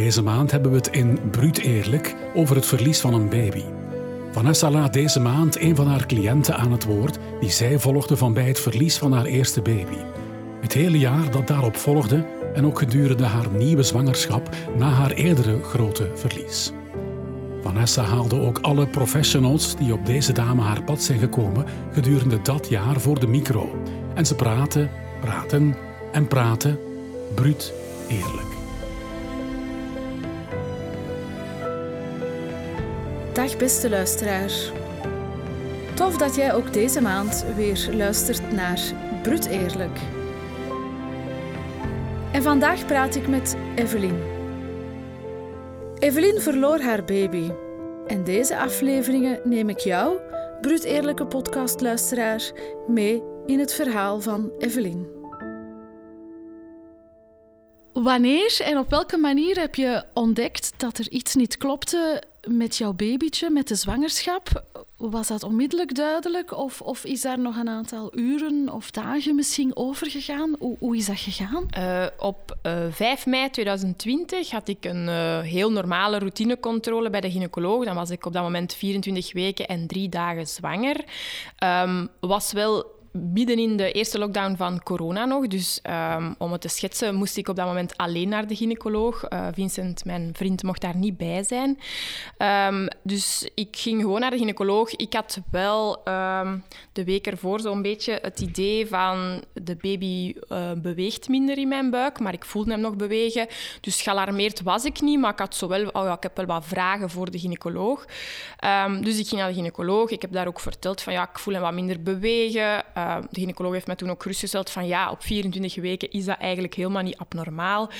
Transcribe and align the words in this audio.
Deze 0.00 0.22
maand 0.22 0.50
hebben 0.50 0.70
we 0.70 0.76
het 0.76 0.88
in 0.88 1.18
Bruut 1.30 1.58
Eerlijk 1.58 2.14
over 2.34 2.56
het 2.56 2.66
verlies 2.66 3.00
van 3.00 3.14
een 3.14 3.28
baby. 3.28 3.64
Vanessa 4.32 4.70
laat 4.70 4.92
deze 4.92 5.20
maand 5.20 5.60
een 5.60 5.76
van 5.76 5.86
haar 5.86 6.06
cliënten 6.06 6.56
aan 6.56 6.72
het 6.72 6.84
woord 6.84 7.18
die 7.40 7.50
zij 7.50 7.78
volgde 7.78 8.16
van 8.16 8.32
bij 8.32 8.46
het 8.46 8.60
verlies 8.60 8.98
van 8.98 9.12
haar 9.12 9.24
eerste 9.24 9.62
baby. 9.62 9.96
Het 10.60 10.72
hele 10.72 10.98
jaar 10.98 11.30
dat 11.30 11.46
daarop 11.46 11.76
volgde 11.76 12.26
en 12.54 12.66
ook 12.66 12.78
gedurende 12.78 13.24
haar 13.24 13.50
nieuwe 13.50 13.82
zwangerschap 13.82 14.48
na 14.78 14.88
haar 14.88 15.10
eerdere 15.10 15.62
grote 15.62 16.10
verlies. 16.14 16.72
Vanessa 17.62 18.02
haalde 18.02 18.40
ook 18.40 18.58
alle 18.58 18.86
professionals 18.86 19.76
die 19.76 19.92
op 19.92 20.06
deze 20.06 20.32
dame 20.32 20.62
haar 20.62 20.82
pad 20.82 21.02
zijn 21.02 21.18
gekomen 21.18 21.64
gedurende 21.92 22.42
dat 22.42 22.68
jaar 22.68 23.00
voor 23.00 23.20
de 23.20 23.26
micro. 23.26 23.82
En 24.14 24.26
ze 24.26 24.34
praten, 24.34 24.90
praten 25.20 25.76
en 26.12 26.26
praten, 26.26 26.78
bruut 27.34 27.72
eerlijk. 28.08 28.59
Dag 33.40 33.56
beste 33.56 33.90
luisteraar. 33.90 34.50
Tof 35.94 36.16
dat 36.16 36.34
jij 36.34 36.54
ook 36.54 36.72
deze 36.72 37.00
maand 37.00 37.44
weer 37.56 37.88
luistert 37.92 38.52
naar 38.52 38.80
Brut 39.22 39.46
Eerlijk. 39.46 39.98
En 42.32 42.42
vandaag 42.42 42.86
praat 42.86 43.14
ik 43.14 43.28
met 43.28 43.56
Evelien. 43.74 44.22
Evelien 45.98 46.40
verloor 46.40 46.78
haar 46.80 47.04
baby. 47.04 47.50
En 48.06 48.24
deze 48.24 48.58
afleveringen 48.58 49.40
neem 49.44 49.68
ik 49.68 49.78
jou, 49.78 50.18
Brut 50.60 50.84
Eerlijke 50.84 51.26
podcastluisteraar, 51.26 52.52
mee 52.86 53.22
in 53.46 53.58
het 53.58 53.72
verhaal 53.72 54.20
van 54.20 54.52
Evelien. 54.58 55.19
Wanneer 57.92 58.60
en 58.64 58.78
op 58.78 58.90
welke 58.90 59.16
manier 59.16 59.58
heb 59.58 59.74
je 59.74 60.04
ontdekt 60.14 60.72
dat 60.76 60.98
er 60.98 61.10
iets 61.10 61.34
niet 61.34 61.56
klopte 61.56 62.22
met 62.48 62.76
jouw 62.76 62.92
babytje, 62.92 63.50
met 63.50 63.68
de 63.68 63.74
zwangerschap? 63.74 64.64
Was 64.96 65.28
dat 65.28 65.42
onmiddellijk 65.42 65.94
duidelijk 65.94 66.56
of, 66.56 66.80
of 66.80 67.04
is 67.04 67.20
daar 67.20 67.38
nog 67.38 67.56
een 67.56 67.68
aantal 67.68 68.18
uren 68.18 68.68
of 68.72 68.90
dagen 68.90 69.34
misschien 69.34 69.76
over 69.76 70.10
gegaan? 70.10 70.56
Hoe, 70.58 70.76
hoe 70.78 70.96
is 70.96 71.06
dat 71.06 71.18
gegaan? 71.18 71.66
Uh, 71.78 72.06
op 72.18 72.56
uh, 72.62 72.72
5 72.90 73.26
mei 73.26 73.50
2020 73.50 74.50
had 74.50 74.68
ik 74.68 74.84
een 74.84 75.06
uh, 75.06 75.40
heel 75.40 75.72
normale 75.72 76.18
routinecontrole 76.18 77.10
bij 77.10 77.20
de 77.20 77.30
gynaecoloog. 77.30 77.84
Dan 77.84 77.94
was 77.94 78.10
ik 78.10 78.26
op 78.26 78.32
dat 78.32 78.42
moment 78.42 78.74
24 78.74 79.32
weken 79.32 79.68
en 79.68 79.86
drie 79.86 80.08
dagen 80.08 80.46
zwanger. 80.46 81.04
Um, 81.64 82.08
was 82.20 82.52
wel 82.52 82.98
midden 83.12 83.58
in 83.58 83.76
de 83.76 83.92
eerste 83.92 84.18
lockdown 84.18 84.56
van 84.56 84.82
corona 84.82 85.24
nog. 85.24 85.46
Dus 85.46 85.80
um, 86.16 86.34
om 86.38 86.52
het 86.52 86.60
te 86.60 86.68
schetsen 86.68 87.14
moest 87.14 87.36
ik 87.36 87.48
op 87.48 87.56
dat 87.56 87.66
moment 87.66 87.96
alleen 87.96 88.28
naar 88.28 88.46
de 88.46 88.56
gynaecoloog. 88.56 89.30
Uh, 89.32 89.46
Vincent, 89.52 90.04
mijn 90.04 90.30
vriend, 90.32 90.62
mocht 90.62 90.80
daar 90.80 90.96
niet 90.96 91.16
bij 91.16 91.42
zijn. 91.42 91.78
Um, 92.72 92.88
dus 93.02 93.48
ik 93.54 93.76
ging 93.76 94.00
gewoon 94.00 94.20
naar 94.20 94.30
de 94.30 94.38
gynaecoloog. 94.38 94.90
Ik 94.90 95.12
had 95.12 95.40
wel 95.50 96.08
um, 96.08 96.64
de 96.92 97.04
week 97.04 97.26
ervoor 97.26 97.60
zo'n 97.60 97.82
beetje 97.82 98.18
het 98.22 98.40
idee 98.40 98.86
van 98.86 99.42
de 99.52 99.76
baby 99.76 100.34
uh, 100.48 100.72
beweegt 100.76 101.28
minder 101.28 101.58
in 101.58 101.68
mijn 101.68 101.90
buik, 101.90 102.20
maar 102.20 102.32
ik 102.32 102.44
voelde 102.44 102.70
hem 102.70 102.80
nog 102.80 102.96
bewegen. 102.96 103.46
Dus 103.80 104.02
gealarmeerd 104.02 104.62
was 104.62 104.84
ik 104.84 105.00
niet, 105.00 105.18
maar 105.18 105.32
ik 105.32 105.38
had 105.38 105.54
zo 105.54 105.68
wel, 105.68 105.88
oh 105.88 106.04
ja, 106.04 106.12
ik 106.12 106.22
heb 106.22 106.36
wel 106.36 106.46
wat 106.46 106.66
vragen 106.66 107.10
voor 107.10 107.30
de 107.30 107.38
gynaecoloog. 107.38 108.04
dus 109.00 109.18
ik 109.18 109.28
ging 109.28 109.40
naar 109.40 109.48
de 109.48 109.54
gynaecoloog. 109.54 110.10
Ik 110.10 110.22
heb 110.22 110.32
daar 110.32 110.46
ook 110.46 110.60
verteld 110.60 111.00
van 111.02 111.12
ja, 111.12 111.28
ik 111.28 111.38
voel 111.38 111.54
hem 111.54 111.62
wat 111.62 111.72
minder 111.72 112.02
bewegen. 112.02 112.84
Uh, 113.00 113.16
de 113.30 113.40
gynaecoloog 113.40 113.72
heeft 113.72 113.86
mij 113.86 113.96
toen 113.96 114.10
ook 114.10 114.22
gerustgesteld 114.22 114.70
van 114.70 114.86
ja, 114.86 115.10
op 115.10 115.22
24 115.22 115.74
weken 115.74 116.10
is 116.10 116.24
dat 116.24 116.38
eigenlijk 116.38 116.74
helemaal 116.74 117.02
niet 117.02 117.16
abnormaal. 117.16 117.90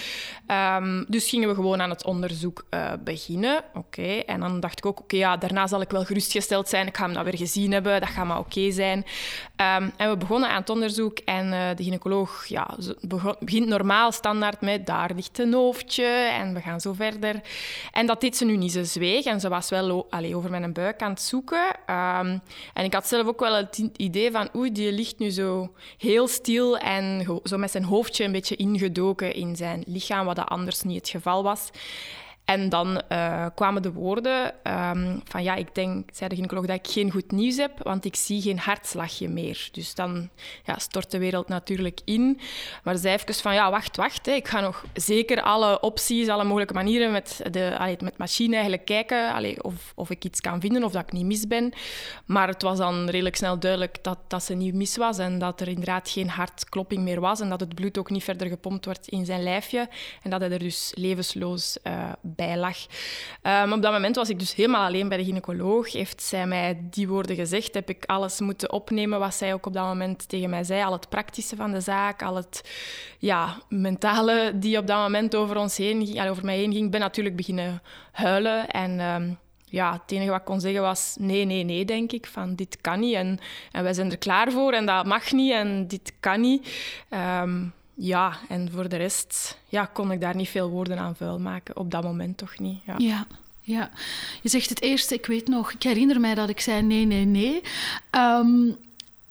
Um, 0.77 1.05
dus 1.09 1.29
gingen 1.29 1.49
we 1.49 1.55
gewoon 1.55 1.81
aan 1.81 1.91
het 1.91 2.05
onderzoek 2.05 2.65
uh, 2.71 2.93
beginnen. 3.05 3.65
Oké, 3.75 4.03
en 4.03 4.41
dan 4.41 4.61
dacht 4.61 4.79
ik 4.79 4.87
ook, 4.87 5.01
oké, 5.01 5.17
ja, 5.17 5.37
daarna 5.37 5.67
zal 5.67 5.81
ik 5.81 5.91
wel 5.91 6.05
gerustgesteld 6.05 6.69
zijn. 6.69 6.87
Ik 6.87 6.97
ga 6.97 7.05
hem 7.05 7.15
dat 7.15 7.25
weer 7.25 7.37
gezien 7.37 7.73
hebben, 7.73 8.01
dat 8.01 8.09
gaat 8.09 8.27
maar 8.27 8.39
oké 8.39 8.71
zijn. 8.71 8.99
Um, 8.99 9.93
en 9.97 10.11
we 10.11 10.17
begonnen 10.17 10.49
aan 10.49 10.61
het 10.61 10.71
onderzoek 10.71 11.19
en 11.19 11.53
uh, 11.53 11.69
de 11.77 11.83
gynaecoloog 11.83 12.47
ja, 12.47 12.77
begint 13.41 13.67
normaal 13.67 14.13
standaard 14.13 14.61
met 14.61 14.87
daar 14.87 15.11
ligt 15.15 15.39
een 15.39 15.53
hoofdje 15.53 16.05
en 16.33 16.55
we 16.55 16.61
gaan 16.61 16.81
zo 16.81 16.93
verder. 16.93 17.41
En 17.93 18.07
dat 18.07 18.21
deed 18.21 18.37
ze 18.37 18.45
nu 18.45 18.57
niet, 18.57 18.73
ze 18.73 18.85
zweeg 18.85 19.25
en 19.25 19.41
ze 19.41 19.49
was 19.49 19.71
wel 19.71 20.07
allee, 20.11 20.37
over 20.37 20.51
mijn 20.51 20.73
buik 20.73 21.03
aan 21.03 21.11
het 21.11 21.21
zoeken. 21.21 21.77
En 22.75 22.85
ik 22.85 22.95
had 22.95 23.09
zelf 23.09 23.27
ook 23.27 23.41
wel 23.41 23.55
het 23.55 23.83
idee 23.97 24.31
van 24.31 24.49
oei, 24.57 24.73
die 24.73 24.90
ligt 24.93 25.19
nu 25.19 25.31
zo 25.31 25.71
heel 25.99 26.29
stil 26.29 26.79
en 26.79 27.27
zo 27.45 27.57
met 27.57 27.71
zijn 27.71 27.85
hoofdje 27.85 28.25
een 28.25 28.33
beetje 28.33 28.57
ingedoken 28.57 29.35
in 29.35 29.57
zijn 29.57 29.83
lichaam, 29.87 30.27
wat 30.27 30.37
dat 30.37 30.49
anders 30.49 30.83
niet 30.83 30.97
het 30.97 31.09
geval 31.09 31.43
was. 31.43 31.71
En 32.51 32.69
dan 32.69 33.03
uh, 33.13 33.47
kwamen 33.55 33.83
de 33.83 33.93
woorden 33.93 34.53
um, 34.65 35.21
van 35.25 35.43
ja, 35.43 35.55
ik 35.55 35.75
denk, 35.75 36.09
zei 36.13 36.29
de 36.29 36.35
gynaecoloog, 36.35 36.67
dat 36.67 36.77
ik 36.77 36.93
geen 36.93 37.11
goed 37.11 37.33
nieuws 37.33 37.57
heb, 37.57 37.83
want 37.83 38.05
ik 38.05 38.17
zie 38.17 38.43
geen 38.43 38.59
hartslagje 38.59 39.29
meer. 39.29 39.69
Dus 39.73 39.95
dan 39.95 40.31
ja, 40.65 40.79
stort 40.79 41.11
de 41.11 41.19
wereld 41.19 41.49
natuurlijk 41.49 42.01
in. 42.05 42.41
Maar 42.85 42.97
zij 42.97 43.13
even 43.13 43.35
van 43.35 43.55
ja, 43.55 43.71
wacht, 43.71 43.97
wacht. 43.97 44.27
Hè. 44.27 44.33
Ik 44.33 44.49
ga 44.49 44.61
nog 44.61 44.85
zeker 44.95 45.43
alle 45.43 45.81
opties, 45.81 46.29
alle 46.29 46.45
mogelijke 46.45 46.75
manieren 46.75 47.13
met 47.13 47.41
de 47.51 47.77
allee, 47.79 47.97
met 48.01 48.19
machine 48.19 48.53
eigenlijk 48.53 48.85
kijken 48.85 49.33
allee, 49.33 49.63
of, 49.63 49.93
of 49.95 50.11
ik 50.11 50.25
iets 50.25 50.41
kan 50.41 50.61
vinden 50.61 50.85
of 50.85 50.93
dat 50.93 51.03
ik 51.03 51.13
niet 51.13 51.27
mis 51.27 51.47
ben. 51.47 51.73
Maar 52.27 52.49
het 52.49 52.63
was 52.63 52.79
dan 52.79 53.09
redelijk 53.09 53.37
snel 53.37 53.59
duidelijk 53.59 54.05
dat, 54.05 54.19
dat 54.29 54.43
ze 54.43 54.55
niet 54.55 54.75
mis 54.75 54.97
was 54.97 55.19
en 55.19 55.39
dat 55.39 55.61
er 55.61 55.69
inderdaad 55.69 56.09
geen 56.09 56.29
hartklopping 56.29 57.03
meer 57.03 57.21
was 57.21 57.41
en 57.41 57.49
dat 57.49 57.61
het 57.61 57.75
bloed 57.75 57.99
ook 57.99 58.11
niet 58.11 58.25
verder 58.25 58.49
gepompt 58.49 58.85
wordt 58.85 59.09
in 59.09 59.25
zijn 59.25 59.43
lijfje 59.43 59.89
en 60.23 60.31
dat 60.31 60.41
hij 60.41 60.51
er 60.51 60.59
dus 60.59 60.93
levensloos 60.95 61.79
uh, 61.85 62.13
lag. 62.57 62.77
Um, 63.43 63.73
op 63.73 63.83
dat 63.83 63.93
moment 63.93 64.17
was 64.17 64.29
ik 64.29 64.39
dus 64.39 64.55
helemaal 64.55 64.87
alleen 64.87 65.09
bij 65.09 65.19
de 65.19 65.25
gynaecoloog. 65.25 65.93
Heeft 65.93 66.23
zij 66.23 66.47
mij 66.47 66.79
die 66.91 67.09
woorden 67.09 67.37
gezegd, 67.37 67.75
heb 67.75 67.89
ik 67.89 68.05
alles 68.05 68.41
moeten 68.41 68.73
opnemen 68.73 69.19
wat 69.19 69.35
zij 69.35 69.53
ook 69.53 69.67
op 69.67 69.73
dat 69.73 69.85
moment 69.85 70.29
tegen 70.29 70.51
mij 70.51 70.65
zei. 70.65 70.83
Al 70.83 70.93
het 70.93 71.09
praktische 71.09 71.57
van 71.57 71.73
de 71.73 71.81
zaak, 71.81 72.23
al 72.23 72.37
het 72.37 72.71
ja, 73.19 73.57
mentale 73.69 74.53
die 74.55 74.79
op 74.79 74.87
dat 74.87 74.99
moment 74.99 75.35
over 75.37 75.57
ons 75.57 75.77
heen 75.77 76.21
over 76.29 76.45
mij 76.45 76.57
heen 76.57 76.73
ging. 76.73 76.85
Ik 76.85 76.91
ben 76.91 77.01
natuurlijk 77.01 77.37
beginnen 77.37 77.83
huilen 78.13 78.69
en... 78.69 79.01
Um, 79.01 79.39
ja, 79.73 79.93
het 79.93 80.13
enige 80.13 80.31
wat 80.31 80.39
ik 80.39 80.45
kon 80.45 80.61
zeggen 80.61 80.83
was 80.83 81.17
nee, 81.19 81.45
nee, 81.45 81.65
nee, 81.65 81.85
denk 81.85 82.13
ik. 82.13 82.27
Van 82.27 82.55
dit 82.55 82.81
kan 82.81 83.01
niet 83.01 83.15
en, 83.15 83.39
en 83.73 83.83
wij 83.83 83.93
zijn 83.93 84.11
er 84.11 84.19
klaar 84.19 84.53
voor 84.53 84.73
en 84.73 84.87
dat 84.87 85.07
mag 85.07 85.33
niet 85.33 85.53
en 85.53 85.87
dit 85.89 86.13
kan 86.21 86.41
niet. 86.41 86.69
Um, 87.11 87.73
ja, 88.01 88.39
en 88.49 88.71
voor 88.73 88.89
de 88.89 88.97
rest 88.97 89.59
ja, 89.69 89.85
kon 89.85 90.13
ik 90.13 90.21
daar 90.21 90.37
niet 90.37 90.49
veel 90.49 90.69
woorden 90.69 90.99
aan 90.99 91.17
vuil 91.17 91.39
maken. 91.39 91.77
Op 91.77 91.91
dat 91.91 92.03
moment 92.03 92.37
toch 92.37 92.59
niet. 92.59 92.81
Ja. 92.85 92.95
ja. 92.99 93.27
ja. 93.61 93.91
je 94.43 94.49
zegt 94.49 94.69
het 94.69 94.83
eerste, 94.83 95.15
ik 95.15 95.27
weet 95.27 95.49
nog, 95.49 95.73
ik 95.73 95.83
herinner 95.83 96.21
mij 96.21 96.35
dat 96.35 96.49
ik 96.49 96.61
zei 96.61 96.83
nee, 96.83 97.05
nee, 97.05 97.25
nee. 97.25 97.61
Um, 98.11 98.77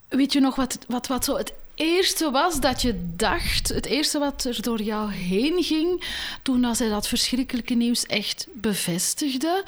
weet 0.08 0.32
je 0.32 0.40
nog 0.40 0.56
wat, 0.56 0.78
wat, 0.88 1.06
wat 1.06 1.24
zo 1.24 1.36
het 1.36 1.52
eerste 1.74 2.30
was 2.30 2.60
dat 2.60 2.82
je 2.82 3.14
dacht, 3.16 3.68
het 3.68 3.86
eerste 3.86 4.18
wat 4.18 4.44
er 4.44 4.62
door 4.62 4.82
jou 4.82 5.12
heen 5.12 5.62
ging, 5.62 6.04
toen 6.42 6.74
zij 6.74 6.88
dat 6.88 7.08
verschrikkelijke 7.08 7.74
nieuws 7.74 8.06
echt 8.06 8.46
bevestigde? 8.52 9.64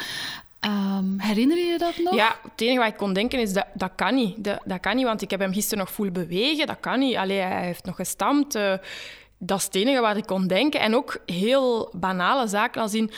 Um, 0.66 1.14
herinner 1.18 1.58
je 1.58 1.78
dat 1.78 1.96
nog? 1.96 2.14
Ja, 2.14 2.36
het 2.42 2.60
enige 2.60 2.78
wat 2.78 2.88
ik 2.88 2.96
kon 2.96 3.12
denken 3.12 3.38
is 3.38 3.52
dat 3.52 3.66
dat 3.74 3.90
kan 3.96 4.14
niet. 4.14 4.44
Dat, 4.44 4.60
dat 4.64 4.80
kan 4.80 4.96
niet, 4.96 5.04
want 5.04 5.22
ik 5.22 5.30
heb 5.30 5.40
hem 5.40 5.52
gisteren 5.52 5.78
nog 5.84 5.92
voelen 5.92 6.14
bewegen. 6.14 6.66
Dat 6.66 6.80
kan 6.80 6.98
niet. 6.98 7.16
Allee, 7.16 7.38
hij 7.38 7.64
heeft 7.64 7.84
nog 7.84 7.96
gestampt. 7.96 8.54
Uh, 8.54 8.74
dat 9.38 9.58
is 9.58 9.64
het 9.64 9.74
enige 9.74 10.00
wat 10.00 10.16
ik 10.16 10.26
kon 10.26 10.46
denken. 10.46 10.80
En 10.80 10.94
ook 10.94 11.18
heel 11.26 11.90
banale 11.92 12.46
zaken 12.46 12.82
als 12.82 12.94
in... 12.94 13.10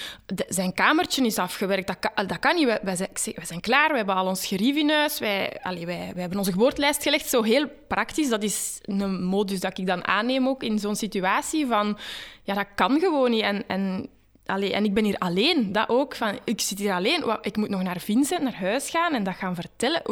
Zijn 0.48 0.74
kamertje 0.74 1.24
is 1.24 1.38
afgewerkt. 1.38 1.86
Dat 1.86 1.98
kan, 1.98 2.26
dat 2.26 2.38
kan 2.38 2.54
niet. 2.54 2.78
Wij, 2.82 2.96
zijn, 3.42 3.60
klaar. 3.60 3.90
We 3.90 3.96
hebben 3.96 4.14
al 4.14 4.26
ons 4.26 4.46
gerief 4.46 4.76
in 4.76 4.90
huis. 4.90 5.18
Wij, 5.18 5.60
wij, 5.62 5.86
wij 5.86 6.12
hebben 6.14 6.38
onze 6.38 6.52
geboortelijst 6.52 7.02
gelegd. 7.02 7.28
Zo 7.28 7.42
heel 7.42 7.68
praktisch. 7.88 8.28
Dat 8.28 8.42
is 8.42 8.78
een 8.82 9.24
modus 9.24 9.60
dat 9.60 9.78
ik 9.78 9.86
dan 9.86 10.06
aanneem 10.06 10.48
ook 10.48 10.62
in 10.62 10.78
zo'n 10.78 10.96
situatie 10.96 11.66
van... 11.66 11.98
Ja, 12.42 12.54
dat 12.54 12.66
kan 12.74 13.00
gewoon 13.00 13.30
niet. 13.30 13.42
En, 13.42 13.64
en 13.68 14.08
Allee, 14.46 14.72
en 14.72 14.84
ik 14.84 14.94
ben 14.94 15.04
hier 15.04 15.18
alleen, 15.18 15.72
dat 15.72 15.88
ook. 15.88 16.14
Van, 16.14 16.38
ik 16.44 16.60
zit 16.60 16.78
hier 16.78 16.92
alleen, 16.92 17.38
ik 17.40 17.56
moet 17.56 17.68
nog 17.68 17.82
naar 17.82 18.00
Vincent, 18.00 18.42
naar 18.42 18.56
huis 18.56 18.90
gaan 18.90 19.14
en 19.14 19.24
dat 19.24 19.34
gaan 19.34 19.54
vertellen. 19.54 20.02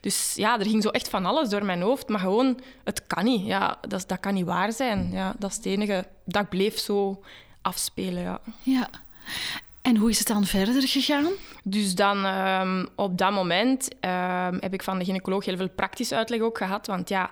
Dus 0.00 0.32
ja, 0.36 0.58
er 0.58 0.66
ging 0.66 0.82
zo 0.82 0.88
echt 0.88 1.08
van 1.08 1.26
alles 1.26 1.48
door 1.48 1.64
mijn 1.64 1.82
hoofd. 1.82 2.08
Maar 2.08 2.20
gewoon, 2.20 2.60
het 2.84 3.06
kan 3.06 3.24
niet. 3.24 3.46
Ja, 3.46 3.78
dat, 3.88 4.04
dat 4.08 4.20
kan 4.20 4.34
niet 4.34 4.44
waar 4.44 4.72
zijn. 4.72 5.10
Ja, 5.12 5.34
dat 5.38 5.50
is 5.50 5.56
het 5.56 5.66
enige. 5.66 6.06
Dat 6.24 6.48
bleef 6.48 6.78
zo 6.78 7.22
afspelen, 7.62 8.22
ja. 8.22 8.40
Ja. 8.62 8.88
En 9.82 9.96
hoe 9.96 10.10
is 10.10 10.18
het 10.18 10.28
dan 10.28 10.44
verder 10.44 10.88
gegaan? 10.88 11.28
Dus 11.64 11.94
dan 11.94 12.24
um, 12.26 12.88
op 12.94 13.18
dat 13.18 13.32
moment 13.32 13.88
um, 14.00 14.58
heb 14.60 14.72
ik 14.72 14.82
van 14.82 14.98
de 14.98 15.04
gynaecoloog 15.04 15.44
heel 15.44 15.56
veel 15.56 15.68
praktisch 15.68 16.12
uitleg 16.12 16.40
ook 16.40 16.58
gehad. 16.58 16.86
Want 16.86 17.08
ja 17.08 17.30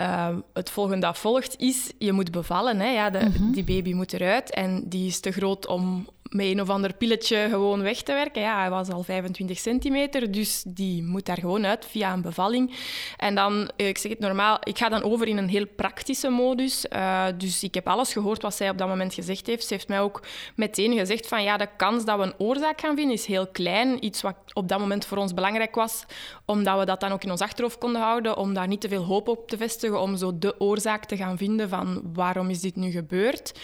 uh, 0.00 0.28
het 0.52 0.70
volgende 0.70 1.06
dat 1.06 1.18
volgt 1.18 1.58
is, 1.58 1.92
je 1.98 2.12
moet 2.12 2.30
bevallen. 2.30 2.80
Hè? 2.80 2.88
Ja, 2.88 3.10
de, 3.10 3.18
mm 3.18 3.32
-hmm. 3.32 3.52
Die 3.52 3.64
baby 3.64 3.92
moet 3.92 4.12
eruit 4.12 4.50
en 4.50 4.88
die 4.88 5.06
is 5.06 5.20
te 5.20 5.30
groot 5.30 5.66
om 5.66 6.08
met 6.30 6.46
een 6.46 6.60
of 6.60 6.68
ander 6.68 6.94
pilletje 6.94 7.46
gewoon 7.50 7.82
weg 7.82 8.02
te 8.02 8.12
werken. 8.12 8.42
Ja, 8.42 8.60
hij 8.60 8.70
was 8.70 8.88
al 8.88 9.02
25 9.02 9.58
centimeter, 9.58 10.32
dus 10.32 10.62
die 10.66 11.02
moet 11.02 11.26
daar 11.26 11.38
gewoon 11.38 11.66
uit 11.66 11.86
via 11.86 12.12
een 12.12 12.22
bevalling. 12.22 12.74
En 13.16 13.34
dan, 13.34 13.70
eh, 13.76 13.88
ik 13.88 13.98
zeg 13.98 14.10
het 14.10 14.20
normaal, 14.20 14.58
ik 14.62 14.78
ga 14.78 14.88
dan 14.88 15.02
over 15.02 15.26
in 15.26 15.36
een 15.36 15.48
heel 15.48 15.66
praktische 15.76 16.28
modus. 16.28 16.86
Uh, 16.92 17.26
dus 17.36 17.62
ik 17.62 17.74
heb 17.74 17.88
alles 17.88 18.12
gehoord 18.12 18.42
wat 18.42 18.54
zij 18.54 18.70
op 18.70 18.78
dat 18.78 18.88
moment 18.88 19.14
gezegd 19.14 19.46
heeft. 19.46 19.66
Ze 19.66 19.74
heeft 19.74 19.88
mij 19.88 20.00
ook 20.00 20.22
meteen 20.54 20.98
gezegd 20.98 21.28
van 21.28 21.42
ja, 21.42 21.56
de 21.56 21.68
kans 21.76 22.04
dat 22.04 22.18
we 22.18 22.24
een 22.24 22.38
oorzaak 22.38 22.80
gaan 22.80 22.96
vinden 22.96 23.14
is 23.14 23.26
heel 23.26 23.46
klein. 23.46 24.04
Iets 24.04 24.22
wat 24.22 24.36
op 24.52 24.68
dat 24.68 24.78
moment 24.78 25.04
voor 25.04 25.18
ons 25.18 25.34
belangrijk 25.34 25.74
was, 25.74 26.04
omdat 26.44 26.78
we 26.78 26.84
dat 26.84 27.00
dan 27.00 27.12
ook 27.12 27.24
in 27.24 27.30
ons 27.30 27.40
achterhoofd 27.40 27.78
konden 27.78 28.00
houden, 28.00 28.36
om 28.36 28.54
daar 28.54 28.68
niet 28.68 28.80
te 28.80 28.88
veel 28.88 29.04
hoop 29.04 29.28
op 29.28 29.48
te 29.48 29.56
vestigen, 29.56 30.00
om 30.00 30.16
zo 30.16 30.38
de 30.38 30.60
oorzaak 30.60 31.04
te 31.04 31.16
gaan 31.16 31.36
vinden 31.36 31.68
van 31.68 32.02
waarom 32.12 32.50
is 32.50 32.60
dit 32.60 32.76
nu 32.76 32.90
gebeurd. 32.90 33.58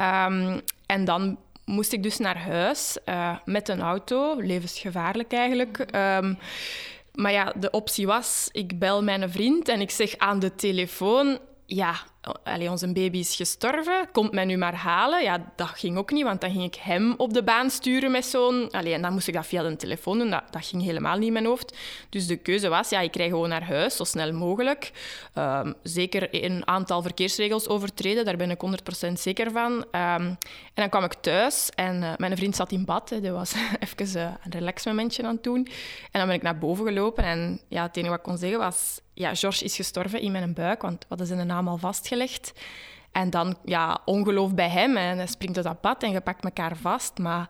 Um, 0.00 0.60
en 0.86 1.04
dan 1.04 1.38
moest 1.64 1.92
ik 1.92 2.02
dus 2.02 2.18
naar 2.18 2.38
huis 2.38 2.98
uh, 3.06 3.36
met 3.44 3.68
een 3.68 3.80
auto, 3.80 4.40
levensgevaarlijk 4.40 5.32
eigenlijk. 5.32 5.78
Um, 5.78 6.38
maar 7.14 7.32
ja, 7.32 7.52
de 7.56 7.70
optie 7.70 8.06
was, 8.06 8.48
ik 8.52 8.78
bel 8.78 9.02
mijn 9.02 9.30
vriend 9.30 9.68
en 9.68 9.80
ik 9.80 9.90
zeg 9.90 10.18
aan 10.18 10.38
de 10.38 10.54
telefoon, 10.54 11.38
ja, 11.66 11.94
Allee, 12.44 12.70
onze 12.70 12.92
baby 12.92 13.18
is 13.18 13.36
gestorven, 13.36 14.08
komt 14.12 14.32
mij 14.32 14.44
nu 14.44 14.56
maar 14.56 14.74
halen? 14.74 15.22
Ja, 15.22 15.52
dat 15.56 15.68
ging 15.68 15.96
ook 15.96 16.10
niet, 16.10 16.24
want 16.24 16.40
dan 16.40 16.50
ging 16.50 16.64
ik 16.64 16.74
hem 16.74 17.14
op 17.16 17.32
de 17.32 17.42
baan 17.42 17.70
sturen 17.70 18.10
met 18.10 18.24
zo'n... 18.24 18.70
En 18.70 19.02
dan 19.02 19.12
moest 19.12 19.28
ik 19.28 19.34
dat 19.34 19.46
via 19.46 19.62
de 19.62 19.76
telefoon 19.76 20.18
doen, 20.18 20.30
dat, 20.30 20.42
dat 20.50 20.66
ging 20.66 20.82
helemaal 20.82 21.16
niet 21.16 21.26
in 21.26 21.32
mijn 21.32 21.44
hoofd. 21.46 21.76
Dus 22.08 22.26
de 22.26 22.36
keuze 22.36 22.68
was, 22.68 22.88
ja, 22.88 23.00
ik 23.00 23.16
rijd 23.16 23.30
gewoon 23.30 23.48
naar 23.48 23.64
huis, 23.64 23.96
zo 23.96 24.04
snel 24.04 24.32
mogelijk. 24.32 24.90
Ehm, 25.34 25.72
zeker 25.82 26.44
een 26.44 26.66
aantal 26.66 27.02
verkeersregels 27.02 27.68
overtreden, 27.68 28.24
daar 28.24 28.36
ben 28.36 28.50
ik 28.50 28.60
100% 29.08 29.12
zeker 29.12 29.50
van. 29.50 29.72
Um, 29.72 29.84
en 29.92 30.38
dan 30.74 30.88
kwam 30.88 31.04
ik 31.04 31.14
thuis 31.14 31.70
en 31.74 32.02
uh, 32.02 32.12
mijn 32.16 32.36
vriend 32.36 32.56
zat 32.56 32.72
in 32.72 32.84
bad. 32.84 33.10
Hè, 33.10 33.20
die 33.20 33.30
was 33.30 33.54
even 33.96 34.20
uh, 34.20 34.22
een 34.44 34.50
relaxmomentje 34.50 35.22
aan 35.22 35.34
het 35.34 35.44
doen. 35.44 35.66
En 36.10 36.18
dan 36.18 36.26
ben 36.26 36.36
ik 36.36 36.42
naar 36.42 36.58
boven 36.58 36.86
gelopen 36.86 37.24
en 37.24 37.60
ja, 37.68 37.82
het 37.82 37.96
enige 37.96 38.10
wat 38.10 38.18
ik 38.18 38.24
kon 38.24 38.38
zeggen 38.38 38.58
was... 38.58 39.02
Ja, 39.16 39.34
George 39.34 39.64
is 39.64 39.76
gestorven 39.76 40.20
in 40.20 40.32
mijn 40.32 40.54
buik, 40.54 40.82
want 40.82 40.98
we 41.00 41.06
hadden 41.08 41.26
zijn 41.26 41.46
naam 41.46 41.68
al 41.68 41.76
vastgelegd 41.76 42.13
En 43.12 43.30
dan, 43.30 43.56
ja, 43.64 44.00
ongeloof 44.04 44.54
bij 44.54 44.68
hem. 44.68 44.96
En 44.96 45.16
hij 45.16 45.26
springt 45.26 45.56
uit 45.56 45.66
dat 45.66 45.80
pad 45.80 46.02
en 46.02 46.10
je 46.10 46.20
pakt 46.20 46.44
elkaar 46.44 46.76
vast. 46.76 47.18
Maar 47.18 47.48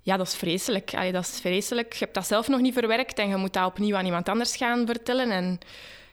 ja, 0.00 0.16
dat 0.16 0.26
is 0.26 0.34
vreselijk. 0.34 0.94
Allee, 0.94 1.12
dat 1.12 1.24
is 1.24 1.40
vreselijk. 1.40 1.92
Je 1.92 1.98
hebt 1.98 2.14
dat 2.14 2.26
zelf 2.26 2.48
nog 2.48 2.60
niet 2.60 2.74
verwerkt 2.74 3.18
en 3.18 3.28
je 3.28 3.36
moet 3.36 3.52
dat 3.52 3.66
opnieuw 3.66 3.96
aan 3.96 4.04
iemand 4.04 4.28
anders 4.28 4.56
gaan 4.56 4.86
vertellen. 4.86 5.30
En 5.30 5.58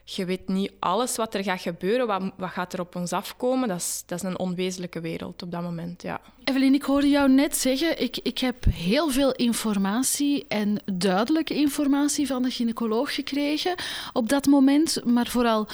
je 0.04 0.24
weet 0.24 0.48
niet 0.48 0.72
alles 0.78 1.16
wat 1.16 1.34
er 1.34 1.42
gaat 1.42 1.60
gebeuren, 1.60 2.06
wat, 2.06 2.22
wat 2.36 2.50
gaat 2.50 2.72
er 2.72 2.80
op 2.80 2.96
ons 2.96 3.12
afkomen. 3.12 3.68
Dat 3.68 3.78
is, 3.78 4.02
dat 4.06 4.18
is 4.22 4.28
een 4.28 4.38
onwezenlijke 4.38 5.00
wereld 5.00 5.42
op 5.42 5.50
dat 5.50 5.62
moment, 5.62 6.02
ja. 6.02 6.20
Evelien, 6.44 6.74
ik 6.74 6.82
hoorde 6.82 7.08
jou 7.08 7.30
net 7.30 7.56
zeggen, 7.56 8.02
ik, 8.02 8.18
ik 8.22 8.38
heb 8.38 8.64
heel 8.64 9.10
veel 9.10 9.32
informatie 9.32 10.44
en 10.48 10.82
duidelijke 10.92 11.54
informatie 11.54 12.26
van 12.26 12.42
de 12.42 12.50
gynaecoloog 12.50 13.14
gekregen 13.14 13.74
op 14.12 14.28
dat 14.28 14.46
moment, 14.46 15.04
maar 15.04 15.26
vooral 15.26 15.68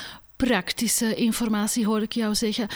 praktische 0.47 1.15
informatie, 1.15 1.87
hoor 1.87 2.03
ik 2.03 2.13
jou 2.13 2.35
zeggen. 2.35 2.69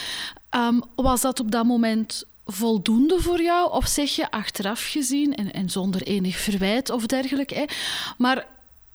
Um, 0.50 0.82
was 0.94 1.20
dat 1.20 1.40
op 1.40 1.50
dat 1.50 1.64
moment 1.64 2.24
voldoende 2.44 3.20
voor 3.20 3.42
jou? 3.42 3.72
Of 3.72 3.86
zeg 3.86 4.10
je 4.10 4.30
achteraf 4.30 4.84
gezien, 4.84 5.34
en, 5.34 5.70
zonder 5.70 6.02
enig 6.02 6.36
verwijt 6.36 6.90
of 6.90 7.06
dergelijke, 7.06 7.68
maar 8.18 8.46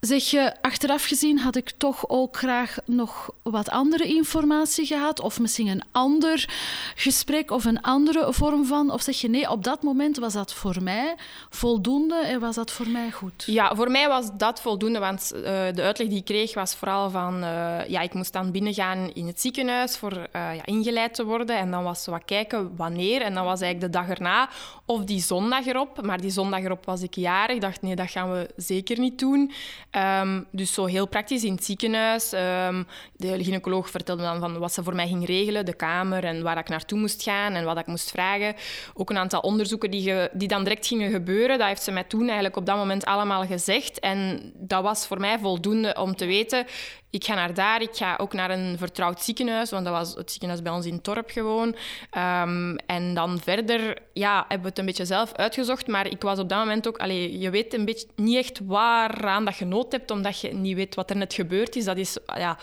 Zeg 0.07 0.23
je, 0.23 0.53
achteraf 0.61 1.05
gezien 1.05 1.39
had 1.39 1.55
ik 1.55 1.71
toch 1.77 2.09
ook 2.09 2.37
graag 2.37 2.77
nog 2.85 3.29
wat 3.43 3.69
andere 3.69 4.05
informatie 4.05 4.85
gehad, 4.85 5.19
of 5.19 5.39
misschien 5.39 5.67
een 5.67 5.83
ander 5.91 6.49
gesprek 6.95 7.51
of 7.51 7.65
een 7.65 7.81
andere 7.81 8.33
vorm 8.33 8.65
van? 8.65 8.91
Of 8.91 9.01
zeg 9.01 9.21
je 9.21 9.29
nee, 9.29 9.49
op 9.49 9.63
dat 9.63 9.83
moment 9.83 10.17
was 10.17 10.33
dat 10.33 10.53
voor 10.53 10.83
mij 10.83 11.15
voldoende 11.49 12.15
en 12.15 12.39
was 12.39 12.55
dat 12.55 12.71
voor 12.71 12.87
mij 12.89 13.11
goed? 13.11 13.43
Ja, 13.45 13.75
voor 13.75 13.91
mij 13.91 14.07
was 14.07 14.29
dat 14.37 14.61
voldoende, 14.61 14.99
want 14.99 15.31
uh, 15.35 15.41
de 15.43 15.81
uitleg 15.81 16.07
die 16.07 16.17
ik 16.17 16.25
kreeg 16.25 16.53
was 16.53 16.75
vooral 16.75 17.09
van, 17.09 17.43
uh, 17.43 17.87
ja, 17.87 18.01
ik 18.01 18.13
moest 18.13 18.33
dan 18.33 18.51
binnengaan 18.51 19.11
in 19.13 19.27
het 19.27 19.41
ziekenhuis 19.41 19.97
voor 19.97 20.13
uh, 20.13 20.25
ja, 20.31 20.65
ingeleid 20.65 21.13
te 21.13 21.25
worden 21.25 21.57
en 21.57 21.71
dan 21.71 21.83
was 21.83 22.05
wat 22.05 22.25
kijken 22.25 22.75
wanneer 22.75 23.21
en 23.21 23.33
dan 23.33 23.45
was 23.45 23.61
eigenlijk 23.61 23.93
de 23.93 23.99
dag 23.99 24.09
erna 24.09 24.49
of 24.85 25.03
die 25.03 25.21
zondag 25.21 25.65
erop, 25.65 26.01
maar 26.01 26.21
die 26.21 26.31
zondag 26.31 26.59
erop 26.59 26.85
was 26.85 27.01
ik 27.01 27.15
jarig. 27.15 27.55
Ik 27.55 27.61
dacht, 27.61 27.81
nee, 27.81 27.95
dat 27.95 28.11
gaan 28.11 28.31
we 28.31 28.49
zeker 28.55 28.99
niet 28.99 29.19
doen. 29.19 29.51
Um, 29.95 30.45
dus 30.51 30.73
zo 30.73 30.85
heel 30.85 31.07
praktisch 31.07 31.43
in 31.43 31.53
het 31.53 31.65
ziekenhuis. 31.65 32.33
Um, 32.33 32.87
de 33.15 33.43
gynaecoloog 33.43 33.89
vertelde 33.89 34.23
dan 34.23 34.39
van 34.39 34.57
wat 34.57 34.73
ze 34.73 34.83
voor 34.83 34.95
mij 34.95 35.07
ging 35.07 35.25
regelen, 35.25 35.65
de 35.65 35.73
kamer 35.73 36.23
en 36.23 36.43
waar 36.43 36.57
ik 36.57 36.69
naartoe 36.69 36.99
moest 36.99 37.23
gaan 37.23 37.53
en 37.53 37.65
wat 37.65 37.77
ik 37.77 37.85
moest 37.85 38.11
vragen. 38.11 38.55
Ook 38.93 39.09
een 39.09 39.17
aantal 39.17 39.39
onderzoeken 39.39 39.91
die, 39.91 40.13
die 40.31 40.47
dan 40.47 40.63
direct 40.63 40.87
gingen 40.87 41.11
gebeuren. 41.11 41.57
Dat 41.57 41.67
heeft 41.67 41.83
ze 41.83 41.91
mij 41.91 42.03
toen 42.03 42.25
eigenlijk 42.25 42.57
op 42.57 42.65
dat 42.65 42.75
moment 42.75 43.05
allemaal 43.05 43.45
gezegd. 43.45 43.99
En 43.99 44.51
dat 44.55 44.83
was 44.83 45.07
voor 45.07 45.19
mij 45.19 45.39
voldoende 45.39 45.95
om 45.99 46.15
te 46.15 46.25
weten, 46.25 46.65
ik 47.11 47.23
ga 47.23 47.33
naar 47.33 47.53
daar. 47.53 47.81
Ik 47.81 47.95
ga 47.95 48.15
ook 48.17 48.33
naar 48.33 48.49
een 48.49 48.77
vertrouwd 48.77 49.21
ziekenhuis, 49.21 49.69
want 49.71 49.85
dat 49.85 49.93
was 49.93 50.15
het 50.15 50.29
ziekenhuis 50.31 50.61
bij 50.61 50.71
ons 50.71 50.85
in 50.85 51.01
Torp 51.01 51.29
gewoon. 51.29 51.75
Um, 52.17 52.75
en 52.75 53.13
dan 53.13 53.39
verder 53.39 53.97
ja, 54.13 54.35
hebben 54.37 54.61
we 54.61 54.67
het 54.67 54.79
een 54.79 54.85
beetje 54.85 55.05
zelf 55.05 55.33
uitgezocht. 55.33 55.87
Maar 55.87 56.07
ik 56.07 56.21
was 56.21 56.39
op 56.39 56.49
dat 56.49 56.59
moment 56.59 56.87
ook... 56.87 56.97
Allee, 56.97 57.39
je 57.39 57.49
weet 57.49 57.73
een 57.73 57.85
beetje 57.85 58.07
niet 58.15 58.37
echt 58.37 58.59
waaraan 58.65 59.45
dat 59.45 59.57
je 59.57 59.65
nood 59.65 59.91
hebt, 59.91 60.11
omdat 60.11 60.41
je 60.41 60.53
niet 60.53 60.75
weet 60.75 60.95
wat 60.95 61.09
er 61.09 61.17
net 61.17 61.33
gebeurd 61.33 61.75
is. 61.75 61.85
Dat 61.85 61.97
is... 61.97 62.17
Ja, 62.25 62.57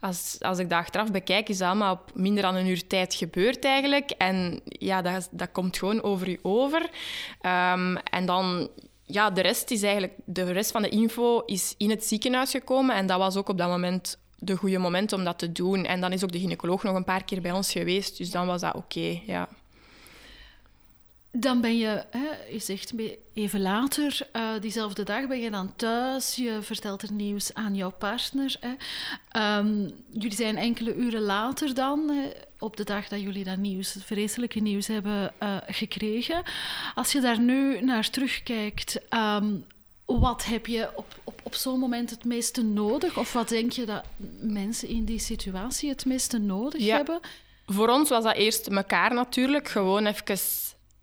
als, 0.00 0.36
als 0.40 0.58
ik 0.58 0.70
dat 0.70 0.78
achteraf 0.78 1.10
bekijk, 1.10 1.48
is 1.48 1.58
dat 1.58 1.68
allemaal 1.68 1.92
op 1.94 2.10
minder 2.14 2.42
dan 2.42 2.54
een 2.54 2.66
uur 2.66 2.86
tijd 2.86 3.14
gebeurd 3.14 3.64
eigenlijk. 3.64 4.10
En 4.10 4.60
ja, 4.64 5.02
dat, 5.02 5.28
dat 5.30 5.52
komt 5.52 5.78
gewoon 5.78 6.02
over 6.02 6.30
je 6.30 6.38
over. 6.42 6.82
Um, 7.42 7.96
en 7.96 8.26
dan 8.26 8.68
ja, 9.08 9.30
de 9.30 9.40
rest 9.40 9.70
is 9.70 9.82
eigenlijk, 9.82 10.12
de 10.24 10.52
rest 10.52 10.70
van 10.70 10.82
de 10.82 10.88
info 10.88 11.42
is 11.46 11.74
in 11.76 11.90
het 11.90 12.04
ziekenhuis 12.04 12.50
gekomen. 12.50 12.96
En 12.96 13.06
dat 13.06 13.18
was 13.18 13.36
ook 13.36 13.48
op 13.48 13.58
dat 13.58 13.68
moment 13.68 14.18
de 14.38 14.56
goede 14.56 14.78
moment 14.78 15.12
om 15.12 15.24
dat 15.24 15.38
te 15.38 15.52
doen. 15.52 15.84
En 15.84 16.00
dan 16.00 16.12
is 16.12 16.24
ook 16.24 16.32
de 16.32 16.38
gynaecoloog 16.38 16.82
nog 16.82 16.94
een 16.94 17.04
paar 17.04 17.24
keer 17.24 17.40
bij 17.40 17.52
ons 17.52 17.72
geweest. 17.72 18.18
Dus 18.18 18.30
dan 18.30 18.46
was 18.46 18.60
dat 18.60 18.74
oké, 18.74 19.20
ja. 19.26 19.48
Dan 21.32 21.60
ben 21.60 21.78
je, 21.78 22.04
hè, 22.10 22.52
je 22.52 22.58
zegt 22.58 22.92
even 23.34 23.60
later, 23.60 24.28
uh, 24.36 24.50
diezelfde 24.60 25.02
dag 25.02 25.26
ben 25.26 25.40
je 25.40 25.50
dan 25.50 25.76
thuis. 25.76 26.36
Je 26.36 26.58
vertelt 26.62 27.02
er 27.02 27.12
nieuws 27.12 27.54
aan 27.54 27.74
jouw 27.74 27.90
partner. 27.90 28.56
Hè. 28.60 29.58
Um, 29.58 29.90
jullie 30.10 30.36
zijn 30.36 30.56
enkele 30.56 30.94
uren 30.94 31.20
later 31.20 31.74
dan, 31.74 32.08
hè, 32.10 32.28
op 32.58 32.76
de 32.76 32.84
dag 32.84 33.08
dat 33.08 33.20
jullie 33.20 33.44
dat 33.44 33.56
nieuws, 33.56 33.94
het 33.94 34.04
vreselijke 34.04 34.60
nieuws 34.60 34.86
hebben 34.86 35.32
uh, 35.42 35.56
gekregen. 35.66 36.42
Als 36.94 37.12
je 37.12 37.20
daar 37.20 37.40
nu 37.40 37.80
naar 37.80 38.10
terugkijkt, 38.10 39.00
um, 39.14 39.64
wat 40.04 40.44
heb 40.44 40.66
je 40.66 40.90
op, 40.94 41.14
op, 41.24 41.40
op 41.42 41.54
zo'n 41.54 41.78
moment 41.78 42.10
het 42.10 42.24
meeste 42.24 42.62
nodig? 42.62 43.18
Of 43.18 43.32
wat 43.32 43.48
denk 43.48 43.72
je 43.72 43.86
dat 43.86 44.04
mensen 44.40 44.88
in 44.88 45.04
die 45.04 45.18
situatie 45.18 45.88
het 45.88 46.04
meeste 46.04 46.38
nodig 46.38 46.80
ja. 46.80 46.96
hebben? 46.96 47.20
Voor 47.66 47.88
ons 47.88 48.08
was 48.08 48.24
dat 48.24 48.36
eerst 48.36 48.66
elkaar 48.66 49.14
natuurlijk. 49.14 49.68
Gewoon 49.68 50.06
even 50.06 50.38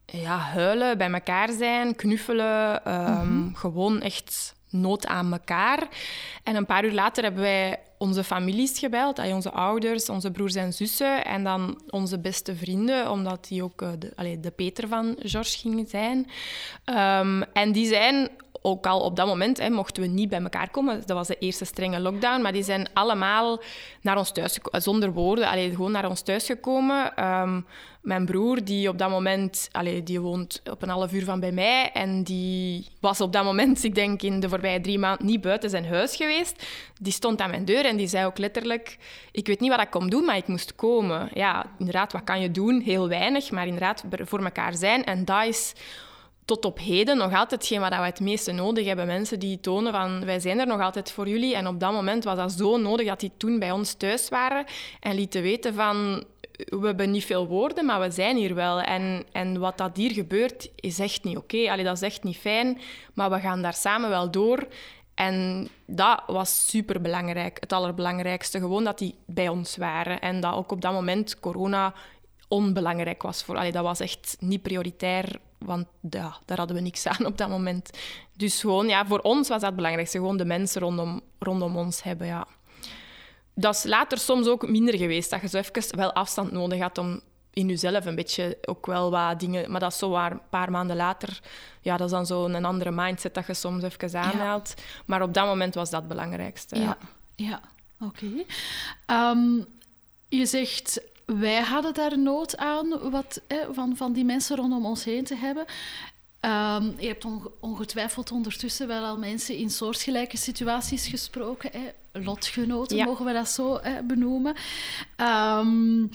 ja, 0.06 0.38
huilen, 0.38 0.98
bij 0.98 1.12
elkaar 1.12 1.52
zijn, 1.52 1.96
knuffelen. 1.96 2.82
Um, 2.94 3.02
mm 3.02 3.16
-hmm. 3.16 3.56
Gewoon 3.56 4.02
echt 4.02 4.56
nood 4.70 5.08
aan 5.08 5.32
elkaar. 5.32 5.88
En 6.44 6.56
een 6.56 6.66
paar 6.66 6.86
uur 6.86 6.94
later 6.94 7.24
hebben 7.24 7.42
wij 7.42 7.80
onze 7.98 8.24
families 8.24 8.80
gebeld, 8.80 9.20
onze 9.20 9.52
ouders, 9.52 10.10
onze 10.10 10.32
broers 10.32 10.56
en 10.56 10.74
zussen 10.74 11.26
en 11.26 11.44
dan 11.44 11.82
onze 11.90 12.20
beste 12.20 12.56
vrienden, 12.56 13.12
omdat 13.12 13.48
die 13.48 13.64
ook 13.64 13.80
de, 13.80 14.12
allee, 14.16 14.40
de 14.40 14.52
Peter 14.52 14.88
van 14.88 15.16
George 15.20 15.58
gingen 15.58 15.88
zijn. 15.88 16.30
Um, 16.86 17.44
en 17.54 17.72
die 17.72 17.88
zijn 17.88 18.30
ook 18.66 18.88
al 18.88 19.00
op 19.00 19.16
dat 19.16 19.28
moment 19.28 19.58
hè, 19.58 19.70
mochten 19.70 20.04
we 20.04 20.10
niet 20.10 20.30
bij 20.30 20.42
elkaar 20.42 20.70
komen. 20.70 21.04
Dat 21.06 21.18
was 21.18 21.28
de 21.28 21.38
eerste 21.40 21.66
strenge 21.66 22.00
lockdown. 22.00 22.42
Maar 22.42 22.52
die 22.52 22.64
zijn 22.64 22.88
allemaal 22.94 23.62
naar 24.02 24.18
ons 24.18 24.32
thuis 24.32 24.60
zonder 24.72 25.12
woorden, 25.12 25.48
allee, 25.48 25.70
gewoon 25.70 25.92
naar 25.92 26.10
ons 26.10 26.22
thuis 26.22 26.46
gekomen. 26.46 27.26
Um, 27.26 27.66
mijn 28.06 28.26
broer, 28.26 28.64
die 28.64 28.90
op 28.90 28.98
dat 28.98 29.10
moment, 29.10 29.70
allee, 29.72 30.04
die 30.04 30.20
woont 30.20 30.62
op 30.72 30.82
een 30.82 30.90
half 30.90 31.14
uur 31.14 31.24
van 31.24 31.40
bij 31.40 31.52
mij. 31.52 31.92
En 31.92 32.24
die 32.24 32.88
was 33.00 33.22
op 33.22 33.34
dat 33.34 33.44
moment, 33.44 33.84
ik 33.84 33.96
denk 33.96 34.22
in 34.22 34.40
de 34.40 34.50
voorbije 34.50 34.82
drie 34.82 35.00
maanden, 35.00 35.26
niet 35.26 35.42
buiten 35.42 35.70
zijn 35.70 35.86
huis 35.88 36.16
geweest. 36.16 36.66
Die 37.02 37.14
stond 37.14 37.42
aan 37.42 37.50
mijn 37.50 37.66
deur 37.66 37.86
en 37.86 37.98
die 37.98 38.08
zei 38.08 38.26
ook 38.26 38.38
letterlijk: 38.38 38.98
Ik 39.32 39.48
weet 39.48 39.60
niet 39.60 39.70
wat 39.70 39.82
ik 39.82 39.90
kom 39.90 40.10
doen, 40.10 40.26
maar 40.26 40.38
ik 40.38 40.48
moest 40.48 40.76
komen. 40.76 41.30
Ja, 41.34 41.66
inderdaad, 41.80 42.12
wat 42.12 42.24
kan 42.24 42.42
je 42.42 42.52
doen? 42.52 42.82
Heel 42.82 43.08
weinig, 43.08 43.52
maar 43.52 43.66
inderdaad 43.66 44.04
voor 44.10 44.44
elkaar 44.44 44.76
zijn. 44.76 45.04
En 45.04 45.26
dat 45.26 45.46
is 45.46 45.74
tot 46.46 46.66
op 46.66 46.80
heden 46.80 47.18
nog 47.18 47.34
altijd 47.34 47.52
hetgeen 47.52 47.80
wat 47.80 47.90
we 47.90 47.96
het 47.96 48.20
meeste 48.20 48.52
nodig 48.52 48.86
hebben. 48.86 49.08
Mensen 49.08 49.40
die 49.40 49.60
tonen 49.60 49.92
van 49.92 50.26
wij 50.26 50.40
zijn 50.40 50.60
er 50.60 50.68
nog 50.68 50.82
altijd 50.82 51.12
voor 51.12 51.28
jullie. 51.28 51.56
En 51.56 51.68
op 51.68 51.80
dat 51.80 51.92
moment 51.92 52.24
was 52.24 52.38
dat 52.38 52.52
zo 52.52 52.78
nodig 52.78 53.08
dat 53.08 53.20
die 53.20 53.32
toen 53.38 53.60
bij 53.60 53.72
ons 53.72 53.94
thuis 53.94 54.30
waren 54.30 54.66
en 55.00 55.16
lieten 55.16 55.42
weten 55.42 55.74
van 55.74 56.24
we 56.56 56.86
hebben 56.86 57.12
niet 57.12 57.26
veel 57.26 57.48
woorden, 57.48 57.86
maar 57.86 58.00
we 58.00 58.12
zijn 58.12 58.38
hier 58.38 58.56
wel. 58.56 58.82
En, 58.82 59.26
en 59.32 59.60
wat 59.60 59.78
dat 59.78 59.98
hier 59.98 60.12
gebeurt 60.12 60.70
is 60.76 61.00
echt 61.00 61.24
niet 61.24 61.38
oké. 61.38 61.58
Okay. 61.58 61.84
Dat 61.84 61.96
is 61.96 62.02
echt 62.02 62.24
niet 62.24 62.38
fijn, 62.38 62.80
maar 63.14 63.30
we 63.30 63.40
gaan 63.40 63.62
daar 63.62 63.74
samen 63.74 64.10
wel 64.10 64.32
door. 64.32 64.68
En 65.14 65.68
dat 65.86 66.24
was 66.28 66.70
super 66.70 67.02
belangrijk. 67.02 67.58
Het 67.60 67.74
allerbelangrijkste, 67.74 68.60
gewoon 68.60 68.84
dat 68.84 68.98
die 68.98 69.16
bij 69.26 69.50
ons 69.50 69.78
waren. 69.78 70.20
En 70.20 70.40
dat 70.40 70.54
ook 70.54 70.72
op 70.72 70.82
dat 70.82 70.94
moment 70.94 71.40
corona 71.40 71.94
onbelangrijk 72.48 73.22
was. 73.22 73.44
Voor, 73.44 73.58
allee, 73.58 73.72
dat 73.72 73.84
was 73.84 74.00
echt 74.00 74.38
niet 74.40 74.62
prioritair 74.62 75.40
want 75.66 75.88
ja, 76.10 76.38
daar 76.46 76.58
hadden 76.58 76.76
we 76.76 76.82
niks 76.82 77.08
aan 77.18 77.26
op 77.26 77.38
dat 77.38 77.50
moment. 77.50 77.90
Dus 78.34 78.60
gewoon, 78.60 78.88
ja, 78.88 79.06
voor 79.06 79.20
ons 79.20 79.48
was 79.48 79.60
dat 79.60 79.68
het 79.68 79.76
belangrijkste. 79.76 80.18
Gewoon 80.18 80.38
de 80.38 80.46
mensen 80.46 80.82
rondom, 80.82 81.22
rondom 81.40 81.78
ons 81.78 82.04
hebben, 82.04 82.28
ja. 82.28 82.48
Dat 83.54 83.76
is 83.76 83.84
later 83.84 84.18
soms 84.18 84.48
ook 84.48 84.68
minder 84.68 84.98
geweest. 84.98 85.30
Dat 85.30 85.42
je 85.42 85.48
zo 85.48 85.58
even 85.58 85.98
wel 85.98 86.14
afstand 86.14 86.52
nodig 86.52 86.80
had 86.80 86.98
om 86.98 87.22
in 87.54 87.68
jezelf 87.68 88.06
een 88.06 88.16
beetje 88.16 88.58
ook 88.66 88.86
wel 88.86 89.12
wat 89.12 89.40
dingen... 89.40 89.72
Maar 89.72 89.80
dat 89.80 89.92
is 89.92 89.98
zo 89.98 90.10
waar, 90.10 90.32
een 90.32 90.42
paar 90.50 90.72
maanden 90.72 90.96
later... 90.96 91.40
Ja, 91.82 91.98
dat 91.98 92.06
is 92.06 92.12
dan 92.12 92.26
zo 92.26 92.46
een 92.46 92.66
andere 92.66 92.92
mindset 92.92 93.34
dat 93.34 93.48
je 93.48 93.54
soms 93.54 93.84
even 93.84 94.20
aanhaalt. 94.20 94.74
Maar 95.06 95.22
op 95.22 95.34
dat 95.34 95.46
moment 95.46 95.76
was 95.76 95.90
dat 95.90 96.00
het 96.00 96.10
belangrijkste. 96.10 96.80
Ja, 96.80 96.98
ja. 97.36 97.62
oké. 98.00 98.26
Ehm, 99.06 99.62
je 100.28 100.46
zegt, 100.46 101.02
wij 101.26 101.62
hadden 101.62 101.94
daar 101.94 102.20
nood 102.20 102.58
aan 102.58 103.10
wat, 103.10 103.42
van, 103.72 103.96
van 103.96 104.14
die 104.14 104.26
mensen 104.26 104.56
rondom 104.56 104.86
ons 104.86 105.04
heen 105.04 105.24
te 105.24 105.36
hebben. 105.36 105.66
Um, 106.42 106.94
je 106.98 107.08
hebt 107.08 107.26
ongetwijfeld 107.60 108.32
ondertussen 108.32 108.88
wel 108.88 109.04
al 109.04 109.18
mensen 109.18 109.56
in 109.56 109.70
soortgelijke 109.70 110.38
situaties 110.38 111.08
gesproken. 111.08 111.70
Hè? 111.74 112.20
Lotgenoten, 112.20 113.06
mogen 113.06 113.26
we 113.26 113.34
dat 113.34 113.50
zo 113.50 113.80
hè, 113.82 114.04
benoemen. 114.04 114.56
Um, 115.18 116.12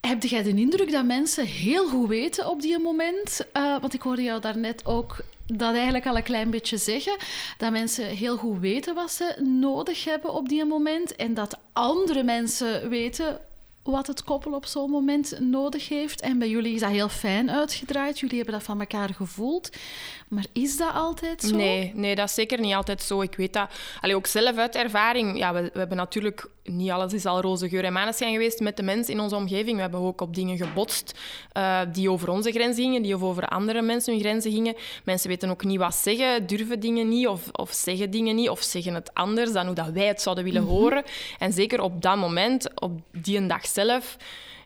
heb 0.00 0.22
jij 0.22 0.42
de 0.42 0.54
indruk 0.54 0.92
dat 0.92 1.04
mensen 1.04 1.46
heel 1.46 1.88
goed 1.88 2.08
weten 2.08 2.48
op 2.48 2.62
die 2.62 2.78
moment? 2.78 3.46
Uh, 3.56 3.80
want 3.80 3.94
ik 3.94 4.02
hoorde 4.02 4.22
jou 4.22 4.40
daarnet 4.40 4.86
ook 4.86 5.16
dat 5.46 5.74
eigenlijk 5.74 6.06
al 6.06 6.16
een 6.16 6.22
klein 6.22 6.50
beetje 6.50 6.76
zeggen. 6.76 7.16
Dat 7.58 7.72
mensen 7.72 8.04
heel 8.04 8.36
goed 8.36 8.58
weten 8.60 8.94
wat 8.94 9.10
ze 9.10 9.42
nodig 9.42 10.04
hebben 10.04 10.32
op 10.32 10.48
die 10.48 10.64
moment. 10.64 11.16
En 11.16 11.34
dat 11.34 11.58
andere 11.72 12.22
mensen 12.22 12.88
weten 12.88 13.40
wat 13.90 14.06
het 14.06 14.24
koppel 14.24 14.52
op 14.52 14.66
zo'n 14.66 14.90
moment 14.90 15.40
nodig 15.40 15.88
heeft. 15.88 16.20
En 16.20 16.38
bij 16.38 16.48
jullie 16.48 16.74
is 16.74 16.80
dat 16.80 16.90
heel 16.90 17.08
fijn 17.08 17.50
uitgedraaid. 17.50 18.18
Jullie 18.18 18.36
hebben 18.36 18.54
dat 18.54 18.62
van 18.62 18.80
elkaar 18.80 19.14
gevoeld. 19.14 19.70
Maar 20.28 20.46
is 20.52 20.76
dat 20.76 20.92
altijd 20.92 21.42
zo? 21.42 21.56
Nee, 21.56 21.92
nee 21.94 22.14
dat 22.14 22.28
is 22.28 22.34
zeker 22.34 22.60
niet 22.60 22.74
altijd 22.74 23.02
zo. 23.02 23.20
Ik 23.20 23.34
weet 23.34 23.52
dat 23.52 23.70
Allee, 24.00 24.16
ook 24.16 24.26
zelf 24.26 24.56
uit 24.56 24.74
ervaring. 24.74 25.38
Ja, 25.38 25.52
we, 25.52 25.70
we 25.72 25.78
hebben 25.78 25.96
natuurlijk 25.96 26.48
niet 26.70 26.90
alles 26.90 27.12
is 27.12 27.26
al 27.26 27.40
roze 27.40 27.68
geur 27.68 27.84
en 27.84 27.92
maneschijn 27.92 28.32
geweest 28.32 28.60
met 28.60 28.76
de 28.76 28.82
mensen 28.82 29.14
in 29.14 29.20
onze 29.20 29.36
omgeving. 29.36 29.76
We 29.76 29.82
hebben 29.82 30.00
ook 30.00 30.20
op 30.20 30.34
dingen 30.34 30.56
gebotst 30.56 31.18
uh, 31.56 31.80
die 31.92 32.10
over 32.10 32.30
onze 32.30 32.50
grenzen 32.50 32.84
gingen, 32.84 33.02
die 33.02 33.22
over 33.22 33.48
andere 33.48 33.82
mensen 33.82 34.12
hun 34.12 34.22
grenzen 34.22 34.52
gingen. 34.52 34.74
Mensen 35.04 35.28
weten 35.28 35.50
ook 35.50 35.64
niet 35.64 35.78
wat 35.78 35.94
zeggen, 35.94 36.46
durven 36.46 36.80
dingen 36.80 37.08
niet 37.08 37.26
of, 37.26 37.48
of 37.52 37.72
zeggen 37.72 38.10
dingen 38.10 38.34
niet 38.34 38.48
of 38.48 38.62
zeggen 38.62 38.94
het 38.94 39.14
anders 39.14 39.52
dan 39.52 39.66
hoe 39.66 39.74
dat 39.74 39.88
wij 39.88 40.06
het 40.06 40.22
zouden 40.22 40.44
willen 40.44 40.62
mm 40.62 40.66
horen. 40.68 41.02
En 41.38 41.52
zeker 41.52 41.80
op 41.80 42.02
dat 42.02 42.16
moment, 42.16 42.80
op 42.80 43.00
die 43.12 43.46
dag 43.46 43.66
zelf, 43.86 44.16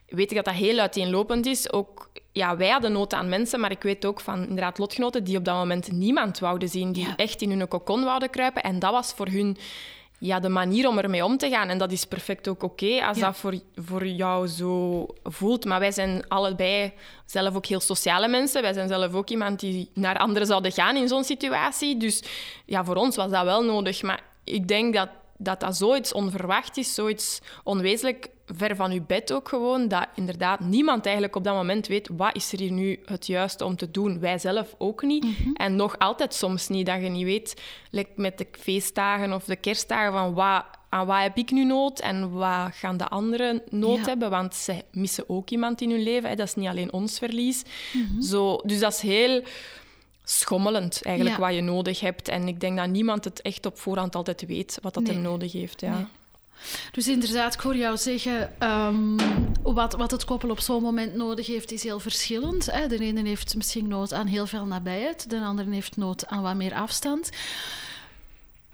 weet 0.07 0.29
ik 0.29 0.35
dat 0.35 0.45
dat 0.45 0.53
heel 0.53 0.79
uiteenlopend 0.79 1.45
is. 1.45 1.71
Ook 1.71 2.09
ja, 2.31 2.57
wij 2.57 2.69
hadden 2.69 2.91
nood 2.91 3.13
aan 3.13 3.29
mensen, 3.29 3.59
maar 3.59 3.71
ik 3.71 3.83
weet 3.83 4.05
ook 4.05 4.19
van 4.19 4.41
inderdaad 4.41 4.77
lotgenoten 4.77 5.23
die 5.23 5.37
op 5.37 5.45
dat 5.45 5.55
moment 5.55 5.91
niemand 5.91 6.39
wouden 6.39 6.69
zien, 6.69 6.91
die 6.91 7.07
echt 7.15 7.41
in 7.41 7.49
hun 7.49 7.67
kokon 7.67 8.03
wouden 8.03 8.29
kruipen. 8.29 8.63
En 8.63 8.79
dat 8.79 8.91
was 8.91 9.13
voor 9.13 9.27
hun 9.27 9.57
ja, 10.19 10.39
de 10.39 10.49
manier 10.49 10.87
om 10.87 10.97
ermee 10.97 11.25
om 11.25 11.37
te 11.37 11.49
gaan. 11.49 11.69
En 11.69 11.77
dat 11.77 11.91
is 11.91 12.05
perfect 12.05 12.47
ook 12.47 12.63
oké 12.63 13.05
als 13.05 13.19
dat 13.19 13.37
voor, 13.37 13.59
voor 13.75 14.07
jou 14.07 14.47
zo 14.47 15.07
voelt. 15.23 15.65
Maar 15.65 15.79
wij 15.79 15.91
zijn 15.91 16.27
allebei 16.27 16.93
zelf 17.25 17.55
ook 17.55 17.65
heel 17.65 17.79
sociale 17.79 18.27
mensen. 18.27 18.61
Wij 18.61 18.73
zijn 18.73 18.87
zelf 18.87 19.13
ook 19.13 19.29
iemand 19.29 19.59
die 19.59 19.89
naar 19.93 20.17
anderen 20.17 20.47
zouden 20.47 20.71
gaan 20.71 20.95
in 20.95 21.07
zo'n 21.07 21.23
situatie. 21.23 21.97
Dus 21.97 22.23
ja, 22.65 22.83
voor 22.83 22.95
ons 22.95 23.15
was 23.15 23.31
dat 23.31 23.43
wel 23.43 23.63
nodig. 23.63 24.01
Maar 24.01 24.23
ik 24.43 24.67
denk 24.67 24.93
dat 24.93 25.09
dat, 25.37 25.59
dat 25.59 25.77
zoiets 25.77 26.13
onverwacht 26.13 26.77
is, 26.77 26.93
zoiets 26.93 27.41
onwezenlijk 27.63 28.29
ver 28.45 28.75
van 28.75 28.91
je 28.91 29.01
bed 29.01 29.33
ook 29.33 29.49
gewoon, 29.49 29.87
dat 29.87 30.07
inderdaad 30.15 30.59
niemand 30.59 31.05
eigenlijk 31.05 31.35
op 31.35 31.43
dat 31.43 31.55
moment 31.55 31.87
weet 31.87 32.09
wat 32.17 32.35
is 32.35 32.53
er 32.53 32.59
hier 32.59 32.71
nu 32.71 32.99
het 33.05 33.27
juiste 33.27 33.65
om 33.65 33.75
te 33.75 33.91
doen. 33.91 34.19
Wij 34.19 34.37
zelf 34.37 34.75
ook 34.77 35.01
niet. 35.01 35.23
Mhm. 35.23 35.53
En 35.53 35.75
nog 35.75 35.99
altijd 35.99 36.33
soms 36.33 36.67
niet, 36.67 36.85
dat 36.85 37.01
je 37.01 37.09
niet 37.09 37.23
weet, 37.23 37.61
met 38.15 38.37
de 38.37 38.47
feestdagen 38.51 39.33
of 39.33 39.43
de 39.43 39.55
kerstdagen, 39.55 40.11
van 40.11 40.33
wat, 40.33 40.65
aan 40.89 41.05
wat 41.05 41.21
heb 41.21 41.37
ik 41.37 41.51
nu 41.51 41.65
nood 41.65 41.99
en 41.99 42.31
wat 42.31 42.75
gaan 42.75 42.97
de 42.97 43.07
anderen 43.07 43.61
nood 43.69 44.05
hebben, 44.05 44.29
want 44.29 44.55
ze 44.55 44.83
missen 44.91 45.29
ook 45.29 45.49
iemand 45.49 45.81
in 45.81 45.89
hun 45.89 46.03
leven. 46.03 46.29
Hè. 46.29 46.35
Dat 46.35 46.47
is 46.47 46.55
niet 46.55 46.67
alleen 46.67 46.93
ons 46.93 47.17
verlies. 47.17 47.63
Mhm. 47.93 48.21
Zo, 48.21 48.57
dus 48.63 48.79
dat 48.79 48.93
is 48.93 49.01
heel 49.01 49.43
schommelend 50.23 51.01
eigenlijk 51.03 51.37
wat 51.37 51.53
je 51.53 51.61
nodig 51.61 51.99
hebt. 51.99 52.27
En 52.27 52.47
ik 52.47 52.59
denk 52.59 52.77
dat 52.77 52.89
niemand 52.89 53.23
het 53.23 53.41
echt 53.41 53.65
op 53.65 53.79
voorhand 53.79 54.15
altijd 54.15 54.45
weet 54.45 54.77
wat 54.81 54.93
dat 54.93 55.03
nee. 55.03 55.13
hem 55.13 55.21
nodig 55.21 55.51
heeft. 55.51 55.81
Ja. 55.81 56.09
Dus 56.91 57.07
inderdaad, 57.07 57.53
ik 57.53 57.59
hoor 57.59 57.75
jou 57.75 57.97
zeggen, 57.97 58.53
um, 58.63 59.17
wat, 59.61 59.93
wat 59.93 60.11
het 60.11 60.25
koppel 60.25 60.49
op 60.49 60.59
zo'n 60.59 60.81
moment 60.81 61.15
nodig 61.15 61.47
heeft, 61.47 61.71
is 61.71 61.83
heel 61.83 61.99
verschillend. 61.99 62.65
Hè. 62.71 62.87
De 62.87 62.99
ene 62.99 63.27
heeft 63.27 63.55
misschien 63.55 63.87
nood 63.87 64.13
aan 64.13 64.27
heel 64.27 64.47
veel 64.47 64.65
nabijheid, 64.65 65.29
de 65.29 65.39
andere 65.39 65.71
heeft 65.71 65.97
nood 65.97 66.27
aan 66.27 66.41
wat 66.41 66.55
meer 66.55 66.73
afstand. 66.73 67.29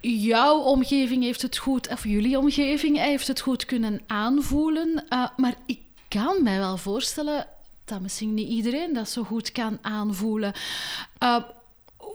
Jouw 0.02 0.58
omgeving 0.58 1.24
heeft 1.24 1.42
het 1.42 1.58
goed, 1.58 1.90
of 1.90 2.04
jullie 2.04 2.38
omgeving 2.38 2.98
heeft 2.98 3.28
het 3.28 3.42
goed 3.42 3.66
kunnen 3.66 4.02
aanvoelen. 4.08 5.06
Uh, 5.10 5.28
maar 5.38 5.56
ik 5.66 5.80
kan 6.08 6.44
mij 6.44 6.58
wel 6.58 6.78
voorstellen 6.78 7.48
dat 7.86 8.02
misschien 8.02 8.34
niet 8.34 8.50
iedereen 8.50 8.94
dat 8.94 9.10
zo 9.10 9.24
goed 9.24 9.52
kan 9.52 9.78
aanvoelen. 9.82 10.54
Uh, 11.24 11.38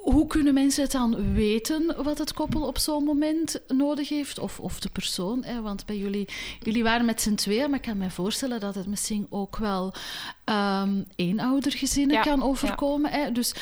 hoe 0.05 0.27
kunnen 0.27 0.55
mensen 0.55 0.83
het 0.83 0.93
dan 0.93 1.35
weten 1.35 2.03
wat 2.03 2.19
het 2.19 2.33
koppel 2.33 2.63
op 2.63 2.79
zo'n 2.79 3.05
moment 3.05 3.61
nodig 3.69 4.09
heeft? 4.09 4.39
Of, 4.39 4.61
of 4.61 4.81
de 4.81 4.89
persoon? 4.89 5.45
Hè? 5.45 5.61
Want 5.61 5.87
bij 5.87 5.97
jullie, 5.97 6.29
jullie 6.61 6.83
waren 6.83 7.07
met 7.07 7.21
z'n 7.21 7.35
tweeën, 7.35 7.71
maar 7.71 7.79
ik 7.79 7.85
kan 7.85 7.99
me 7.99 8.11
voorstellen 8.11 8.61
dat 8.61 8.75
het 8.75 8.87
misschien 8.87 9.27
ook 9.31 9.57
wel 9.57 9.95
um, 10.45 11.05
eenoudergezinnen 11.17 12.21
kan 12.21 12.43
overkomen. 12.43 13.11
Hè? 13.11 13.33
Dus 13.33 13.55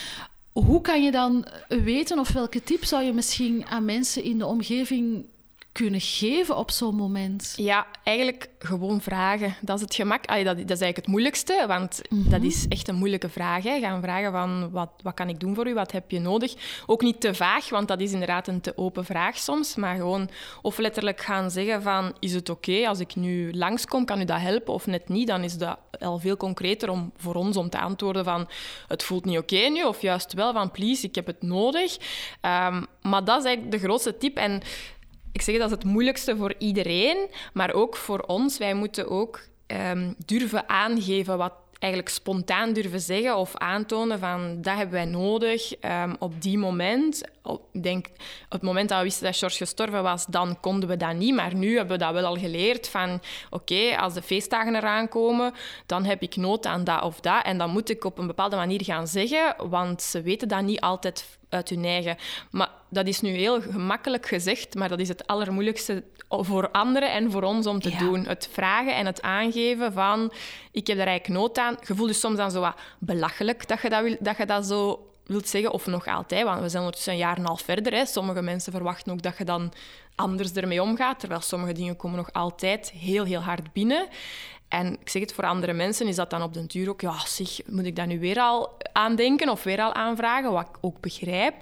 hoe 0.52 0.80
kan 0.80 1.02
je 1.02 1.10
dan 1.10 1.46
weten, 1.68 2.18
of 2.18 2.32
welke 2.32 2.62
tip 2.62 2.84
zou 2.84 3.02
je 3.02 3.12
misschien 3.12 3.66
aan 3.66 3.84
mensen 3.84 4.22
in 4.22 4.38
de 4.38 4.46
omgeving 4.46 5.26
kunnen 5.72 6.00
geven 6.00 6.56
op 6.56 6.70
zo'n 6.70 6.94
moment? 6.94 7.52
Ja, 7.56 7.86
eigenlijk 8.04 8.48
gewoon 8.58 9.00
vragen. 9.00 9.54
Dat 9.60 9.76
is 9.76 9.82
het 9.82 9.94
gemak. 9.94 10.26
Allee, 10.26 10.44
dat, 10.44 10.56
dat, 10.56 10.64
is 10.64 10.68
eigenlijk 10.68 10.96
het 10.96 11.06
moeilijkste, 11.06 11.64
want 11.66 12.00
mhm. 12.08 12.30
dat 12.30 12.42
is 12.42 12.68
echt 12.68 12.88
een 12.88 12.94
moeilijke 12.94 13.28
vraag. 13.28 13.62
Hè. 13.62 13.80
Gaan 13.80 14.02
vragen 14.02 14.32
van, 14.32 14.70
wat, 14.70 14.90
wat 15.02 15.14
kan 15.14 15.28
ik 15.28 15.40
doen 15.40 15.54
voor 15.54 15.68
u? 15.68 15.74
Wat 15.74 15.92
heb 15.92 16.10
je 16.10 16.20
nodig? 16.20 16.54
Ook 16.86 17.02
niet 17.02 17.20
te 17.20 17.34
vaag, 17.34 17.68
want 17.68 17.88
dat 17.88 18.00
is 18.00 18.12
inderdaad 18.12 18.48
een 18.48 18.60
te 18.60 18.76
open 18.76 19.04
vraag 19.04 19.38
soms. 19.38 19.76
Maar 19.76 19.96
gewoon, 19.96 20.30
of 20.62 20.78
letterlijk 20.78 21.20
gaan 21.20 21.50
zeggen 21.50 21.82
van, 21.82 22.14
is 22.18 22.34
het 22.34 22.48
oké 22.48 22.88
als 22.88 23.00
ik 23.00 23.14
nu 23.14 23.52
langskom? 23.52 24.04
Kan 24.04 24.20
u 24.20 24.24
dat 24.24 24.40
helpen 24.40 24.74
of 24.74 24.86
net 24.86 25.08
niet? 25.08 25.26
Dan 25.26 25.42
is 25.42 25.56
dat 25.58 25.78
al 26.00 26.18
veel 26.18 26.36
concreter 26.36 26.90
om, 26.90 27.12
voor 27.16 27.34
ons 27.34 27.56
om 27.56 27.70
te 27.70 27.80
antwoorden 27.80 28.24
van, 28.24 28.48
het 28.88 29.02
voelt 29.02 29.24
niet 29.24 29.38
oké 29.38 29.68
nu. 29.68 29.82
Of 29.82 30.02
juist 30.02 30.32
wel 30.32 30.52
van, 30.52 30.70
please, 30.70 31.06
ik 31.06 31.14
heb 31.14 31.26
het 31.26 31.42
nodig. 31.42 31.96
Um, 32.42 32.86
maar 33.02 33.24
dat 33.24 33.38
is 33.38 33.44
eigenlijk 33.44 33.70
de 33.70 33.78
grootste 33.86 34.16
tip. 34.16 34.36
En 34.36 34.62
ik 35.32 35.42
zeg 35.42 35.56
dat 35.58 35.66
is 35.66 35.76
het 35.76 35.84
moeilijkste 35.84 36.36
voor 36.36 36.54
iedereen, 36.58 37.28
maar 37.52 37.72
ook 37.72 37.96
voor 37.96 38.20
ons. 38.20 38.58
Wij 38.58 38.74
moeten 38.74 39.08
ook 39.08 39.40
um, 39.66 40.14
durven 40.26 40.68
aangeven 40.68 41.38
wat 41.38 41.52
eigenlijk 41.78 42.12
spontaan 42.12 42.72
durven 42.72 43.00
zeggen 43.00 43.36
of 43.36 43.56
aantonen 43.56 44.18
van 44.18 44.62
dat 44.62 44.76
hebben 44.76 44.94
wij 44.94 45.04
nodig 45.04 45.74
um, 45.84 46.16
op 46.18 46.42
die 46.42 46.58
moment. 46.58 47.22
Ik 47.72 47.82
denk, 47.82 48.06
op 48.44 48.50
het 48.50 48.62
moment 48.62 48.88
dat 48.88 48.98
we 48.98 49.04
wisten 49.04 49.24
dat 49.24 49.36
George 49.36 49.56
gestorven 49.56 50.02
was, 50.02 50.26
dan 50.26 50.60
konden 50.60 50.88
we 50.88 50.96
dat 50.96 51.14
niet. 51.14 51.34
Maar 51.34 51.54
nu 51.54 51.76
hebben 51.76 51.98
we 51.98 52.04
dat 52.04 52.12
wel 52.12 52.24
al 52.24 52.36
geleerd 52.36 52.88
van 52.88 53.20
oké, 53.50 53.96
als 53.98 54.14
de 54.14 54.22
feestdagen 54.22 54.74
eraan 54.74 55.08
komen, 55.08 55.52
dan 55.86 56.04
heb 56.04 56.22
ik 56.22 56.36
nood 56.36 56.66
aan 56.66 56.84
dat 56.84 57.02
of 57.02 57.20
dat. 57.20 57.44
En 57.44 57.58
dan 57.58 57.70
moet 57.70 57.90
ik 57.90 58.04
op 58.04 58.18
een 58.18 58.26
bepaalde 58.26 58.56
manier 58.56 58.84
gaan 58.84 59.06
zeggen, 59.06 59.54
want 59.68 60.02
ze 60.02 60.22
weten 60.22 60.48
dat 60.48 60.62
niet 60.62 60.80
altijd 60.80 61.38
uit 61.48 61.68
hun 61.68 61.84
eigen. 61.84 62.16
Maar 62.50 62.70
dat 62.90 63.06
is 63.06 63.20
nu 63.20 63.30
heel 63.30 63.60
gemakkelijk 63.60 64.26
gezegd, 64.26 64.74
maar 64.74 64.88
dat 64.88 65.00
is 65.00 65.08
het 65.08 65.26
allermoeilijkste 65.26 66.04
voor 66.28 66.70
anderen 66.70 67.12
en 67.12 67.30
voor 67.30 67.42
ons 67.42 67.66
om 67.66 67.80
te 67.80 67.96
doen. 67.96 68.26
Het 68.26 68.48
vragen 68.52 68.94
en 68.94 69.06
het 69.06 69.22
aangeven 69.22 69.92
van 69.92 70.32
ik 70.72 70.86
heb 70.86 70.96
daar 70.96 71.06
eigenlijk 71.06 71.40
nood 71.40 71.58
aan. 71.58 71.76
Je 71.86 71.94
voelt 71.94 72.08
je 72.08 72.16
soms 72.16 72.36
dan 72.36 72.50
zo 72.50 72.60
wat 72.60 72.76
belachelijk 72.98 73.68
dat 73.68 73.82
je 73.82 73.88
dat, 73.88 74.02
wil, 74.02 74.16
dat, 74.20 74.36
je 74.36 74.46
dat 74.46 74.66
zo 74.66 75.06
wilt 75.26 75.48
zeggen, 75.48 75.72
of 75.72 75.86
nog 75.86 76.06
altijd, 76.06 76.44
want 76.44 76.60
we 76.60 76.68
zijn 76.68 76.82
ondertussen 76.82 77.12
een 77.12 77.18
jaar 77.18 77.34
en 77.34 77.40
een 77.40 77.46
half 77.46 77.62
verder. 77.62 77.92
Hè. 77.92 78.06
Sommige 78.06 78.42
mensen 78.42 78.72
verwachten 78.72 79.12
ook 79.12 79.22
dat 79.22 79.38
je 79.38 79.44
dan 79.44 79.72
anders 80.14 80.52
ermee 80.52 80.82
omgaat, 80.82 81.20
terwijl 81.20 81.40
sommige 81.40 81.72
dingen 81.72 81.96
komen 81.96 82.16
nog 82.16 82.32
altijd 82.32 82.90
heel, 82.90 83.24
heel 83.24 83.40
hard 83.40 83.72
binnen. 83.72 84.08
En 84.68 84.92
ik 85.00 85.08
zeg 85.08 85.22
het 85.22 85.32
voor 85.32 85.44
andere 85.44 85.72
mensen, 85.72 86.06
is 86.06 86.16
dat 86.16 86.30
dan 86.30 86.42
op 86.42 86.54
den 86.54 86.66
duur 86.66 86.88
ook, 86.88 87.00
ja, 87.00 87.26
zeg, 87.26 87.60
moet 87.66 87.84
ik 87.84 87.96
dat 87.96 88.06
nu 88.06 88.20
weer 88.20 88.38
al 88.38 88.76
aandenken 88.92 89.48
of 89.48 89.62
weer 89.62 89.80
al 89.80 89.92
aanvragen, 89.92 90.52
wat 90.52 90.68
ik 90.68 90.76
ook 90.80 91.00
begrijp. 91.00 91.54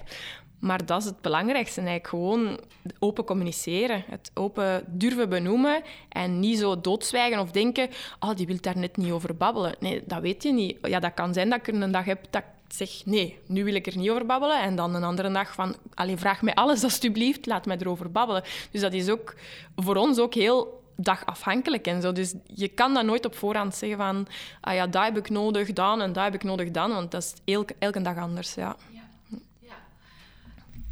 Maar 0.59 0.87
dat 0.87 1.00
is 1.00 1.05
het 1.05 1.21
belangrijkste, 1.21 2.00
gewoon 2.02 2.61
open 2.99 3.25
communiceren. 3.25 4.05
Het 4.09 4.31
open 4.35 4.85
durven 4.87 5.29
benoemen 5.29 5.83
en 6.09 6.40
niet 6.40 6.59
zo 6.59 6.81
doodzwijgen 6.81 7.40
of 7.40 7.50
denken, 7.50 7.88
oh, 8.21 8.37
die 8.37 8.47
wil 8.47 8.57
daar 8.61 8.79
net 8.79 8.97
niet 8.97 9.12
over 9.12 9.37
babbelen. 9.37 9.75
Nee, 9.79 10.02
dat 10.07 10.21
weet 10.21 10.43
je 10.43 10.52
niet. 10.52 10.76
Ja, 10.83 11.00
dat 11.00 11.14
kan 11.14 11.35
zijn 11.35 11.50
dat 11.50 11.59
ik 11.59 11.69
er 11.69 11.83
een 11.83 11.93
dag 11.93 12.05
heb 12.05 12.26
dat 12.31 12.45
zeg, 12.75 12.91
nee, 13.05 13.39
nu 13.47 13.65
wil 13.65 13.75
ik 13.75 13.87
er 13.87 13.97
niet 13.97 14.11
over 14.11 14.27
babbelen. 14.27 14.62
En 14.62 14.77
dan 14.77 14.95
een 14.95 15.05
andere 15.05 15.31
dag 15.31 15.53
van, 15.53 15.77
allee, 15.95 16.17
vraag 16.17 16.43
mij 16.43 16.55
alles 16.55 16.85
alstublieft, 16.85 17.47
laat 17.47 17.67
mij 17.67 17.77
erover 17.77 18.11
babbelen. 18.11 18.43
Dus 18.71 18.81
dat 18.81 18.93
is 18.93 19.09
ook 19.09 19.35
voor 19.77 19.97
ons 19.97 20.19
ook 20.19 20.35
heel 20.35 20.83
dagafhankelijk 20.97 21.87
en 21.87 22.03
zo. 22.03 22.12
Dus 22.12 22.35
je 22.55 22.69
kan 22.69 22.95
dat 22.95 23.05
nooit 23.05 23.27
op 23.27 23.37
voorhand 23.37 23.75
zeggen 23.75 23.99
van... 23.99 24.27
Ah 24.61 24.75
ja, 24.75 24.87
dat 24.87 25.05
heb 25.05 25.17
ik 25.17 25.31
nodig 25.31 25.73
dan 25.73 26.00
en 26.00 26.12
dat 26.12 26.25
heb 26.25 26.35
ik 26.35 26.43
nodig 26.43 26.71
dan. 26.71 26.91
Want 26.91 27.11
dat 27.11 27.23
is 27.23 27.55
elke, 27.55 27.75
elke 27.79 28.03
dag 28.03 28.17
anders, 28.17 28.55
ja. 28.55 28.77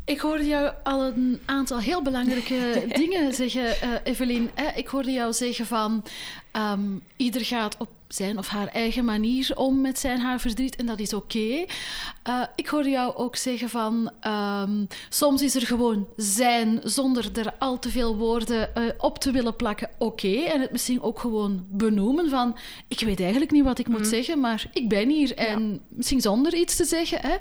Ik 0.04 0.20
hoorde 0.20 0.47
jou 0.47 0.73
al 0.82 1.02
een 1.02 1.40
aantal 1.44 1.78
heel 1.78 2.02
belangrijke 2.02 2.85
dingen 3.02 3.35
zeggen, 3.35 3.64
uh, 3.64 3.94
Evelien. 4.04 4.50
ik 4.75 4.87
hoorde 4.87 5.12
jou 5.12 5.32
zeggen 5.32 5.66
van 5.66 6.04
um, 6.52 7.02
ieder 7.16 7.44
gaat 7.44 7.76
op 7.78 7.88
zijn 8.08 8.38
of 8.38 8.48
haar 8.48 8.66
eigen 8.66 9.04
manier 9.04 9.52
om 9.54 9.80
met 9.80 9.98
zijn 9.98 10.20
haar 10.20 10.40
verdriet 10.40 10.76
en 10.76 10.86
dat 10.86 10.98
is 10.98 11.12
oké. 11.12 11.38
Uh, 11.38 12.42
ik 12.54 12.66
hoorde 12.66 12.90
jou 12.90 13.14
ook 13.14 13.36
zeggen 13.36 13.68
van 13.68 14.10
um, 14.26 14.86
soms 15.08 15.42
is 15.42 15.54
er 15.54 15.66
gewoon 15.66 16.08
zijn 16.16 16.80
zonder 16.82 17.38
er 17.38 17.52
al 17.58 17.78
te 17.78 17.90
veel 17.90 18.16
woorden 18.16 18.70
uh, 18.78 18.84
op 18.98 19.18
te 19.18 19.30
willen 19.30 19.56
plakken 19.56 19.90
oké 19.98 20.34
en 20.34 20.60
het 20.60 20.72
misschien 20.72 21.02
ook 21.02 21.18
gewoon 21.18 21.66
benoemen 21.70 22.30
van 22.30 22.58
ik 22.88 23.00
weet 23.00 23.20
eigenlijk 23.20 23.50
niet 23.50 23.64
wat 23.64 23.78
ik 23.78 23.88
moet 23.88 23.98
mm. 23.98 24.04
zeggen, 24.04 24.40
maar 24.40 24.66
ik 24.72 24.88
ben 24.88 25.08
hier 25.08 25.34
en 25.34 25.70
ja. 25.70 25.78
misschien 25.88 26.20
zonder 26.20 26.54
iets 26.54 26.76
te 26.76 26.84
zeggen. 26.84 27.18
Hè. 27.20 27.36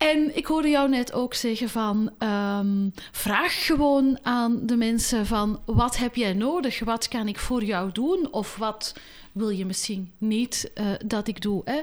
En 0.00 0.36
ik 0.36 0.46
hoorde 0.46 0.68
jou 0.68 0.88
net 0.88 1.12
ook 1.12 1.34
zeggen 1.34 1.68
van 1.68 2.10
um, 2.18 2.92
vraag 3.12 3.66
gewoon 3.66 4.18
aan 4.22 4.66
de 4.66 4.76
mensen 4.76 5.26
van 5.26 5.60
wat 5.66 5.96
heb 5.96 6.14
jij 6.14 6.32
nodig? 6.32 6.84
Wat 6.84 7.08
kan 7.08 7.28
ik 7.28 7.38
voor 7.38 7.64
jou 7.64 7.92
doen? 7.92 8.28
Of 8.30 8.56
wat 8.56 8.94
wil 9.32 9.48
je 9.48 9.66
misschien 9.66 10.12
niet 10.18 10.70
uh, 10.74 10.86
dat 11.06 11.28
ik 11.28 11.40
doe? 11.42 11.62
Hè? 11.64 11.78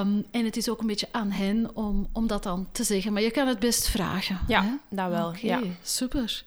Um, 0.00 0.24
en 0.30 0.44
het 0.44 0.56
is 0.56 0.68
ook 0.68 0.80
een 0.80 0.86
beetje 0.86 1.08
aan 1.10 1.30
hen 1.30 1.76
om, 1.76 2.08
om 2.12 2.26
dat 2.26 2.42
dan 2.42 2.68
te 2.72 2.84
zeggen. 2.84 3.12
Maar 3.12 3.22
je 3.22 3.30
kan 3.30 3.46
het 3.46 3.58
best 3.58 3.88
vragen. 3.88 4.38
Ja, 4.46 4.62
hè? 4.62 4.96
dat 4.96 5.10
wel. 5.10 5.28
Okay, 5.28 5.40
ja. 5.42 5.60
super. 5.82 6.44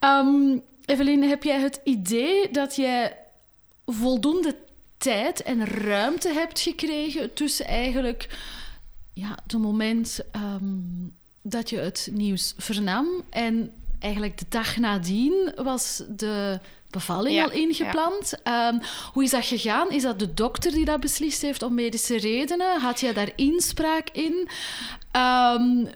Um, 0.00 0.62
Eveline, 0.84 1.26
heb 1.26 1.42
jij 1.42 1.60
het 1.60 1.80
idee 1.84 2.50
dat 2.50 2.76
jij 2.76 3.16
voldoende 3.86 4.56
tijd 4.96 5.42
en 5.42 5.64
ruimte 5.64 6.32
hebt 6.32 6.60
gekregen 6.60 7.34
tussen 7.34 7.66
eigenlijk 7.66 8.38
ja, 9.12 9.38
het 9.42 9.58
moment 9.58 10.20
um, 10.36 11.12
dat 11.42 11.70
je 11.70 11.78
het 11.78 12.08
nieuws 12.12 12.54
vernam. 12.56 13.06
En 13.30 13.72
eigenlijk 13.98 14.38
de 14.38 14.46
dag 14.48 14.76
nadien 14.76 15.52
was 15.56 16.02
de 16.08 16.60
bevalling 16.96 17.36
Ja, 17.36 17.44
al 17.44 17.50
ingepland. 17.50 18.32
Um, 18.44 18.80
hoe 19.12 19.22
is 19.22 19.30
dat 19.30 19.44
gegaan? 19.44 19.90
Is 19.90 20.02
dat 20.02 20.18
de 20.18 20.34
dokter 20.34 20.72
die 20.72 20.84
dat 20.84 21.00
beslist 21.00 21.42
heeft 21.42 21.62
om 21.62 21.74
medische 21.74 22.18
redenen? 22.18 22.80
Had 22.80 23.00
jij 23.00 23.12
daar 23.12 23.30
inspraak 23.36 24.08
in? 24.12 24.48
Um, 25.12 25.88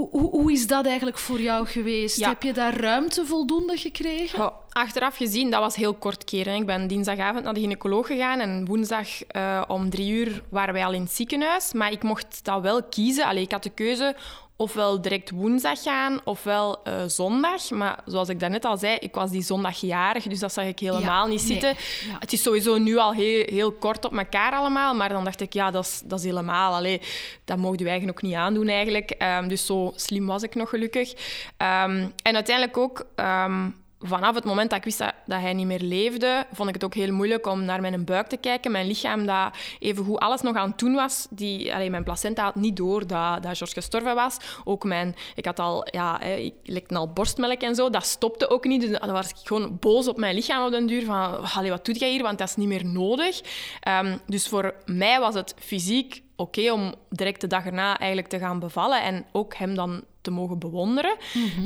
hoe, 0.00 0.52
is 0.52 0.66
dat 0.66 0.86
eigenlijk 0.86 1.18
voor 1.18 1.40
jou 1.40 1.66
geweest? 1.66 2.18
Ja. 2.18 2.28
Heb 2.28 2.42
je 2.42 2.52
daar 2.52 2.76
ruimte 2.76 3.26
voldoende 3.26 3.76
gekregen? 3.76 4.52
Achteraf 4.68 5.16
gezien, 5.16 5.50
dat 5.50 5.60
was 5.60 5.76
heel 5.76 5.94
kort 5.94 6.24
keren. 6.24 6.54
Ik 6.54 6.66
ben 6.66 6.86
dinsdagavond 6.86 7.44
naar 7.44 7.54
de 7.54 7.60
gynaecoloog 7.60 8.06
gegaan 8.06 8.40
en 8.40 8.64
woensdag 8.66 9.24
eh, 9.26 9.62
om 9.68 9.90
drie 9.90 10.12
uur 10.12 10.42
waren 10.48 10.74
wij 10.74 10.84
al 10.84 10.92
in 10.92 11.02
het 11.02 11.12
ziekenhuis. 11.12 11.72
Maar 11.72 11.92
ik 11.92 12.02
mocht 12.02 12.44
dat 12.44 12.62
wel 12.62 12.82
kiezen. 12.82 13.24
Allee, 13.24 13.42
ik 13.42 13.52
had 13.52 13.62
de 13.62 13.70
keuze 13.70 14.16
ofwel 14.56 15.00
direct 15.00 15.30
woensdag 15.30 15.82
gaan, 15.82 16.20
ofwel 16.24 16.80
uh, 16.88 16.94
zondag. 17.06 17.70
Maar 17.70 17.98
zoals 18.06 18.28
ik 18.28 18.40
daarnet 18.40 18.64
al 18.64 18.76
zei, 18.76 18.96
ik 19.00 19.14
was 19.14 19.30
die 19.30 19.42
zondag 19.42 19.80
jarig, 19.80 20.24
dus 20.24 20.38
dat 20.38 20.52
zag 20.52 20.64
ik 20.64 20.78
helemaal 20.78 21.24
Ja, 21.24 21.26
niet 21.26 21.38
nee. 21.38 21.52
zitten. 21.52 21.68
Ja. 22.08 22.16
Het 22.18 22.32
is 22.32 22.42
sowieso 22.42 22.78
nu 22.78 22.96
al 22.96 23.12
heel, 23.12 23.44
heel 23.46 23.72
kort 23.72 24.04
op 24.04 24.16
elkaar 24.16 24.52
allemaal, 24.52 24.94
maar 24.94 25.08
dan 25.08 25.24
dacht 25.24 25.40
ik, 25.40 25.52
ja, 25.52 25.70
dat 25.70 25.84
is, 25.84 26.02
dat 26.04 26.18
is 26.18 26.24
helemaal... 26.24 26.74
Allee, 26.74 27.00
dat 27.44 27.56
mocht 27.58 27.78
je 27.78 27.88
eigen 27.88 28.08
ook 28.08 28.22
niet 28.22 28.34
aandoen 28.34 28.68
eigenlijk. 28.68 29.10
Ehm, 29.10 29.48
dus 29.48 29.66
zo 29.66 29.92
slim 29.96 30.26
was 30.26 30.42
ik 30.42 30.54
nog 30.54 30.68
gelukkig. 30.68 31.12
Ehm, 31.56 32.08
en 32.22 32.34
uiteindelijk 32.34 32.76
ook... 32.76 33.06
ehm, 33.14 33.68
Vanaf 34.06 34.34
het 34.34 34.44
moment 34.44 34.70
dat 34.70 34.78
ik 34.78 34.84
wist 34.84 34.98
dat, 34.98 35.12
dat 35.26 35.40
hij 35.40 35.52
niet 35.52 35.66
meer 35.66 35.80
leefde, 35.80 36.46
vond 36.52 36.68
ik 36.68 36.74
het 36.74 36.84
ook 36.84 36.94
heel 36.94 37.12
moeilijk 37.12 37.46
om 37.46 37.64
naar 37.64 37.80
mijn 37.80 38.04
buik 38.04 38.26
te 38.26 38.36
kijken. 38.36 38.72
Mijn 38.72 38.86
lichaam, 38.86 39.26
dat 39.26 39.56
even 39.78 40.04
hoe 40.04 40.18
alles 40.18 40.40
nog 40.40 40.56
aan 40.56 40.68
het 40.68 40.78
doen 40.78 40.94
was, 40.94 41.26
die, 41.30 41.74
allee, 41.74 41.90
mijn 41.90 42.04
placenta 42.04 42.42
had 42.42 42.54
niet 42.54 42.76
door 42.76 43.06
dat, 43.06 43.42
dat 43.42 43.56
George 43.56 43.74
gestorven 43.74 44.14
was. 44.14 44.36
Ook 44.64 44.84
mijn, 44.84 45.14
ik 45.34 45.44
had 45.44 45.58
al, 45.58 45.86
ja, 45.90 46.16
hè, 46.20 46.34
ik 46.34 46.54
lekte 46.62 46.96
al 46.96 47.12
borstmelk 47.12 47.60
en 47.60 47.74
zo, 47.74 47.90
dat 47.90 48.06
stopte 48.06 48.50
ook 48.50 48.64
niet. 48.64 48.80
Dus 48.80 48.98
dan 48.98 49.12
was 49.12 49.28
ik 49.28 49.36
gewoon 49.42 49.76
boos 49.80 50.08
op 50.08 50.16
mijn 50.16 50.34
lichaam 50.34 50.64
op 50.64 50.70
den 50.70 50.86
duur. 50.86 51.04
Van, 51.04 51.50
allee, 51.54 51.70
wat 51.70 51.84
doe 51.84 51.94
jij 51.94 52.10
hier? 52.10 52.22
Want 52.22 52.38
dat 52.38 52.48
is 52.48 52.56
niet 52.56 52.68
meer 52.68 52.86
nodig. 52.86 53.40
Ehm, 53.80 54.16
dus 54.26 54.48
voor 54.48 54.74
mij 54.84 55.20
was 55.20 55.34
het 55.34 55.54
fysiek 55.58 56.22
oké 56.36 56.72
om 56.72 56.94
direct 57.10 57.40
de 57.40 57.46
dag 57.46 57.66
erna 57.66 57.98
eigenlijk 57.98 58.28
te 58.28 58.38
gaan 58.38 58.58
bevallen 58.58 59.02
en 59.02 59.26
ook 59.32 59.54
hem 59.54 59.74
dan 59.74 60.04
te 60.20 60.30
mogen 60.30 60.58
bewonderen. 60.58 61.16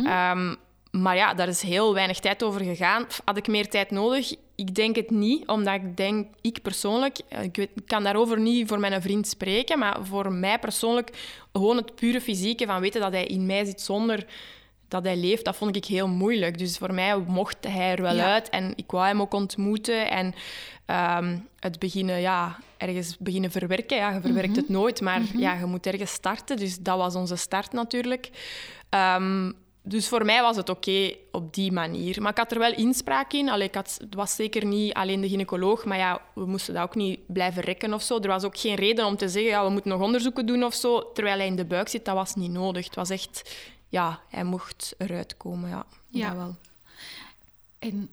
Ehm, 0.05 0.55
maar 0.91 1.17
ja, 1.17 1.35
daar 1.35 1.49
is 1.49 1.63
heel 1.63 1.95
weinig 1.95 2.19
tijd 2.19 2.43
over 2.43 2.61
gegaan. 2.65 3.07
Had 3.25 3.37
ik 3.37 3.47
meer 3.49 3.69
tijd 3.69 3.91
nodig? 3.91 4.35
Ik 4.55 4.75
denk 4.75 4.97
het 4.97 5.11
niet, 5.11 5.47
omdat 5.47 5.75
ik 5.75 5.97
denk, 5.97 6.27
ik 6.41 6.63
persoonlijk, 6.63 7.19
eh, 7.29 7.43
ik, 7.43 7.57
weet, 7.57 7.71
ik 7.75 7.87
kan 7.87 8.03
daarover 8.05 8.41
niet 8.41 8.69
voor 8.69 8.79
mijn 8.81 9.03
vriend 9.03 9.27
spreken, 9.27 9.79
maar 9.79 9.97
voor 10.03 10.33
mij 10.33 10.59
persoonlijk, 10.59 11.11
gewoon 11.53 11.77
het 11.77 11.95
pure 11.95 12.21
fysieke 12.21 12.67
van 12.67 12.81
weten 12.81 13.01
dat 13.01 13.13
hij 13.13 13.25
in 13.25 13.47
mij 13.47 13.65
zit 13.65 13.81
zonder 13.81 14.27
dat 14.89 15.05
hij 15.05 15.17
leeft, 15.17 15.45
dat 15.45 15.57
vond 15.57 15.77
ik 15.77 15.85
heel 15.85 16.09
moeilijk. 16.09 16.59
Dus 16.59 16.79
voor 16.79 16.95
mij 16.95 17.17
mocht 17.19 17.57
hij 17.69 17.91
er 17.91 18.03
wel 18.03 18.15
Ja. 18.15 18.33
uit 18.33 18.49
en 18.49 18.73
ik 18.77 18.91
wou 18.91 19.07
hem 19.07 19.21
ook 19.21 19.35
ontmoeten 19.35 20.11
en 20.11 20.35
ehm, 20.87 21.39
het 21.61 21.79
beginnen, 21.79 22.21
ja, 22.21 22.59
ergens 22.77 23.17
beginnen 23.19 23.51
verwerken. 23.51 23.97
Ja, 23.97 24.11
je 24.13 24.21
verwerkt 24.21 24.57
het 24.57 24.69
nooit, 24.69 25.01
maar 25.01 25.21
ja, 25.37 25.55
je 25.55 25.65
moet 25.65 25.87
ergens 25.87 26.13
starten. 26.13 26.57
Dus 26.57 26.79
dat 26.79 26.97
was 26.97 27.15
onze 27.15 27.37
start 27.37 27.73
natuurlijk. 27.73 28.31
Ehm, 28.89 29.53
dus 29.89 30.09
voor 30.09 30.25
mij 30.25 30.43
was 30.43 30.57
het 30.57 30.69
oké 30.69 31.15
op 31.33 31.55
die 31.55 31.73
manier. 31.73 32.23
Maar 32.23 32.31
ik 32.31 32.39
had 32.39 32.53
er 32.53 32.59
wel 32.59 32.75
inspraak 32.75 33.33
in. 33.33 33.49
Allee, 33.49 33.67
ik 33.67 33.75
had, 33.75 33.99
het 34.01 34.15
was 34.15 34.35
zeker 34.35 34.65
niet 34.65 34.95
alleen 34.95 35.21
de 35.21 35.29
gynaecoloog, 35.29 35.85
maar 35.85 35.99
ja, 35.99 36.21
we 36.35 36.47
moesten 36.47 36.75
dat 36.75 36.83
ook 36.83 36.95
niet 36.95 37.21
blijven 37.27 37.63
rekken 37.63 37.95
of 37.95 38.03
zo. 38.03 38.21
Er 38.21 38.29
was 38.29 38.45
ook 38.45 38.59
geen 38.59 38.75
reden 38.75 39.07
om 39.07 39.17
te 39.17 39.29
zeggen, 39.29 39.51
ja, 39.51 39.65
we 39.65 39.71
moeten 39.71 39.91
nog 39.91 40.01
onderzoeken 40.01 40.47
doen 40.47 40.65
of 40.65 40.75
zo, 40.75 41.13
terwijl 41.13 41.39
hij 41.39 41.47
in 41.47 41.57
de 41.57 41.65
buik 41.65 41.89
zit. 41.89 42.05
Dat 42.05 42.15
was 42.15 42.35
niet 42.35 42.51
nodig. 42.51 42.85
Het 42.85 42.95
was 42.95 43.11
echt, 43.11 43.57
ja, 43.89 44.21
hij 44.29 44.45
mocht 44.45 44.95
eruit 44.99 45.37
komen, 45.37 45.69
ja. 45.69 45.87
Ja. 46.09 46.29
Dat 46.29 46.37
wel. 46.37 46.57
En 47.79 48.11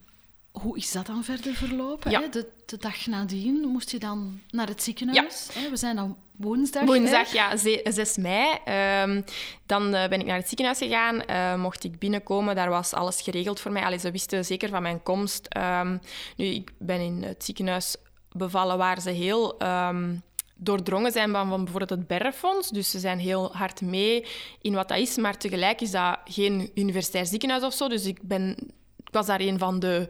hoe 0.61 0.77
is 0.77 0.91
dat 0.91 1.05
dan 1.05 1.23
verder 1.23 1.53
verlopen? 1.53 2.11
Ja. 2.11 2.21
Hè? 2.21 2.29
De, 2.29 2.47
de 2.65 2.77
dag 2.77 3.05
nadien 3.05 3.67
moest 3.67 3.91
je 3.91 3.99
dan 3.99 4.39
naar 4.49 4.67
het 4.67 4.83
ziekenhuis. 4.83 5.47
Hè? 5.53 5.69
We 5.69 5.77
zijn 5.77 5.95
dan 5.95 6.17
woensdag. 6.35 6.81
hè? 6.81 6.87
Woensdag, 6.87 7.31
ja, 7.33 7.57
ze- 7.57 7.81
6 7.89 8.17
mei. 8.17 8.57
Ehm, 8.65 9.21
dan 9.65 9.93
eh, 9.93 10.09
ben 10.09 10.19
ik 10.19 10.25
naar 10.25 10.37
het 10.37 10.47
ziekenhuis 10.47 10.77
gegaan. 10.77 11.21
Eh, 11.25 11.55
mocht 11.55 11.83
ik 11.83 11.99
binnenkomen, 11.99 12.55
daar 12.55 12.69
was 12.69 12.93
alles 12.93 13.21
geregeld 13.21 13.59
voor 13.59 13.71
mij. 13.71 13.83
Allee, 13.83 13.99
ze 13.99 14.11
wisten 14.11 14.45
zeker 14.45 14.69
van 14.69 14.81
mijn 14.81 15.03
komst. 15.03 15.45
Ehm, 15.47 15.97
nu, 16.37 16.45
ik 16.45 16.71
ben 16.79 16.99
in 16.99 17.23
het 17.23 17.43
ziekenhuis 17.43 17.95
bevallen 18.31 18.77
waar 18.77 19.01
ze 19.01 19.09
heel... 19.09 19.57
ehm, 19.59 20.15
doordrongen 20.57 21.11
zijn 21.11 21.31
van, 21.31 21.49
van 21.49 21.63
bijvoorbeeld 21.63 21.99
het 21.99 22.07
Berrefonds. 22.07 22.69
Dus 22.69 22.89
ze 22.91 22.99
zijn 22.99 23.19
heel 23.19 23.55
hard 23.55 23.81
mee 23.81 24.25
in 24.61 24.73
wat 24.73 24.87
dat 24.87 24.97
is. 24.97 25.15
Maar 25.17 25.37
tegelijk 25.37 25.81
is 25.81 25.91
dat 25.91 26.17
geen 26.25 26.71
universitair 26.75 27.25
ziekenhuis 27.25 27.63
of 27.63 27.73
zo. 27.73 27.87
Dus 27.87 28.05
ik, 28.05 28.19
ben, 28.21 28.49
ik 29.03 29.11
was 29.11 29.25
daar 29.25 29.39
een 29.39 29.59
van 29.59 29.79
de 29.79 30.09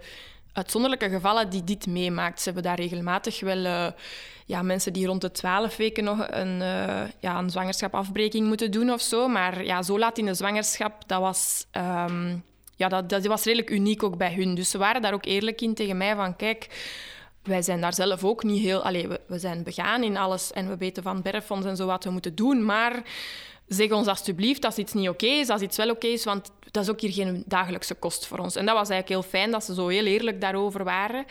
uitzonderlijke 0.56 1.10
gevallen 1.10 1.50
die 1.50 1.63
dit 1.63 1.88
meemaakt. 1.88 2.38
Ze 2.38 2.44
hebben 2.44 2.63
daar 2.63 2.80
regelmatig 2.80 3.39
wel 3.39 3.65
eh, 3.65 3.88
ja, 4.46 4.62
mensen 4.62 4.94
die 4.94 5.06
rond 5.06 5.22
de 5.22 5.32
twaalf 5.32 5.78
weken 5.78 6.04
nog 6.04 6.28
een, 6.30 6.62
eh, 6.62 7.04
ja, 7.20 7.38
een 7.38 7.50
zwangerschapafbreking 7.50 8.48
moeten 8.48 8.72
doen 8.72 8.91
of 8.91 9.02
zo. 9.02 9.28
Maar 9.28 9.63
ja, 9.63 9.82
zo 9.82 10.00
laat 10.00 10.18
in 10.18 10.26
de 10.26 10.34
zwangerschap, 10.34 11.08
dat 11.08 11.20
was, 11.20 11.65
ehm, 11.72 12.36
ja, 12.76 12.88
dat, 12.88 13.10
dat 13.10 13.26
was 13.26 13.44
redelijk 13.44 13.70
uniek 13.70 14.04
ook 14.04 14.18
bij 14.18 14.34
hun. 14.34 14.56
Dus 14.56 14.70
ze 14.70 14.78
waren 14.78 15.02
daar 15.02 15.13
ook 15.13 15.26
eerlijk 15.26 15.62
in 15.62 15.74
tegen 15.74 15.98
mij 15.98 16.15
van 16.15 16.36
kijk... 16.36 16.68
Wij 17.44 17.62
zijn 17.62 17.82
daar 17.82 17.94
zelf 17.94 18.24
ook 18.24 18.44
niet 18.44 18.62
heel... 18.62 18.84
Allee, 18.84 19.08
we, 19.08 19.22
we 19.28 19.39
zijn 19.39 19.63
begaan 19.63 20.04
in 20.04 20.18
alles 20.18 20.52
en 20.52 20.70
we 20.70 20.78
weten 20.78 21.04
van 21.04 21.22
Berrefonds 21.22 21.65
en 21.65 21.76
zo 21.76 21.86
wat 21.86 22.04
we 22.04 22.10
moeten 22.10 22.36
doen, 22.36 22.65
maar 22.65 23.04
zeg 23.67 23.91
ons 23.91 24.08
alstublieft 24.08 24.65
als 24.65 24.78
iets 24.78 24.93
niet 24.93 25.10
oké 25.10 25.25
is, 25.25 25.49
als 25.49 25.62
iets 25.62 25.78
wel 25.78 25.89
oké 25.89 26.08
is, 26.08 26.23
want 26.23 26.51
dat 26.71 26.84
is 26.84 26.89
ook 26.89 27.01
hier 27.01 27.12
geen 27.12 27.43
dagelijkse 27.45 27.93
kost 27.93 28.28
voor 28.28 28.38
ons. 28.38 28.56
En 28.56 28.65
dat 28.65 28.75
was 28.75 28.89
eigenlijk 28.89 29.21
heel 29.21 29.39
fijn 29.39 29.51
dat 29.51 29.63
ze 29.63 29.73
zo 29.73 29.88
heel 29.88 30.06
eerlijk 30.06 30.41
daarover 30.41 30.84
waren. 30.84 31.25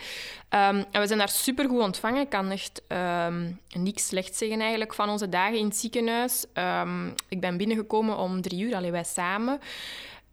Ehm, 0.49 0.83
en 0.91 1.01
we 1.01 1.07
zijn 1.07 1.19
daar 1.19 1.29
supergoed 1.29 1.81
ontvangen. 1.81 2.21
Ik 2.21 2.29
kan 2.29 2.51
echt 2.51 2.81
ehm, 2.87 3.51
niks 3.69 4.07
slecht 4.07 4.35
zeggen 4.35 4.59
eigenlijk 4.59 4.93
van 4.93 5.09
onze 5.09 5.29
dagen 5.29 5.57
in 5.57 5.65
het 5.65 5.75
ziekenhuis. 5.75 6.45
Ehm, 6.53 7.07
ik 7.29 7.39
ben 7.39 7.57
binnengekomen 7.57 8.17
om 8.17 8.41
drie 8.41 8.63
uur, 8.63 8.75
alleen 8.75 8.91
wij 8.91 9.03
samen. 9.03 9.59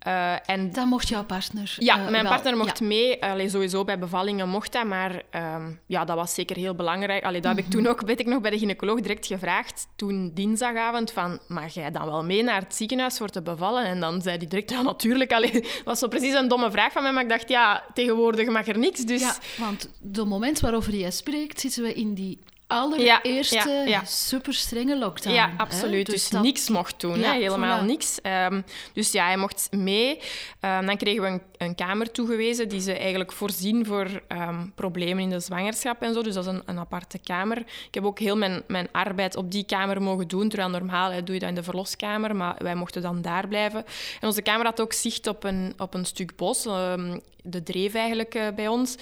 Eh, 0.03 0.35
en 0.51 0.73
Dan 0.73 0.89
mocht 0.89 1.09
jouw 1.09 1.25
partner. 1.25 1.75
ja, 1.79 1.95
eh, 1.99 2.01
mijn 2.11 2.23
wel. 2.23 2.33
partner 2.33 2.57
mocht 2.57 2.79
Ja. 2.79 2.87
mee. 2.87 3.23
Allee, 3.25 3.49
sowieso 3.49 3.85
bij 3.85 3.99
bevallingen 3.99 4.49
mocht 4.49 4.73
dat, 4.73 4.85
maar 4.85 5.23
ehm, 5.31 5.71
ja, 5.87 6.05
dat 6.05 6.17
was 6.17 6.35
zeker 6.35 6.57
heel 6.57 6.75
belangrijk. 6.75 7.25
Allee, 7.25 7.41
dat 7.41 7.57
heb 7.57 7.65
ik 7.65 7.71
toen 7.71 7.87
ook, 7.87 8.01
weet 8.01 8.21
ik 8.21 8.27
nog, 8.27 8.41
bij 8.41 8.51
de 8.51 8.59
gynaecoloog 8.59 9.01
direct 9.01 9.27
gevraagd. 9.27 9.87
Toen 9.97 10.31
dinsdagavond 10.35 11.11
van, 11.13 11.39
mag 11.49 11.75
jij 11.75 11.91
dan 11.91 12.05
wel 12.07 12.25
mee 12.25 12.43
naar 12.43 12.61
het 12.61 12.75
ziekenhuis 12.75 13.17
voor 13.19 13.29
te 13.29 13.43
bevallen? 13.43 13.85
En 13.85 14.01
dan 14.01 14.23
zei 14.23 14.37
hij 14.37 14.47
direct, 14.47 14.71
ja, 14.71 14.83
natuurlijk. 14.83 15.33
Allee, 15.33 15.53
dat 15.53 15.83
was 15.85 15.99
zo 15.99 16.09
precies 16.09 16.35
een 16.35 16.49
domme 16.49 16.71
vraag 16.71 16.93
van 16.93 17.03
mij, 17.03 17.13
maar 17.13 17.23
ik 17.23 17.29
dacht, 17.29 17.49
ja, 17.49 17.85
tegenwoordig 17.95 18.49
mag 18.49 18.67
er 18.67 18.79
niks. 18.79 19.01
Dus 19.01 19.21
Ja, 19.21 19.35
want 19.59 19.91
de 20.01 20.25
moment 20.25 20.61
waarover 20.61 20.95
jij 20.95 21.11
spreekt, 21.11 21.61
zitten 21.61 21.83
we 21.83 21.95
in 21.95 22.15
die 22.15 22.39
allereerste 22.73 23.71
Ja, 23.71 23.85
ja, 23.85 24.05
super 24.05 24.55
strenge 24.55 24.99
lockdown. 24.99 25.35
Ja, 25.35 25.51
absoluut. 25.57 26.07
Dus, 26.07 26.29
dat- 26.29 26.43
niks 26.43 26.69
mocht 26.69 27.01
doen, 27.01 27.19
hè? 27.19 27.33
helemaal 27.33 27.81
voilà. 27.83 27.87
niks. 27.87 28.21
Ehm, 28.21 28.61
dus 28.93 29.13
ja, 29.13 29.25
hij 29.25 29.37
mocht 29.37 29.69
mee. 29.71 30.19
Ehm, 30.61 30.87
dan 30.87 30.97
kregen 30.97 31.23
we 31.23 31.29
een, 31.29 31.43
een 31.57 31.75
kamer 31.75 32.11
toegewezen 32.11 32.69
die 32.69 32.81
ze 32.81 32.93
eigenlijk 32.93 33.33
voorzien 33.33 33.87
voor 33.87 34.07
ehm, 34.29 34.67
problemen 34.75 35.23
in 35.23 35.31
de 35.31 35.41
zwangerschap 35.41 36.03
en 36.03 36.15
zo. 36.15 36.23
Dus 36.23 36.35
dat 36.35 36.47
is 36.47 36.53
een, 36.53 36.63
een 36.67 36.79
aparte 36.79 37.19
kamer. 37.19 37.59
Ik 37.59 37.95
heb 37.95 38.05
ook 38.05 38.19
heel 38.19 38.37
mijn, 38.37 38.63
mijn 38.67 38.89
arbeid 38.93 39.37
op 39.37 39.51
die 39.51 39.65
kamer 39.65 40.03
mogen 40.03 40.29
doen. 40.29 40.49
Terwijl 40.49 40.71
normaal 40.71 41.11
hè, 41.11 41.23
doe 41.23 41.35
je 41.35 41.41
dat 41.41 41.49
in 41.49 41.55
de 41.55 41.63
verloskamer, 41.63 42.37
maar 42.37 42.55
wij 42.59 42.75
mochten 42.75 43.03
dan 43.03 43.23
daar 43.23 43.49
blijven. 43.49 43.85
En 44.21 44.27
onze 44.27 44.43
kamer 44.43 44.67
had 44.67 44.81
ook 44.81 44.93
zicht 44.93 45.27
op 45.27 45.45
een, 45.45 45.75
op 45.79 45.95
een 45.95 46.05
stuk 46.05 46.37
bos, 46.37 46.67
de 47.43 47.63
dreef 47.63 47.95
eigenlijk 47.95 48.35
eh, 48.35 48.47
bij 48.55 48.69
ons. 48.69 48.97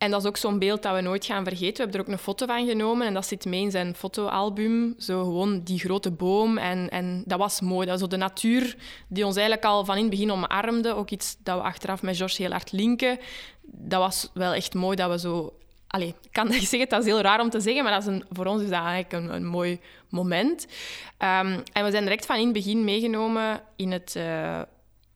En 0.00 0.10
dat 0.10 0.20
is 0.20 0.26
ook 0.28 0.36
zo'n 0.36 0.58
beeld 0.58 0.82
dat 0.82 0.94
we 0.94 1.00
nooit 1.00 1.24
gaan 1.24 1.44
vergeten. 1.44 1.74
We 1.76 1.80
hebben 1.82 2.00
er 2.00 2.06
ook 2.06 2.12
een 2.12 2.18
foto 2.18 2.46
van 2.46 2.66
genomen 2.66 3.06
en 3.06 3.14
dat 3.14 3.26
zit 3.26 3.44
mee 3.44 3.60
in 3.60 3.70
zijn 3.70 3.94
fotoalbum. 3.94 4.94
Zo 4.98 5.22
gewoon 5.24 5.60
die 5.60 5.78
grote 5.78 6.10
boom. 6.10 6.58
En, 6.58 6.88
en 6.90 7.22
dat 7.26 7.38
was 7.38 7.60
mooi. 7.60 7.86
Dat 7.86 7.98
zo 7.98 8.06
de 8.06 8.16
natuur 8.16 8.76
die 9.08 9.26
ons 9.26 9.36
eigenlijk 9.36 9.66
al 9.66 9.84
van 9.84 9.94
in 9.96 10.00
het 10.00 10.10
begin 10.10 10.32
omarmde. 10.32 10.94
Ook 10.94 11.10
iets 11.10 11.36
dat 11.42 11.56
we 11.56 11.62
achteraf 11.62 12.02
met 12.02 12.16
George 12.16 12.42
heel 12.42 12.50
hard 12.50 12.72
linken. 12.72 13.18
Dat 13.62 14.00
was 14.00 14.30
wel 14.34 14.52
echt 14.52 14.74
mooi 14.74 14.96
dat 14.96 15.10
we 15.10 15.18
zo... 15.18 15.54
Allee, 15.86 16.08
ik 16.22 16.32
kan 16.32 16.52
zeggen, 16.52 16.88
dat 16.88 17.00
is 17.00 17.06
heel 17.06 17.20
raar 17.20 17.40
om 17.40 17.50
te 17.50 17.60
zeggen, 17.60 17.82
maar 17.82 17.92
dat 17.92 18.02
is 18.02 18.08
een, 18.08 18.24
voor 18.30 18.46
ons 18.46 18.62
is 18.62 18.68
dat 18.70 18.82
eigenlijk 18.84 19.12
een, 19.12 19.34
een 19.34 19.46
mooi 19.46 19.80
moment. 20.08 20.66
Ehm, 21.18 21.60
en 21.72 21.84
we 21.84 21.90
zijn 21.90 22.02
direct 22.02 22.26
van 22.26 22.36
in 22.36 22.44
het 22.44 22.52
begin 22.52 22.84
meegenomen 22.84 23.60
in 23.76 23.92
het 23.92 24.16
eh, 24.16 24.60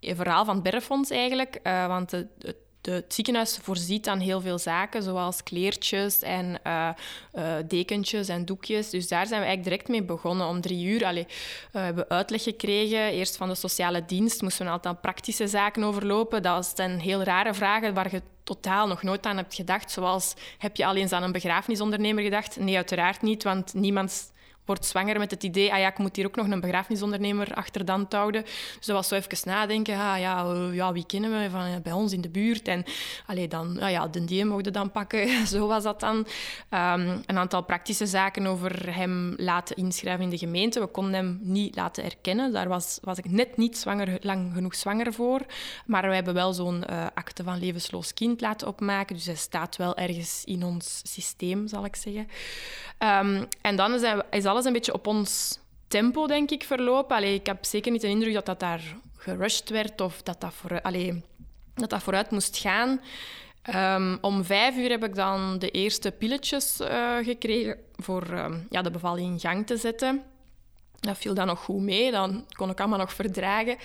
verhaal 0.00 0.44
van 0.44 0.54
het 0.54 0.62
Berrefonds 0.62 1.10
eigenlijk. 1.10 1.54
eh, 1.62 1.86
want 1.86 2.10
de- 2.10 2.62
de- 2.84 2.90
het 2.92 3.14
ziekenhuis 3.14 3.58
voorziet 3.62 4.08
aan 4.08 4.18
heel 4.18 4.40
veel 4.40 4.58
zaken, 4.58 5.02
zoals 5.02 5.42
kleertjes 5.42 6.18
en 6.22 6.58
eh, 6.62 6.88
eh, 7.32 7.44
dekentjes 7.68 8.28
en 8.28 8.44
doekjes. 8.44 8.90
Dus 8.90 9.08
daar 9.08 9.26
zijn 9.26 9.40
we 9.40 9.46
eigenlijk 9.46 9.64
direct 9.64 9.88
mee 9.88 10.02
begonnen. 10.02 10.46
Om 10.46 10.60
drie 10.60 10.86
uur 10.86 11.04
allee, 11.04 11.26
eh, 11.26 11.32
we 11.72 11.78
hebben 11.78 12.08
uitleg 12.08 12.42
gekregen. 12.42 12.98
Eerst 13.12 13.36
van 13.36 13.48
de 13.48 13.54
sociale 13.54 14.04
dienst 14.04 14.42
moesten 14.42 14.62
we 14.62 14.68
een 14.68 14.74
aantal 14.76 14.96
praktische 14.96 15.46
zaken 15.46 15.82
overlopen. 15.82 16.42
Dat 16.42 16.72
zijn 16.74 17.00
heel 17.00 17.22
rare 17.22 17.54
vragen 17.54 17.94
waar 17.94 18.12
je 18.12 18.22
totaal 18.42 18.86
nog 18.86 19.02
nooit 19.02 19.26
aan 19.26 19.36
hebt 19.36 19.54
gedacht. 19.54 19.90
Zoals, 19.90 20.34
heb 20.58 20.76
je 20.76 20.86
al 20.86 20.96
eens 20.96 21.12
aan 21.12 21.22
een 21.22 21.32
begrafenisondernemer 21.32 22.24
gedacht? 22.24 22.56
Nee, 22.58 22.76
uiteraard 22.76 23.22
niet, 23.22 23.42
want 23.42 23.74
niemand 23.74 24.32
wordt 24.64 24.86
zwanger 24.86 25.18
met 25.18 25.30
het 25.30 25.42
idee, 25.42 25.72
ah 25.72 25.78
ja, 25.78 25.88
ik 25.88 25.98
moet 25.98 26.16
hier 26.16 26.26
ook 26.26 26.36
nog 26.36 26.50
een 26.50 26.60
begrafenisondernemer 26.60 27.54
achter 27.54 27.84
dan 27.84 28.06
houden. 28.08 28.42
Dus 28.42 28.86
dat 28.86 28.96
was 28.96 29.08
zo 29.08 29.14
even 29.14 29.38
nadenken, 29.44 29.94
ah 29.94 30.18
ja, 30.18 30.44
eh, 30.44 30.74
ja 30.74 30.92
wie 30.92 31.06
kennen 31.06 31.30
we 31.30 31.50
van 31.50 31.64
eh, 31.64 31.76
bij 31.82 31.92
ons 31.92 32.12
in 32.12 32.20
de 32.20 32.28
buurt? 32.28 32.68
En 32.68 32.84
allee, 33.26 33.48
dan, 33.48 33.80
ah 33.80 33.90
ja, 33.90 34.08
de 34.08 34.24
die 34.24 34.44
mochten 34.44 34.72
dan 34.72 34.90
pakken, 34.90 35.28
zo 35.46 35.66
was 35.66 35.82
dat 35.82 36.00
dan. 36.00 36.26
Ehm, 36.68 37.18
een 37.26 37.38
aantal 37.38 37.62
praktische 37.62 38.06
zaken 38.06 38.46
over 38.46 38.94
hem 38.94 39.34
laten 39.36 39.76
inschrijven 39.76 40.24
in 40.24 40.30
de 40.30 40.38
gemeente. 40.38 40.80
We 40.80 40.86
konden 40.86 41.14
hem 41.14 41.38
niet 41.42 41.76
laten 41.76 42.04
erkennen, 42.04 42.52
daar 42.52 42.68
was, 42.68 42.98
was 43.02 43.18
ik 43.18 43.30
net 43.30 43.56
niet 43.56 43.78
zwanger, 43.78 44.18
lang 44.20 44.52
genoeg 44.54 44.74
zwanger 44.74 45.12
voor. 45.12 45.40
Maar 45.86 46.08
we 46.08 46.14
hebben 46.14 46.34
wel 46.34 46.52
zo'n 46.52 46.84
eh, 46.84 47.06
akte 47.14 47.44
van 47.44 47.58
levensloos 47.58 48.14
kind 48.14 48.40
laten 48.40 48.68
opmaken, 48.68 49.16
dus 49.16 49.26
hij 49.26 49.34
staat 49.34 49.76
wel 49.76 49.96
ergens 49.96 50.42
in 50.44 50.64
ons 50.64 51.00
systeem, 51.02 51.68
zal 51.68 51.84
ik 51.84 51.96
zeggen. 51.96 52.28
Ehm, 52.98 53.44
en 53.60 53.76
dan 53.76 53.94
is 53.94 54.00
alles 54.54 54.66
een 54.66 54.72
beetje 54.72 54.94
op 54.94 55.06
ons 55.06 55.58
tempo, 55.88 56.26
denk 56.26 56.50
ik, 56.50 56.64
verlopen. 56.64 57.16
Allee, 57.16 57.34
ik 57.34 57.46
heb 57.46 57.64
zeker 57.64 57.92
niet 57.92 58.00
de 58.00 58.08
indruk 58.08 58.34
dat 58.34 58.46
dat 58.46 58.60
daar 58.60 58.96
gerushed 59.16 59.70
werd 59.70 60.00
of 60.00 60.22
dat 60.22 60.40
dat, 60.40 60.54
voor, 60.54 60.82
allee, 60.82 61.22
dat, 61.74 61.90
dat 61.90 62.02
vooruit 62.02 62.30
moest 62.30 62.58
gaan. 62.58 63.00
Ehm, 63.62 64.16
om 64.20 64.44
vijf 64.44 64.76
uur 64.76 64.90
heb 64.90 65.04
ik 65.04 65.14
dan 65.14 65.58
de 65.58 65.70
eerste 65.70 66.10
pilletjes 66.10 66.80
eh, 66.80 67.16
gekregen 67.22 67.78
voor 67.96 68.22
ehm, 68.22 68.58
ja, 68.70 68.82
de 68.82 68.90
bevalling 68.90 69.32
in 69.32 69.40
gang 69.40 69.66
te 69.66 69.76
zetten. 69.76 70.22
Dat 71.00 71.18
viel 71.18 71.34
dan 71.34 71.46
nog 71.46 71.60
goed 71.60 71.82
mee, 71.82 72.10
dan 72.10 72.46
kon 72.52 72.70
ik 72.70 72.80
allemaal 72.80 72.98
nog 72.98 73.12
verdragen. 73.12 73.76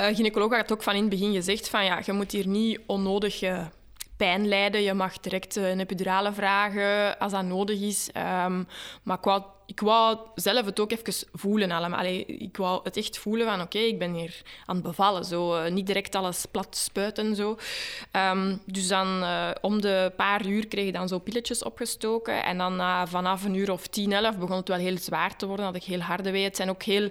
Uh, 0.00 0.06
gynaecoloog 0.06 0.56
had 0.56 0.72
ook 0.72 0.82
van 0.82 0.94
in 0.94 1.00
het 1.00 1.10
begin 1.10 1.32
gezegd 1.32 1.68
van 1.68 1.84
ja, 1.84 2.00
je 2.04 2.12
moet 2.12 2.32
hier 2.32 2.46
niet 2.46 2.80
onnodig 2.86 3.42
eh, 3.42 3.66
pijn 4.16 4.48
lijden. 4.48 4.82
Je 4.82 4.94
mag 4.94 5.20
direct 5.20 5.56
eh, 5.56 5.70
een 5.70 5.80
epidurale 5.80 6.32
vragen 6.32 7.18
als 7.18 7.32
dat 7.32 7.44
nodig 7.44 7.80
is. 7.80 8.10
Ehm, 8.12 8.62
maar 9.02 9.18
ik 9.66 9.80
wou, 9.80 10.18
zelf 10.34 10.64
het 10.64 10.80
ook 10.80 10.92
even 10.92 11.28
voelen 11.32 11.70
allemaal. 11.70 12.04
Ik 12.26 12.56
wou 12.56 12.80
het 12.82 12.96
echt 12.96 13.18
voelen 13.18 13.46
van 13.46 13.60
oké, 13.60 13.78
ik 13.78 13.98
ben 13.98 14.12
hier 14.12 14.42
aan 14.64 14.74
het 14.74 14.84
bevallen. 14.84 15.24
Zo, 15.24 15.54
eh, 15.54 15.72
niet 15.72 15.86
direct 15.86 16.14
alles 16.14 16.46
plat 16.50 16.76
spuiten. 16.76 17.36
Zo. 17.36 17.58
Ehm, 18.10 18.56
dus 18.64 18.88
dan 18.88 19.22
eh, 19.22 19.50
om 19.60 19.80
de 19.80 20.12
paar 20.16 20.46
uur 20.46 20.66
kreeg 20.66 20.86
ik 20.86 20.92
dan 20.92 21.08
zo 21.08 21.18
pilletjes 21.18 21.62
opgestoken. 21.62 22.44
En 22.44 22.58
dan 22.58 22.76
na 22.76 23.06
vanaf 23.06 23.44
een 23.44 23.54
uur 23.54 23.72
of 23.72 23.86
tien, 23.86 24.12
elf 24.12 24.38
begon 24.38 24.56
het 24.56 24.68
wel 24.68 24.78
heel 24.78 24.98
zwaar 24.98 25.36
te 25.36 25.46
worden. 25.46 25.64
Had 25.64 25.76
ik 25.76 25.84
heel 25.84 26.00
harde 26.00 26.30
wee. 26.30 26.44
Het 26.44 26.56
zijn 26.56 26.70
ook 26.70 26.82
heel 26.82 27.10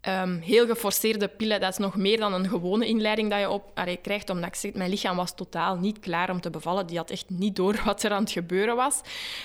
Ehm, 0.00 0.38
heel 0.38 0.66
geforceerde 0.66 1.28
pillen, 1.28 1.60
dat 1.60 1.70
is 1.70 1.78
nog 1.78 1.96
meer 1.96 2.18
dan 2.18 2.32
een 2.32 2.48
gewone 2.48 2.86
inleiding 2.86 3.30
dat 3.30 3.40
je 3.40 3.50
op, 3.50 3.80
krijgt. 4.02 4.30
Omdat 4.30 4.48
ik 4.48 4.54
zeg, 4.54 4.72
mijn 4.72 4.90
lichaam 4.90 5.16
was 5.16 5.34
totaal 5.34 5.76
niet 5.76 5.98
klaar 5.98 6.30
om 6.30 6.40
te 6.40 6.50
bevallen. 6.50 6.86
Die 6.86 6.96
had 6.96 7.10
echt 7.10 7.30
niet 7.30 7.56
door 7.56 7.80
wat 7.84 8.02
er 8.02 8.10
aan 8.10 8.22
het 8.22 8.32
gebeuren 8.32 8.76
was. 8.76 9.00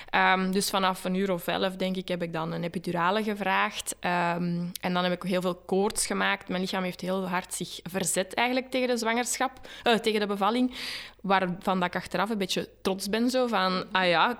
Ehm, 0.10 0.52
dus 0.52 0.70
vanaf 0.70 1.04
een 1.04 1.16
uur 1.16 1.32
of 1.32 1.48
elf, 1.48 1.76
denk 1.76 1.96
ik, 1.96 2.08
heb 2.08 2.22
ik 2.22 2.34
dan 2.34 2.52
een 2.52 2.63
epidurale 2.63 3.24
gevraagd. 3.24 3.96
Ehm, 4.00 4.66
en 4.82 4.94
dan 4.94 5.04
heb 5.04 5.12
ik 5.12 5.24
heel 5.24 5.42
veel 5.42 5.56
koorts 5.56 6.06
gemaakt. 6.06 6.48
Mijn 6.48 6.62
lichaam 6.62 6.84
heeft 6.84 7.02
heel 7.02 7.28
hard 7.28 7.54
zich 7.54 7.80
verzet 7.84 8.34
eigenlijk 8.34 8.72
tegen 8.72 8.88
de 8.88 8.98
zwangerschap, 8.98 9.52
eh, 9.84 9.94
tegen 9.94 10.20
de 10.20 10.28
bevalling. 10.28 10.76
Waarvan 11.22 11.80
dat 11.80 11.88
ik 11.88 11.96
achteraf 11.96 12.30
een 12.30 12.38
beetje 12.38 12.70
trots 12.82 13.10
ben. 13.10 13.30
Zo 13.30 13.48
van, 13.48 13.86
ah 13.92 14.08
ja, 14.08 14.38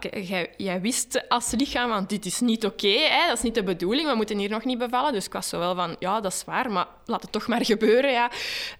jij, 0.58 0.82
wist 0.82 1.30
als 1.30 1.52
lichaam, 1.52 1.90
want 1.90 2.10
dit 2.10 2.26
is 2.26 2.40
niet 2.40 2.66
oké. 2.66 2.98
dat 3.28 3.38
is 3.38 3.44
niet 3.44 3.56
de 3.56 3.64
bedoeling. 3.64 4.10
We 4.10 4.16
moeten 4.16 4.38
hier 4.38 4.50
nog 4.50 4.66
niet 4.66 4.78
bevallen. 4.78 5.14
Dus 5.14 5.26
ik 5.26 5.34
was 5.34 5.50
zo 5.50 5.60
wel 5.60 5.76
van, 5.76 5.96
ja, 6.04 6.22
dat 6.22 6.34
is 6.34 6.44
waar, 6.44 6.72
maar 6.72 6.88
laat 7.06 7.22
het 7.22 7.32
toch 7.32 7.48
maar 7.48 7.66
gebeuren. 7.66 8.12
Ja. 8.12 8.32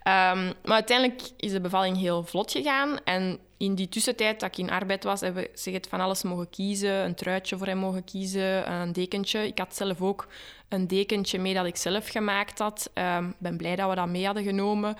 Ehm, 0.02 0.52
maar 0.64 0.74
uiteindelijk 0.74 1.22
is 1.36 1.52
de 1.52 1.60
bevalling 1.60 1.96
heel 1.96 2.24
vlot 2.24 2.50
gegaan. 2.50 2.98
En 3.04 3.38
in 3.56 3.74
die 3.74 3.88
tussentijd 3.88 4.40
dat 4.40 4.48
ik 4.48 4.58
in 4.58 4.70
arbeid 4.70 5.04
was, 5.04 5.20
hebben 5.20 5.46
zeg 5.54 5.74
het, 5.74 5.88
van 5.88 6.00
alles 6.00 6.22
mogen 6.22 6.50
kiezen. 6.50 7.04
Een 7.04 7.14
truitje 7.14 7.56
voor 7.58 7.66
hem 7.66 7.78
mogen 7.78 8.04
kiezen, 8.04 8.72
een 8.72 8.92
dekentje. 8.92 9.46
Ik 9.46 9.58
had 9.58 9.76
zelf 9.76 10.00
ook 10.00 10.26
een 10.68 10.86
dekentje 10.86 11.38
mee 11.38 11.54
dat 11.54 11.66
ik 11.66 11.76
zelf 11.76 12.08
gemaakt 12.08 12.58
had. 12.58 12.90
Ehm, 12.94 13.28
Ik 13.28 13.38
ben 13.38 13.56
blij 13.56 13.76
dat 13.76 13.88
we 13.88 13.94
dat 13.94 14.08
mee 14.08 14.24
hadden 14.24 14.44
genomen. 14.44 14.96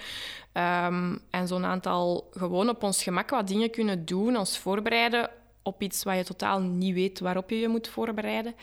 Ehm, 0.53 1.17
en 1.31 1.49
zo'n 1.49 1.65
aantal 1.65 2.29
gewoon 2.33 2.69
op 2.69 2.83
ons 2.83 3.03
gemak 3.03 3.31
wat 3.31 3.49
dingen 3.49 3.71
kunnen 3.71 4.05
doen, 4.05 4.37
ons 4.37 4.59
voorbereiden 4.59 5.31
op 5.65 5.83
iets 5.83 6.03
waar 6.03 6.17
je 6.17 6.25
totaal 6.25 6.61
niet 6.61 6.95
weet 6.95 7.21
waarop 7.21 7.51
je 7.51 7.59
je 7.59 7.69
moet 7.69 7.89
voorbereiden. 7.89 8.55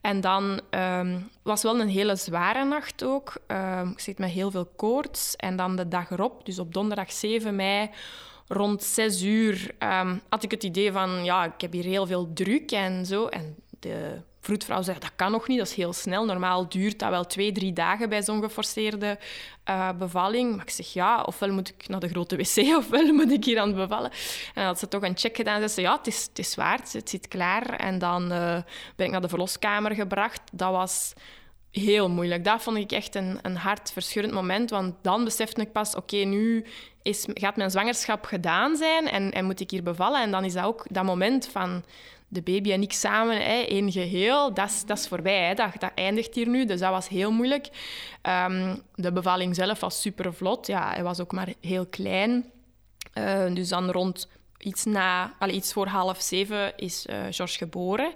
En 0.00 0.20
dan 0.20 0.60
ehm, 0.70 1.18
was 1.42 1.62
wel 1.62 1.80
een 1.80 1.88
hele 1.88 2.16
zware 2.16 2.64
nacht 2.64 3.04
ook. 3.04 3.36
Ehm, 3.46 3.88
ik 3.88 4.00
zit 4.00 4.18
met 4.18 4.30
heel 4.30 4.50
veel 4.50 4.66
koorts. 4.76 5.36
En 5.36 5.56
dan 5.56 5.76
de 5.76 5.88
dag 5.88 6.10
erop, 6.10 6.46
dus 6.46 6.58
op 6.58 6.74
donderdag 6.74 7.12
7 7.12 7.56
mei, 7.56 7.90
rond 8.48 8.82
6 8.82 9.22
uur, 9.22 9.74
ehm, 9.78 10.16
had 10.28 10.42
ik 10.42 10.50
het 10.50 10.62
idee 10.62 10.92
van, 10.92 11.24
ja, 11.24 11.44
ik 11.44 11.60
heb 11.60 11.72
hier 11.72 11.84
heel 11.84 12.06
veel 12.06 12.32
druk 12.32 12.70
en 12.70 13.06
zo. 13.06 13.26
En 13.26 13.56
de 13.80 14.20
vroedvrouw 14.46 14.82
zei, 14.82 14.98
dat 14.98 15.12
kan 15.16 15.30
nog 15.30 15.48
niet, 15.48 15.58
dat 15.58 15.66
is 15.66 15.74
heel 15.74 15.92
snel. 15.92 16.24
Normaal 16.24 16.68
duurt 16.68 16.98
dat 16.98 17.10
wel 17.10 17.26
twee, 17.26 17.52
drie 17.52 17.72
dagen 17.72 18.08
bij 18.08 18.22
zo'n 18.22 18.42
geforceerde 18.42 19.18
eh, 19.64 19.90
bevalling. 19.98 20.56
Maar 20.56 20.64
ik 20.64 20.70
zeg, 20.70 20.92
ja, 20.92 21.22
ofwel 21.22 21.52
moet 21.52 21.68
ik 21.68 21.88
naar 21.88 22.00
de 22.00 22.08
grote 22.08 22.36
wc, 22.36 22.56
ofwel 22.82 23.12
moet 23.12 23.32
ik 23.32 23.44
hier 23.44 23.58
aan 23.58 23.68
het 23.68 23.76
bevallen. 23.76 24.10
En 24.10 24.54
dan 24.54 24.64
had 24.64 24.78
ze 24.78 24.88
toch 24.88 25.02
een 25.02 25.16
check 25.16 25.36
gedaan. 25.36 25.60
Ze 25.60 25.68
zei, 25.68 25.86
ja, 25.86 25.96
het 25.96 26.06
is, 26.06 26.26
het 26.28 26.38
is 26.38 26.54
waar, 26.54 26.80
het 26.92 27.08
zit 27.08 27.28
klaar. 27.28 27.70
En 27.70 27.98
dan 27.98 28.32
eh, 28.32 28.56
ben 28.96 29.06
ik 29.06 29.12
naar 29.12 29.20
de 29.20 29.28
verloskamer 29.28 29.94
gebracht. 29.94 30.40
Dat 30.52 30.70
was 30.70 31.12
heel 31.70 32.10
moeilijk. 32.10 32.44
Dat 32.44 32.62
vond 32.62 32.76
ik 32.76 32.92
echt 32.92 33.14
een, 33.14 33.38
een 33.42 33.56
hartverscheurend 33.56 34.34
moment. 34.34 34.70
Want 34.70 34.94
dan 35.02 35.24
besefte 35.24 35.60
ik 35.60 35.72
pas, 35.72 35.94
oké, 35.94 36.16
nu 36.16 36.64
is, 37.02 37.26
gaat 37.34 37.56
mijn 37.56 37.70
zwangerschap 37.70 38.24
gedaan 38.24 38.76
zijn 38.76 39.08
en, 39.08 39.32
en 39.32 39.44
moet 39.44 39.60
ik 39.60 39.70
hier 39.70 39.82
bevallen. 39.82 40.22
En 40.22 40.30
dan 40.30 40.44
is 40.44 40.52
dat 40.52 40.64
ook 40.64 40.86
dat 40.90 41.04
moment 41.04 41.46
van 41.46 41.84
de 42.28 42.42
baby 42.42 42.72
en 42.72 42.82
ik 42.82 42.92
samen, 42.92 43.36
hè, 43.36 43.60
één 43.60 43.92
geheel, 43.92 44.54
dat 44.54 44.68
is, 44.68 44.84
dat 44.84 44.98
is 44.98 45.08
voorbij. 45.08 45.46
Hè. 45.46 45.54
Dat, 45.54 45.72
dat 45.78 45.92
eindigt 45.94 46.34
hier 46.34 46.48
nu, 46.48 46.64
dus 46.64 46.80
dat 46.80 46.90
was 46.90 47.08
heel 47.08 47.32
moeilijk. 47.32 47.68
Ehm, 48.22 48.76
de 48.94 49.12
bevalling 49.12 49.54
zelf 49.54 49.80
was 49.80 50.00
super 50.00 50.34
vlot. 50.34 50.66
Ja, 50.66 50.90
hij 50.92 51.02
was 51.02 51.20
ook 51.20 51.32
maar 51.32 51.52
heel 51.60 51.86
klein. 51.86 52.50
Uh, 53.14 53.54
dus 53.54 53.68
dan 53.68 53.90
rond 53.90 54.28
iets, 54.58 54.84
na, 54.84 55.34
allee, 55.38 55.54
iets 55.54 55.72
voor 55.72 55.86
half 55.86 56.20
zeven 56.20 56.76
is 56.76 57.06
uh, 57.06 57.16
George 57.30 57.56
geboren. 57.56 58.12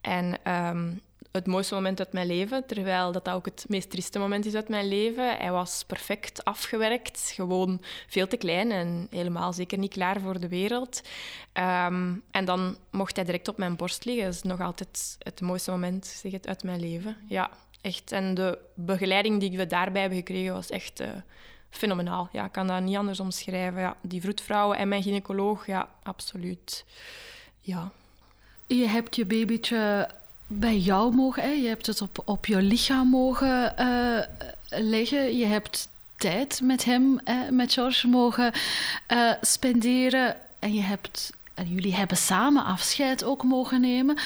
En 0.00 0.52
um, 0.52 1.00
het 1.32 1.46
mooiste 1.46 1.74
moment 1.74 1.98
uit 1.98 2.12
mijn 2.12 2.26
leven, 2.26 2.66
terwijl 2.66 3.12
dat 3.12 3.28
ook 3.28 3.44
het 3.44 3.64
meest 3.68 3.90
trieste 3.90 4.18
moment 4.18 4.46
is 4.46 4.54
uit 4.54 4.68
mijn 4.68 4.88
leven. 4.88 5.36
Hij 5.36 5.50
was 5.50 5.84
perfect 5.86 6.44
afgewerkt, 6.44 7.32
gewoon 7.34 7.80
veel 8.08 8.26
te 8.26 8.36
klein 8.36 8.70
en 8.70 9.06
helemaal 9.10 9.52
zeker 9.52 9.78
niet 9.78 9.92
klaar 9.92 10.20
voor 10.20 10.40
de 10.40 10.48
wereld. 10.48 11.00
Um, 11.54 12.22
en 12.30 12.44
dan 12.44 12.76
mocht 12.90 13.16
hij 13.16 13.24
direct 13.24 13.48
op 13.48 13.56
mijn 13.56 13.76
borst 13.76 14.04
liggen. 14.04 14.24
Dat 14.24 14.34
is 14.34 14.42
nog 14.42 14.60
altijd 14.60 15.16
het 15.18 15.40
mooiste 15.40 15.70
moment 15.70 16.06
zeg 16.06 16.32
het, 16.32 16.46
uit 16.46 16.62
mijn 16.62 16.80
leven. 16.80 17.16
Ja, 17.28 17.50
echt. 17.80 18.12
En 18.12 18.34
de 18.34 18.58
begeleiding 18.74 19.40
die 19.40 19.56
we 19.56 19.66
daarbij 19.66 20.00
hebben 20.00 20.18
gekregen 20.18 20.52
was 20.52 20.70
echt... 20.70 21.00
Uh, 21.00 21.08
fenomenaal. 21.70 22.28
Ja, 22.32 22.44
ik 22.44 22.52
kan 22.52 22.66
dat 22.66 22.82
niet 22.82 22.96
anders 22.96 23.20
omschrijven. 23.20 23.80
Ja, 23.80 23.96
die 24.00 24.20
vroedvrouwen 24.20 24.78
en 24.78 24.88
mijn 24.88 25.02
gynaecoloog, 25.02 25.66
ja, 25.66 25.88
absoluut. 26.02 26.84
Ja. 27.60 27.90
je 28.66 28.86
hebt 28.86 29.16
je 29.16 29.26
babytje 29.26 30.08
bij 30.52 30.78
jou 30.78 31.14
mogen, 31.14 31.42
hè? 31.42 31.48
je 31.48 31.68
hebt 31.68 31.86
het 31.86 32.00
op, 32.00 32.22
op 32.24 32.46
je 32.46 32.62
lichaam 32.62 33.08
mogen 33.08 33.74
uh, 33.78 34.20
leggen. 34.80 35.36
Je 35.36 35.46
hebt 35.46 35.88
tijd 36.16 36.60
met 36.62 36.84
hem, 36.84 37.20
hè, 37.24 37.50
met 37.50 37.72
George, 37.72 38.08
mogen 38.08 38.52
uh, 39.12 39.32
spenderen. 39.40 40.36
En 40.58 40.74
je 40.74 40.80
hebt, 40.80 41.32
en 41.54 41.68
jullie 41.68 41.94
hebben 41.94 42.16
samen 42.16 42.64
afscheid 42.64 43.24
ook 43.24 43.42
mogen 43.42 43.80
nemen. 43.80 44.18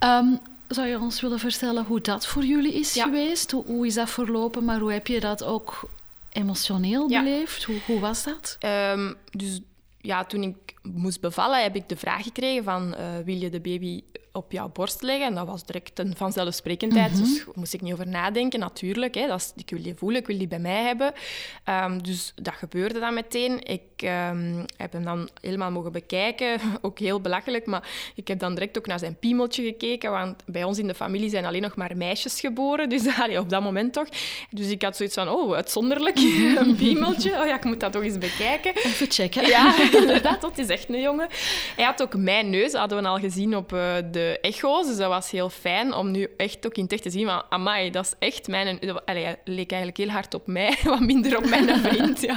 Um, 0.00 0.38
zou 0.68 0.86
je 0.86 1.00
ons 1.00 1.20
willen 1.20 1.38
vertellen 1.38 1.84
hoe 1.84 2.00
dat 2.00 2.26
voor 2.26 2.44
jullie 2.44 2.74
is 2.74 2.94
ja. 2.94 3.04
geweest? 3.04 3.50
Hoe, 3.50 3.64
hoe, 3.64 3.86
is 3.86 3.94
dat 3.94 4.10
verlopen, 4.10 4.64
maar 4.64 4.78
hoe 4.78 4.92
heb 4.92 5.06
je 5.06 5.20
dat 5.20 5.44
ook 5.44 5.88
emotioneel 6.32 7.10
ja. 7.10 7.22
beleefd? 7.22 7.64
Hoe, 7.64 7.80
hoe 7.86 8.00
was 8.00 8.24
dat? 8.24 8.58
Um, 8.92 9.16
dus 9.30 9.60
ja, 10.00 10.24
toen 10.24 10.42
ik 10.42 10.74
moest 10.94 11.20
bevallen, 11.20 11.62
heb 11.62 11.76
ik 11.76 11.88
de 11.88 11.96
vraag 11.96 12.22
gekregen 12.22 12.64
van... 12.64 12.94
Uh, 12.98 13.24
wil 13.24 13.36
je 13.36 13.50
de 13.50 13.60
baby 13.60 14.02
op 14.36 14.52
jouw 14.52 14.70
borst 14.72 15.02
leggen. 15.02 15.26
En 15.26 15.34
dat 15.34 15.46
was 15.46 15.64
direct 15.64 15.98
een 15.98 16.16
vanzelfsprekendheid. 16.16 17.12
Mm 17.12 17.18
Dus 17.18 17.44
daar 17.44 17.54
moest 17.54 17.74
ik 17.74 17.80
niet 17.80 17.92
over 17.92 18.08
nadenken, 18.08 18.60
natuurlijk. 18.60 19.14
Hè. 19.14 19.26
Dat 19.26 19.40
is, 19.40 19.52
ik 19.56 19.70
wil 19.70 19.82
die 19.82 19.94
voelen, 19.96 20.20
ik 20.20 20.26
wil 20.26 20.38
die 20.38 20.48
bij 20.48 20.58
mij 20.58 20.82
hebben. 20.82 21.12
Um, 21.68 22.02
dus 22.02 22.32
dat 22.34 22.54
gebeurde 22.54 23.00
dan 23.00 23.14
meteen. 23.14 23.64
Ik 23.64 24.02
um, 24.02 24.64
heb 24.76 24.92
hem 24.92 25.04
dan 25.04 25.28
helemaal 25.40 25.70
mogen 25.70 25.92
bekijken. 25.92 26.60
Ook 26.82 26.98
heel 26.98 27.20
belachelijk, 27.20 27.66
maar 27.66 27.88
ik 28.14 28.28
heb 28.28 28.38
dan 28.38 28.54
direct 28.54 28.78
ook 28.78 28.86
naar 28.86 28.98
zijn 28.98 29.16
piemeltje 29.18 29.62
gekeken. 29.62 30.10
Want 30.10 30.42
bij 30.46 30.64
ons 30.64 30.78
in 30.78 30.86
de 30.86 30.94
familie 30.94 31.30
zijn 31.30 31.44
alleen 31.44 31.62
nog 31.62 31.76
maar 31.76 31.96
meisjes 31.96 32.40
geboren. 32.40 32.88
Dus 32.88 33.06
allee, 33.22 33.40
op 33.40 33.50
dat 33.50 33.62
moment 33.62 33.92
toch. 33.92 34.08
Dus 34.50 34.70
ik 34.70 34.82
had 34.82 34.96
zoiets 34.96 35.14
van, 35.14 35.28
oh, 35.28 35.54
uitzonderlijk. 35.54 36.18
een 36.58 36.76
piemeltje. 36.76 37.30
Oh 37.40 37.46
ja, 37.46 37.56
ik 37.56 37.64
moet 37.64 37.80
dat 37.80 37.92
toch 37.92 38.02
eens 38.02 38.18
bekijken. 38.18 38.74
Even 38.74 39.10
checken. 39.10 39.46
Ja, 39.46 39.74
inderdaad. 39.92 40.40
Dat 40.40 40.58
is 40.58 40.68
echt 40.76 40.88
een 40.88 41.00
jongen. 41.00 41.28
Hij 41.76 41.84
had 41.84 42.02
ook 42.02 42.16
mijn 42.16 42.50
neus, 42.50 42.72
hadden 42.72 43.02
we 43.02 43.08
al 43.08 43.18
gezien 43.18 43.56
op 43.56 43.72
uh, 43.72 43.94
de 44.10 44.38
echo's. 44.40 44.86
Dus 44.86 44.96
dat 44.96 45.08
was 45.08 45.30
heel 45.30 45.50
fijn 45.50 45.94
om 45.94 46.10
nu 46.10 46.28
echt 46.36 46.66
ook 46.66 46.76
in 46.76 46.86
tech 46.86 47.00
te 47.00 47.10
zien 47.10 47.26
van... 47.26 47.42
Amai, 47.48 47.90
dat 47.90 48.04
is 48.04 48.14
echt 48.18 48.48
mijn... 48.48 48.78
Allee, 49.04 49.24
hij 49.24 49.36
leek 49.44 49.70
eigenlijk 49.70 49.96
heel 49.96 50.08
hard 50.08 50.34
op 50.34 50.46
mij, 50.46 50.78
wat 50.84 51.00
minder 51.00 51.36
op 51.38 51.48
mijn 51.48 51.78
vriend. 51.86 52.20
Ja. 52.20 52.34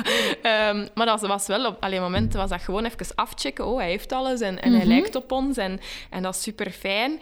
Um, 0.69 0.87
maar 0.95 1.05
dat 1.05 1.21
was 1.21 1.47
wel... 1.47 1.65
Op 1.65 1.83
allee, 1.83 1.99
momenten 1.99 2.39
was 2.39 2.49
dat 2.49 2.61
gewoon 2.61 2.85
even 2.85 3.15
afchecken. 3.15 3.65
Oh, 3.65 3.77
hij 3.77 3.89
heeft 3.89 4.11
alles 4.11 4.41
en, 4.41 4.61
en 4.61 4.71
hij 4.71 4.85
mhm. 4.85 4.89
lijkt 4.89 5.15
op 5.15 5.31
ons. 5.31 5.57
En, 5.57 5.79
en 6.09 6.23
dat 6.23 6.35
is 6.35 6.41
super 6.41 6.71
fijn. 6.71 7.19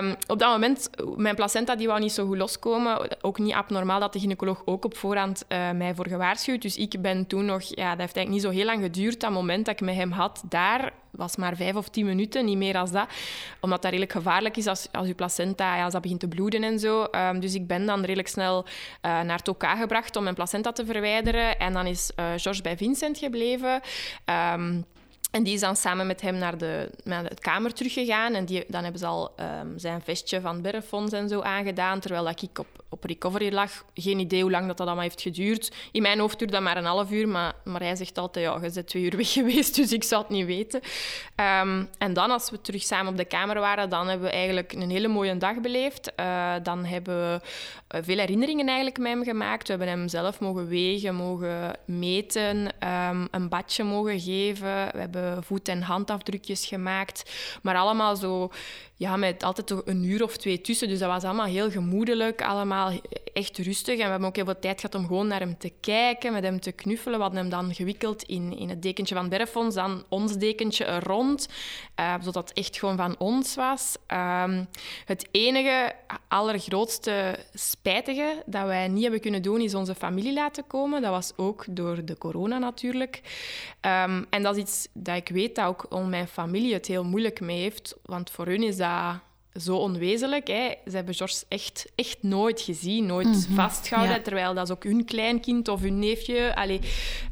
Um, 0.00 0.16
op 0.26 0.38
dat 0.38 0.50
moment, 0.50 0.90
mijn 1.16 1.34
placenta 1.34 1.76
die 1.76 1.86
wou 1.86 2.00
niet 2.00 2.12
zo 2.12 2.26
goed 2.26 2.36
loskomen. 2.36 3.22
Ook 3.22 3.38
niet 3.38 3.54
abnormaal 3.54 4.00
dat 4.00 4.12
de 4.12 4.20
gynaecoloog 4.20 4.62
ook 4.64 4.84
op 4.84 4.96
voorhand 4.96 5.44
uh, 5.48 5.70
mij 5.70 5.94
voor 5.94 6.08
gewaarschuwd. 6.08 6.62
Dus 6.62 6.76
ik 6.76 7.02
ben 7.02 7.26
toen 7.26 7.44
nog... 7.44 7.62
Ja, 7.62 7.90
dat 7.90 7.98
heeft 7.98 8.16
eigenlijk 8.16 8.28
niet 8.28 8.42
zo 8.42 8.50
heel 8.50 8.64
lang 8.64 8.82
geduurd, 8.82 9.20
dat 9.20 9.30
moment 9.30 9.66
dat 9.66 9.74
ik 9.74 9.86
met 9.86 9.94
hem 9.94 10.10
had 10.10 10.42
daar 10.48 10.92
was 11.10 11.36
maar 11.36 11.56
vijf 11.56 11.74
of 11.74 11.88
tien 11.88 12.06
minuten, 12.06 12.44
niet 12.44 12.56
meer 12.56 12.76
als 12.76 12.90
dat. 12.90 13.08
Omdat 13.60 13.82
dat 13.82 13.90
redelijk 13.90 14.12
gevaarlijk 14.12 14.56
is 14.56 14.66
als, 14.66 14.88
als 14.92 15.06
je 15.06 15.14
placenta 15.14 15.76
ja, 15.76 15.84
als 15.84 15.92
dat 15.92 16.02
begint 16.02 16.20
te 16.20 16.28
bloeden 16.28 16.62
en 16.62 16.78
zo. 16.78 17.06
Um, 17.10 17.40
dus 17.40 17.54
ik 17.54 17.66
ben 17.66 17.86
dan 17.86 18.00
redelijk 18.00 18.28
snel 18.28 18.64
uh, 18.64 19.20
naar 19.20 19.42
Toka 19.42 19.76
gebracht 19.76 20.16
om 20.16 20.22
mijn 20.22 20.34
placenta 20.34 20.72
te 20.72 20.86
verwijderen. 20.86 21.58
En 21.58 21.72
dan 21.72 21.86
is 21.86 22.12
uh, 22.16 22.26
George 22.36 22.62
bij 22.62 22.76
Vincent 22.76 23.18
gebleven. 23.18 23.80
Um, 24.54 24.84
en 25.30 25.42
die 25.42 25.54
is 25.54 25.60
dan 25.60 25.76
samen 25.76 26.06
met 26.06 26.20
hem 26.20 26.34
naar 26.34 26.58
de, 26.58 26.90
naar 27.04 27.28
de 27.28 27.34
kamer 27.40 27.72
teruggegaan. 27.72 28.34
En 28.34 28.44
die, 28.44 28.64
dan 28.68 28.82
hebben 28.82 29.00
ze 29.00 29.06
al 29.06 29.34
um, 29.60 29.78
zijn 29.78 30.00
vestje 30.00 30.40
van 30.40 30.62
Berrefonds 30.62 31.12
en 31.12 31.28
zo 31.28 31.40
aangedaan. 31.40 32.00
Terwijl 32.00 32.24
dat 32.24 32.42
ik 32.42 32.58
op, 32.58 32.66
op 32.88 33.04
recovery 33.04 33.52
lag. 33.52 33.84
Geen 33.94 34.18
idee 34.18 34.42
hoe 34.42 34.50
lang 34.50 34.66
dat, 34.66 34.76
dat 34.76 34.86
allemaal 34.86 35.04
heeft 35.04 35.22
geduurd. 35.22 35.72
In 35.92 36.02
mijn 36.02 36.18
hoofd 36.18 36.38
duurde 36.38 36.54
dat 36.54 36.62
maar 36.62 36.76
een 36.76 36.84
half 36.84 37.10
uur. 37.10 37.28
Maar, 37.28 37.54
maar 37.64 37.80
hij 37.80 37.96
zegt 37.96 38.18
altijd, 38.18 38.44
ja, 38.44 38.54
je 38.62 38.70
bent 38.72 38.86
twee 38.86 39.02
uur 39.02 39.16
weg 39.22 39.32
geweest. 39.32 39.74
Dus 39.74 39.92
ik 39.92 40.04
zou 40.04 40.22
het 40.22 40.30
niet 40.30 40.46
weten. 40.46 40.80
Um, 41.36 41.88
en 41.98 42.12
dan, 42.12 42.30
als 42.30 42.50
we 42.50 42.60
terug 42.60 42.82
samen 42.82 43.12
op 43.12 43.18
de 43.18 43.24
kamer 43.24 43.60
waren, 43.60 43.90
dan 43.90 44.08
hebben 44.08 44.26
we 44.26 44.32
eigenlijk 44.34 44.72
een 44.72 44.90
hele 44.90 45.08
mooie 45.08 45.36
dag 45.36 45.60
beleefd. 45.60 46.12
Uh, 46.20 46.54
dan 46.62 46.84
hebben 46.84 47.16
we 47.16 47.40
uh, 47.96 48.00
veel 48.04 48.18
herinneringen 48.18 48.66
eigenlijk 48.66 48.98
met 48.98 49.12
hem 49.12 49.24
gemaakt. 49.24 49.66
We 49.66 49.74
hebben 49.74 49.88
hem 49.88 50.08
zelf 50.08 50.40
mogen 50.40 50.68
wegen, 50.68 51.14
mogen 51.14 51.72
meten. 51.84 52.56
Um, 53.10 53.28
een 53.30 53.48
badje 53.48 53.84
mogen 53.84 54.20
geven. 54.20 54.88
We 54.92 54.98
hebben 54.98 55.17
voet- 55.40 55.68
en 55.68 55.82
handafdrukjes 55.82 56.66
gemaakt. 56.66 57.30
Maar 57.62 57.76
allemaal 57.76 58.16
zo, 58.16 58.50
ja, 58.96 59.16
met 59.16 59.42
altijd 59.42 59.70
een 59.70 60.04
uur 60.04 60.22
of 60.22 60.36
twee 60.36 60.60
tussen. 60.60 60.88
Dus 60.88 60.98
dat 60.98 61.08
was 61.08 61.24
allemaal 61.24 61.46
heel 61.46 61.70
gemoedelijk, 61.70 62.42
allemaal 62.42 62.92
echt 63.32 63.58
rustig. 63.58 63.98
En 63.98 64.04
we 64.04 64.10
hebben 64.10 64.28
ook 64.28 64.36
heel 64.36 64.44
veel 64.44 64.58
tijd 64.58 64.80
gehad 64.80 64.94
om 64.94 65.06
gewoon 65.06 65.26
naar 65.26 65.40
hem 65.40 65.58
te 65.58 65.72
kijken, 65.80 66.32
met 66.32 66.42
hem 66.42 66.60
te 66.60 66.72
knuffelen. 66.72 67.16
We 67.16 67.22
hadden 67.22 67.40
hem 67.40 67.50
dan 67.50 67.74
gewikkeld 67.74 68.22
in, 68.22 68.58
in 68.58 68.68
het 68.68 68.82
dekentje 68.82 69.14
van 69.14 69.28
Berfons, 69.28 69.74
dan 69.74 70.04
ons 70.08 70.36
dekentje 70.36 70.84
er 70.84 71.02
rond, 71.02 71.48
uh, 72.00 72.14
zodat 72.20 72.48
het 72.48 72.58
echt 72.58 72.78
gewoon 72.78 72.96
van 72.96 73.14
ons 73.18 73.54
was. 73.54 73.96
Um, 74.12 74.68
het 75.04 75.28
enige, 75.30 75.92
allergrootste 76.28 77.38
spijtige 77.54 78.42
dat 78.46 78.66
wij 78.66 78.88
niet 78.88 79.02
hebben 79.02 79.20
kunnen 79.20 79.42
doen, 79.42 79.60
is 79.60 79.74
onze 79.74 79.94
familie 79.94 80.32
laten 80.32 80.66
komen. 80.66 81.02
Dat 81.02 81.10
was 81.10 81.32
ook 81.36 81.64
door 81.68 82.04
de 82.04 82.18
corona 82.18 82.58
natuurlijk. 82.58 83.20
Um, 83.80 84.26
en 84.30 84.42
dat 84.42 84.56
is 84.56 84.62
iets 84.62 84.88
dat 85.08 85.16
ik 85.16 85.28
weet 85.28 85.54
dat 85.54 85.66
ook 85.66 86.06
mijn 86.06 86.28
familie 86.28 86.72
het 86.72 86.86
heel 86.86 87.04
moeilijk 87.04 87.40
mee 87.40 87.60
heeft. 87.60 87.96
Want 88.02 88.30
voor 88.30 88.46
hun 88.46 88.62
is 88.62 88.76
dat 88.76 89.20
zo 89.54 89.76
onwezenlijk. 89.76 90.48
Hè. 90.48 90.74
Ze 90.84 90.96
hebben 90.96 91.14
George 91.14 91.44
echt, 91.48 91.92
echt 91.94 92.22
nooit 92.22 92.60
gezien, 92.60 93.06
nooit 93.06 93.26
mhm. 93.26 93.54
vastgehouden. 93.54 94.22
Terwijl 94.22 94.54
dat 94.54 94.64
is 94.64 94.74
ook 94.74 94.84
hun 94.84 95.04
kleinkind 95.04 95.68
of 95.68 95.80
hun 95.80 95.98
neefje. 95.98 96.54
Allee, 96.54 96.80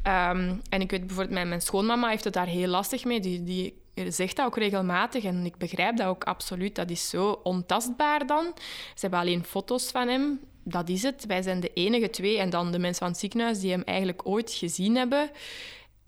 um, 0.05 0.61
en 0.69 0.81
ik 0.81 0.91
weet 0.91 1.07
bijvoorbeeld, 1.07 1.35
mijn, 1.35 1.49
mijn 1.49 1.61
schoonmama 1.61 2.09
heeft 2.09 2.25
het 2.25 2.33
daar 2.33 2.47
heel 2.47 2.69
lastig 2.69 3.05
mee. 3.05 3.21
Die, 3.21 3.43
die 3.43 3.75
zegt 4.09 4.37
dat 4.37 4.47
ook 4.47 4.57
regelmatig 4.57 5.25
en 5.25 5.45
ik 5.45 5.57
begrijp 5.57 5.97
dat 5.97 6.07
ook 6.07 6.25
absoluut. 6.25 6.75
Dat 6.75 6.91
is 6.91 7.09
zo 7.09 7.41
ontastbaar 7.43 8.27
dan. 8.27 8.53
Ze 8.95 9.01
hebben 9.01 9.19
alleen 9.19 9.45
foto's 9.45 9.91
van 9.91 10.09
hem. 10.09 10.41
Dat 10.65 10.89
is 10.89 11.03
het. 11.03 11.27
Wij 11.27 11.43
zijn 11.43 11.61
de 11.61 11.71
enige 11.75 12.11
twee. 12.11 12.39
En 12.39 12.51
dan 12.51 12.73
de 12.73 12.79
mensen 12.79 12.99
van 12.99 13.09
het 13.11 13.19
ziekenhuis 13.19 13.61
die 13.61 13.71
hem 13.71 13.83
eigenlijk 13.83 14.21
ooit 14.25 14.53
gezien 14.53 14.97
hebben. 14.97 15.31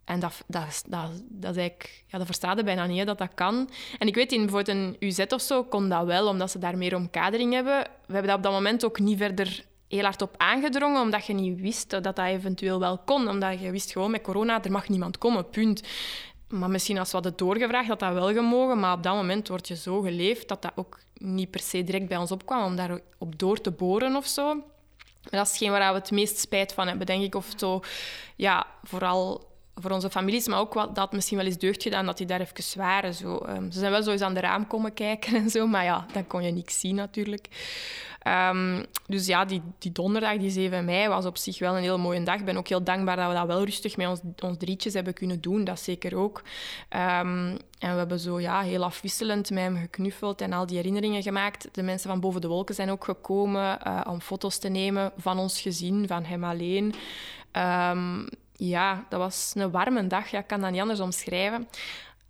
En 0.08 0.20
dat, 0.20 0.42
dat, 0.46 0.84
dat, 0.86 1.10
dat, 1.28 1.56
is 1.56 1.70
ja, 2.06 2.18
dat 2.18 2.26
verstaat 2.26 2.64
bijna 2.64 2.86
niet, 2.86 3.06
dat 3.06 3.18
dat 3.18 3.34
kan. 3.34 3.70
En 3.98 4.06
ik 4.06 4.14
weet, 4.14 4.32
in 4.32 4.46
bijvoorbeeld 4.46 4.76
een 4.76 4.96
UZ 4.98 5.18
of 5.28 5.40
zo 5.40 5.64
kon 5.64 5.88
dat 5.88 6.04
wel, 6.04 6.28
omdat 6.28 6.50
ze 6.50 6.58
daar 6.58 6.78
meer 6.78 6.96
omkadering 6.96 7.52
hebben. 7.52 7.78
We 8.06 8.12
hebben 8.12 8.26
dat 8.26 8.36
op 8.36 8.42
dat 8.42 8.52
moment 8.52 8.84
ook 8.84 8.98
niet 8.98 9.18
verder 9.18 9.64
heel 9.88 10.02
hard 10.02 10.22
op 10.22 10.34
aangedrongen, 10.36 11.00
omdat 11.00 11.26
je 11.26 11.32
niet 11.32 11.60
wist 11.60 11.90
dat 11.90 12.04
dat 12.04 12.18
eventueel 12.18 12.78
wel 12.78 12.98
kon. 12.98 13.28
Omdat 13.28 13.60
je 13.60 13.70
wist 13.70 13.92
gewoon, 13.92 14.10
met 14.10 14.22
corona, 14.22 14.62
er 14.62 14.70
mag 14.70 14.88
niemand 14.88 15.18
komen, 15.18 15.50
punt. 15.50 15.82
Maar 16.48 16.70
misschien 16.70 16.98
als 16.98 17.08
we 17.08 17.14
hadden 17.14 17.36
doorgevraagd, 17.36 17.88
dat 17.88 18.00
dat 18.00 18.12
wel 18.12 18.32
gemogen. 18.32 18.80
Maar 18.80 18.96
op 18.96 19.02
dat 19.02 19.14
moment 19.14 19.48
word 19.48 19.68
je 19.68 19.76
zo 19.76 20.00
geleefd 20.00 20.48
dat 20.48 20.62
dat 20.62 20.72
ook 20.74 20.98
niet 21.14 21.50
per 21.50 21.60
se 21.60 21.84
direct 21.84 22.08
bij 22.08 22.16
ons 22.16 22.30
opkwam 22.30 22.64
om 22.64 22.76
daar 22.76 23.00
op 23.18 23.38
door 23.38 23.60
te 23.60 23.70
boren 23.70 24.16
of 24.16 24.26
zo. 24.26 24.54
Maar 25.22 25.40
dat 25.40 25.48
is 25.48 25.58
geen 25.58 25.70
waar 25.70 25.92
we 25.92 25.98
het 25.98 26.10
meest 26.10 26.38
spijt 26.38 26.72
van 26.72 26.88
hebben, 26.88 27.06
denk 27.06 27.22
ik. 27.22 27.34
Of 27.34 27.52
zo, 27.56 27.80
ja, 28.36 28.66
vooral 28.82 29.46
voor 29.80 29.90
onze 29.90 30.10
families, 30.10 30.48
maar 30.48 30.58
ook 30.58 30.74
wat, 30.74 30.94
dat 30.94 31.12
misschien 31.12 31.36
wel 31.36 31.46
eens 31.46 31.58
deugd 31.58 31.82
gedaan 31.82 32.06
dat 32.06 32.16
die 32.16 32.26
daar 32.26 32.40
even 32.40 32.78
waren. 32.78 33.14
Zo. 33.14 33.46
Um, 33.48 33.70
ze 33.70 33.78
zijn 33.78 33.90
wel 33.90 34.02
zo 34.02 34.10
eens 34.10 34.20
aan 34.20 34.34
de 34.34 34.40
raam 34.40 34.66
komen 34.66 34.94
kijken 34.94 35.34
en 35.36 35.50
zo, 35.50 35.66
maar 35.66 35.84
ja, 35.84 36.06
dan 36.12 36.26
kon 36.26 36.42
je 36.42 36.52
niks 36.52 36.80
zien 36.80 36.94
natuurlijk. 36.94 37.48
Um, 38.28 38.84
dus 39.06 39.26
ja, 39.26 39.44
die, 39.44 39.62
die 39.78 39.92
donderdag, 39.92 40.36
die 40.36 40.50
7 40.50 40.84
mei, 40.84 41.08
was 41.08 41.26
op 41.26 41.36
zich 41.36 41.58
wel 41.58 41.76
een 41.76 41.82
heel 41.82 41.98
mooie 41.98 42.22
dag. 42.22 42.34
Ik 42.34 42.44
ben 42.44 42.56
ook 42.56 42.68
heel 42.68 42.82
dankbaar 42.82 43.16
dat 43.16 43.28
we 43.28 43.34
dat 43.34 43.46
wel 43.46 43.64
rustig 43.64 43.96
met 43.96 44.08
ons, 44.08 44.20
ons 44.38 44.56
drietjes 44.58 44.94
hebben 44.94 45.14
kunnen 45.14 45.40
doen. 45.40 45.64
Dat 45.64 45.80
zeker 45.80 46.16
ook. 46.16 46.42
Um, 46.90 47.56
en 47.78 47.92
we 47.92 47.98
hebben 47.98 48.18
zo 48.18 48.40
ja, 48.40 48.60
heel 48.60 48.84
afwisselend 48.84 49.50
met 49.50 49.62
hem 49.62 49.76
geknuffeld 49.76 50.40
en 50.40 50.52
al 50.52 50.66
die 50.66 50.76
herinneringen 50.76 51.22
gemaakt. 51.22 51.68
De 51.72 51.82
mensen 51.82 52.10
van 52.10 52.20
Boven 52.20 52.40
de 52.40 52.48
Wolken 52.48 52.74
zijn 52.74 52.90
ook 52.90 53.04
gekomen 53.04 53.78
uh, 53.86 54.00
om 54.08 54.20
foto's 54.20 54.58
te 54.58 54.68
nemen 54.68 55.12
van 55.16 55.38
ons 55.38 55.60
gezin, 55.60 56.06
van 56.06 56.24
hem 56.24 56.44
alleen. 56.44 56.94
Um, 57.52 58.28
ja, 58.58 59.04
dat 59.08 59.18
was 59.20 59.52
een 59.54 59.70
warme 59.70 60.06
dag. 60.06 60.28
Ja, 60.28 60.38
ik 60.38 60.46
kan 60.46 60.60
dat 60.60 60.70
niet 60.70 60.80
anders 60.80 61.00
omschrijven. 61.00 61.68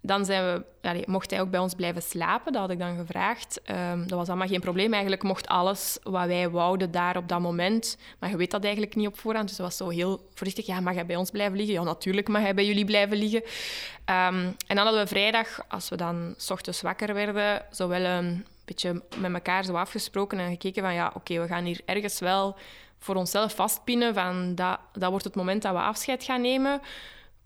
Dan 0.00 0.24
zijn 0.24 0.64
we, 0.82 1.02
mocht 1.06 1.30
hij 1.30 1.40
ook 1.40 1.50
bij 1.50 1.60
ons 1.60 1.74
blijven 1.74 2.02
slapen, 2.02 2.52
dat 2.52 2.60
had 2.60 2.70
ik 2.70 2.78
dan 2.78 2.96
gevraagd. 2.96 3.60
Um, 3.70 4.06
dat 4.06 4.18
was 4.18 4.28
allemaal 4.28 4.46
geen 4.46 4.60
probleem. 4.60 4.92
Eigenlijk 4.92 5.22
mocht 5.22 5.46
alles 5.46 5.98
wat 6.02 6.26
wij 6.26 6.50
wouden 6.50 6.90
daar 6.90 7.16
op 7.16 7.28
dat 7.28 7.40
moment. 7.40 7.98
Maar 8.18 8.30
je 8.30 8.36
weet 8.36 8.50
dat 8.50 8.62
eigenlijk 8.62 8.94
niet 8.94 9.06
op 9.06 9.18
voorhand. 9.18 9.48
Dus 9.48 9.56
dat 9.56 9.66
was 9.66 9.76
zo 9.76 9.88
heel 9.88 10.28
voorzichtig. 10.34 10.66
Ja, 10.66 10.80
mag 10.80 10.94
hij 10.94 11.06
bij 11.06 11.16
ons 11.16 11.30
blijven 11.30 11.56
liggen? 11.56 11.74
Ja, 11.74 11.82
natuurlijk 11.82 12.28
mag 12.28 12.42
hij 12.42 12.54
bij 12.54 12.66
jullie 12.66 12.84
blijven 12.84 13.16
liggen. 13.16 13.42
Um, 13.42 14.54
en 14.66 14.76
dan 14.76 14.78
hadden 14.78 15.02
we 15.02 15.06
vrijdag, 15.06 15.58
als 15.68 15.88
we 15.88 15.96
dan 15.96 16.34
s 16.36 16.50
ochtends 16.50 16.82
wakker 16.82 17.14
werden, 17.14 17.62
zo 17.72 17.88
wel 17.88 18.02
een 18.02 18.46
beetje 18.64 19.02
met 19.16 19.32
elkaar 19.32 19.64
zo 19.64 19.74
afgesproken 19.74 20.38
en 20.38 20.50
gekeken 20.50 20.82
van 20.82 20.94
ja, 20.94 21.12
oké, 21.14 21.40
we 21.40 21.46
gaan 21.46 21.64
hier 21.64 21.80
ergens 21.84 22.18
wel 22.18 22.56
voor 22.98 23.14
onszelf 23.14 23.54
vastpinnen 23.54 24.14
van 24.14 24.54
dat, 24.54 24.78
dat 24.92 25.10
wordt 25.10 25.24
het 25.24 25.34
moment 25.34 25.62
dat 25.62 25.72
we 25.72 25.80
afscheid 25.80 26.24
gaan 26.24 26.40
nemen. 26.40 26.80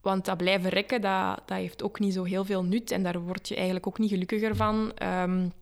Want 0.00 0.24
dat 0.24 0.36
blijven 0.36 0.70
rekken, 0.70 1.00
dat, 1.00 1.40
dat 1.46 1.56
heeft 1.56 1.82
ook 1.82 1.98
niet 1.98 2.14
zo 2.14 2.24
heel 2.24 2.44
veel 2.44 2.64
nut. 2.64 2.90
En 2.90 3.02
daar 3.02 3.20
word 3.20 3.48
je 3.48 3.54
eigenlijk 3.54 3.86
ook 3.86 3.98
niet 3.98 4.10
gelukkiger 4.10 4.56
van. 4.56 4.92
Um, 5.02 5.52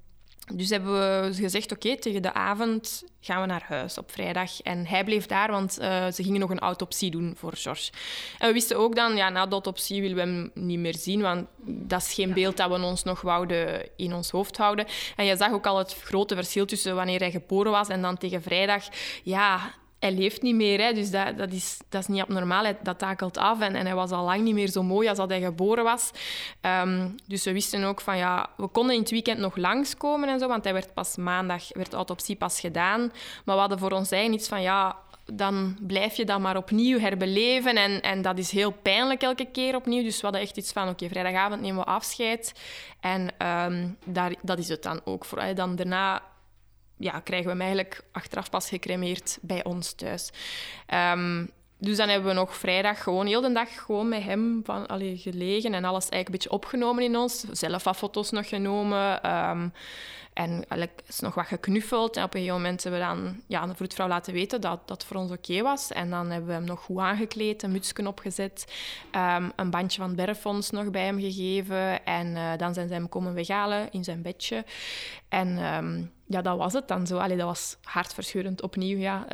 Dus 0.52 0.70
hebben 0.70 0.92
we 0.92 1.34
gezegd, 1.34 1.72
oké, 1.72 1.96
tegen 1.96 2.22
de 2.22 2.32
avond 2.32 3.04
gaan 3.20 3.40
we 3.40 3.46
naar 3.46 3.64
huis 3.68 3.98
op 3.98 4.10
vrijdag. 4.10 4.60
En 4.62 4.86
hij 4.86 5.04
bleef 5.04 5.26
daar, 5.26 5.50
want 5.50 5.78
uh, 5.80 5.86
ze 6.10 6.22
gingen 6.22 6.40
nog 6.40 6.50
een 6.50 6.58
autopsie 6.58 7.10
doen 7.10 7.34
voor 7.36 7.52
George. 7.56 7.92
En 8.38 8.46
we 8.46 8.52
wisten 8.52 8.78
ook 8.78 8.94
dan, 8.94 9.16
ja, 9.16 9.28
na 9.28 9.46
de 9.46 9.50
autopsie 9.50 10.00
willen 10.00 10.16
we 10.16 10.22
hem 10.22 10.50
niet 10.54 10.78
meer 10.78 10.94
zien, 10.94 11.20
want 11.20 11.46
dat 11.64 12.00
is 12.02 12.14
geen 12.14 12.32
beeld 12.32 12.56
dat 12.56 12.70
we 12.70 12.84
ons 12.84 13.02
nog 13.02 13.20
wouden 13.20 13.88
in 13.96 14.14
ons 14.14 14.30
hoofd 14.30 14.56
houden. 14.56 14.86
En 15.16 15.24
je 15.24 15.36
zag 15.36 15.52
ook 15.52 15.66
al 15.66 15.78
het 15.78 15.96
grote 16.02 16.34
verschil 16.34 16.66
tussen 16.66 16.94
wanneer 16.94 17.20
hij 17.20 17.30
geboren 17.30 17.72
was 17.72 17.88
en 17.88 18.02
dan 18.02 18.16
tegen 18.16 18.42
vrijdag. 18.42 18.88
Ja, 19.22 19.74
hij 20.00 20.12
leeft 20.12 20.42
niet 20.42 20.54
meer, 20.54 20.80
hè, 20.80 20.92
dus 20.92 21.10
dat, 21.10 21.38
dat, 21.38 21.52
is, 21.52 21.78
dat 21.88 22.00
is 22.00 22.06
niet 22.06 22.20
abnormaal. 22.20 22.62
Hij, 22.62 22.76
dat 22.82 22.98
takelt 22.98 23.36
af 23.36 23.60
en, 23.60 23.74
en 23.74 23.86
hij 23.86 23.94
was 23.94 24.10
al 24.10 24.24
lang 24.24 24.42
niet 24.42 24.54
meer 24.54 24.68
zo 24.68 24.82
mooi 24.82 25.08
als 25.08 25.18
dat 25.18 25.28
hij 25.28 25.40
geboren 25.40 25.84
was. 25.84 26.10
Ehm, 26.60 27.08
dus 27.26 27.44
we 27.44 27.52
wisten 27.52 27.84
ook 27.84 28.00
van, 28.00 28.16
ja, 28.16 28.50
we 28.56 28.66
konden 28.66 28.94
in 28.94 29.00
het 29.00 29.10
weekend 29.10 29.38
nog 29.38 29.56
langskomen 29.56 30.28
en 30.28 30.38
zo, 30.38 30.48
want 30.48 30.64
hij 30.64 30.72
werd 30.72 30.94
pas 30.94 31.16
maandag, 31.16 31.64
werd 31.72 31.92
autopsie 31.92 32.36
pas 32.36 32.60
gedaan. 32.60 33.00
Maar 33.44 33.54
we 33.54 33.60
hadden 33.60 33.78
voor 33.78 33.92
ons 33.92 34.10
eigen 34.10 34.32
iets 34.32 34.48
van, 34.48 34.62
ja, 34.62 34.96
dan 35.32 35.76
blijf 35.80 36.16
je 36.16 36.24
dat 36.24 36.40
maar 36.40 36.56
opnieuw 36.56 36.98
herbeleven. 36.98 37.76
En, 37.76 38.00
en 38.00 38.22
dat 38.22 38.38
is 38.38 38.50
heel 38.50 38.70
pijnlijk 38.70 39.22
elke 39.22 39.44
keer 39.44 39.74
opnieuw. 39.74 40.02
Dus 40.02 40.16
we 40.16 40.22
hadden 40.22 40.40
echt 40.40 40.56
iets 40.56 40.72
van, 40.72 40.88
oké, 40.88 41.08
vrijdagavond 41.08 41.60
nemen 41.60 41.84
we 41.84 41.90
afscheid. 41.90 42.52
En 43.00 43.46
um, 43.46 43.96
daar, 44.04 44.34
dat 44.42 44.58
is 44.58 44.68
het 44.68 44.82
dan 44.82 45.00
ook. 45.04 45.24
Voor, 45.24 45.54
dan 45.54 45.76
daarna 45.76 46.22
ja, 47.00 47.20
krijgen 47.20 47.46
we 47.46 47.52
hem 47.52 47.60
eigenlijk 47.60 48.02
achteraf 48.12 48.50
pas 48.50 48.68
gecremeerd 48.68 49.38
bij 49.40 49.64
ons 49.64 49.92
thuis. 49.92 50.30
Um, 50.94 51.50
dus 51.80 51.96
dan 51.96 52.08
hebben 52.08 52.28
we 52.28 52.34
nog 52.34 52.56
vrijdag 52.56 53.02
gewoon 53.02 53.26
heel 53.26 53.40
de 53.40 53.52
dag 53.52 53.84
gewoon 53.84 54.08
met 54.08 54.22
hem 54.22 54.60
van, 54.64 54.86
allee, 54.86 55.16
gelegen 55.16 55.74
en 55.74 55.84
alles 55.84 56.08
eigenlijk 56.08 56.26
een 56.26 56.32
beetje 56.32 56.50
opgenomen 56.50 57.04
in 57.04 57.16
ons. 57.16 57.44
Zelf 57.52 57.84
wat 57.84 57.96
foto's 57.96 58.30
nog 58.30 58.48
genomen. 58.48 59.30
Um, 59.30 59.72
en 60.32 60.50
eigenlijk 60.50 61.02
is 61.06 61.20
nog 61.20 61.34
wat 61.34 61.46
geknuffeld. 61.46 62.16
En 62.16 62.24
op 62.24 62.34
een 62.34 62.40
gegeven 62.40 62.60
moment 62.62 62.82
hebben 62.82 63.00
we 63.00 63.06
dan 63.06 63.42
ja, 63.46 63.66
de 63.66 63.74
vroedvrouw 63.74 64.08
laten 64.08 64.32
weten 64.32 64.60
dat 64.60 64.88
dat 64.88 65.04
voor 65.04 65.16
ons 65.16 65.30
oké 65.30 65.62
was. 65.62 65.92
En 65.92 66.10
dan 66.10 66.30
hebben 66.30 66.48
we 66.48 66.54
hem 66.54 66.64
nog 66.64 66.80
goed 66.80 66.98
aangekleed, 66.98 67.62
een 67.62 67.72
mutsje 67.72 68.06
opgezet, 68.06 68.72
um, 69.16 69.52
een 69.56 69.70
bandje 69.70 70.00
van 70.00 70.14
Berfons 70.14 70.70
nog 70.70 70.90
bij 70.90 71.04
hem 71.04 71.20
gegeven. 71.20 72.04
En 72.04 72.26
uh, 72.26 72.50
dan 72.56 72.74
zijn 72.74 72.88
ze 72.88 72.94
hem 72.94 73.08
komen 73.08 73.34
weghalen 73.34 73.88
in 73.90 74.04
zijn 74.04 74.22
bedje. 74.22 74.64
En 75.28 75.74
um, 75.74 76.12
ja, 76.26 76.42
dat 76.42 76.56
was 76.56 76.72
het 76.72 76.88
dan 76.88 77.06
zo. 77.06 77.18
Allee, 77.18 77.36
dat 77.36 77.46
was 77.46 77.76
hartverscheurend 77.82 78.62
opnieuw, 78.62 78.98
ja. 78.98 79.26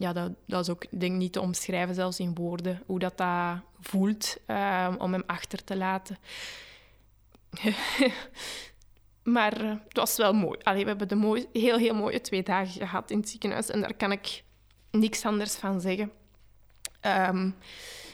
Ja, 0.00 0.12
dat, 0.12 0.32
dat 0.46 0.60
is 0.60 0.70
ook 0.70 1.00
denk 1.00 1.16
niet 1.16 1.32
te 1.32 1.40
omschrijven, 1.40 1.94
zelfs 1.94 2.18
in 2.18 2.34
woorden, 2.34 2.82
hoe 2.86 2.98
dat, 2.98 3.18
dat 3.18 3.58
voelt 3.80 4.36
om 4.98 5.12
hem 5.12 5.22
achter 5.26 5.64
te 5.64 5.76
laten. 5.76 6.18
Maar 9.22 9.64
uh, 9.64 9.70
het 9.88 9.96
was 9.96 10.16
wel 10.16 10.32
mooi. 10.32 10.58
Allee, 10.62 10.82
we 10.82 10.88
hebben 10.88 11.08
de 11.08 11.14
mooi, 11.14 11.46
heel, 11.52 11.76
heel 11.76 11.94
mooie 11.94 12.20
twee 12.20 12.42
dagen 12.42 12.72
gehad 12.80 13.10
in 13.10 13.18
het 13.18 13.28
ziekenhuis. 13.28 13.70
En 13.70 13.80
daar 13.80 13.94
kan 13.94 14.12
ik 14.12 14.42
niks 14.90 15.24
anders 15.24 15.54
van 15.54 15.80
zeggen. 15.80 16.12
Um, 17.02 17.56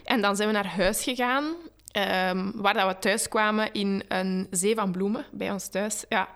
en 0.05 0.20
dan 0.20 0.37
zijn 0.37 0.49
we 0.49 0.55
naar 0.55 0.77
huis 0.77 1.03
gegaan. 1.03 1.44
Um, 1.44 2.53
waar 2.55 2.75
dat 2.75 2.87
we 2.87 2.99
thuis 2.99 3.29
kwamen 3.29 3.72
in 3.72 4.05
een 4.09 4.46
zee 4.51 4.75
van 4.75 4.92
bloemen 4.92 5.27
bij 5.33 5.53
ons 5.53 5.68
thuis. 5.68 6.05
Ja. 6.09 6.29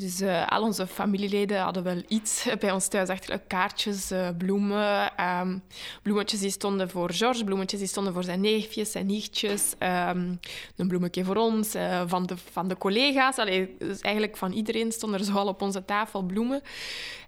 Dus 0.00 0.20
uh, 0.20 0.46
al 0.46 0.62
onze 0.62 0.86
familieleden 0.86 1.60
hadden 1.60 1.82
wel 1.82 2.02
iets 2.08 2.46
bij 2.58 2.72
ons 2.72 2.88
thuis. 2.88 3.08
Echt 3.08 3.32
kaartjes, 3.46 4.12
uh, 4.12 4.28
bloemen. 4.38 5.12
Um, 5.40 5.62
bloemetjes 6.02 6.40
die 6.40 6.50
stonden 6.50 6.90
voor 6.90 7.12
George, 7.12 7.44
bloemetjes 7.44 7.80
die 7.80 7.88
stonden 7.88 8.12
voor 8.12 8.24
zijn 8.24 8.40
neefjes, 8.40 8.90
zijn 8.90 9.06
nichtjes. 9.06 9.74
Um, 9.78 10.40
een 10.76 10.88
bloemetje 10.88 11.24
voor 11.24 11.36
ons, 11.36 11.74
uh, 11.74 12.02
van, 12.06 12.26
de, 12.26 12.36
van 12.36 12.68
de 12.68 12.76
collega's. 12.76 13.38
Allee, 13.38 13.76
dus 13.78 14.00
eigenlijk 14.00 14.36
van 14.36 14.52
iedereen 14.52 14.92
stonden 14.92 15.20
er 15.20 15.26
zo 15.26 15.32
al 15.32 15.48
op 15.48 15.62
onze 15.62 15.84
tafel 15.84 16.22
bloemen. 16.22 16.62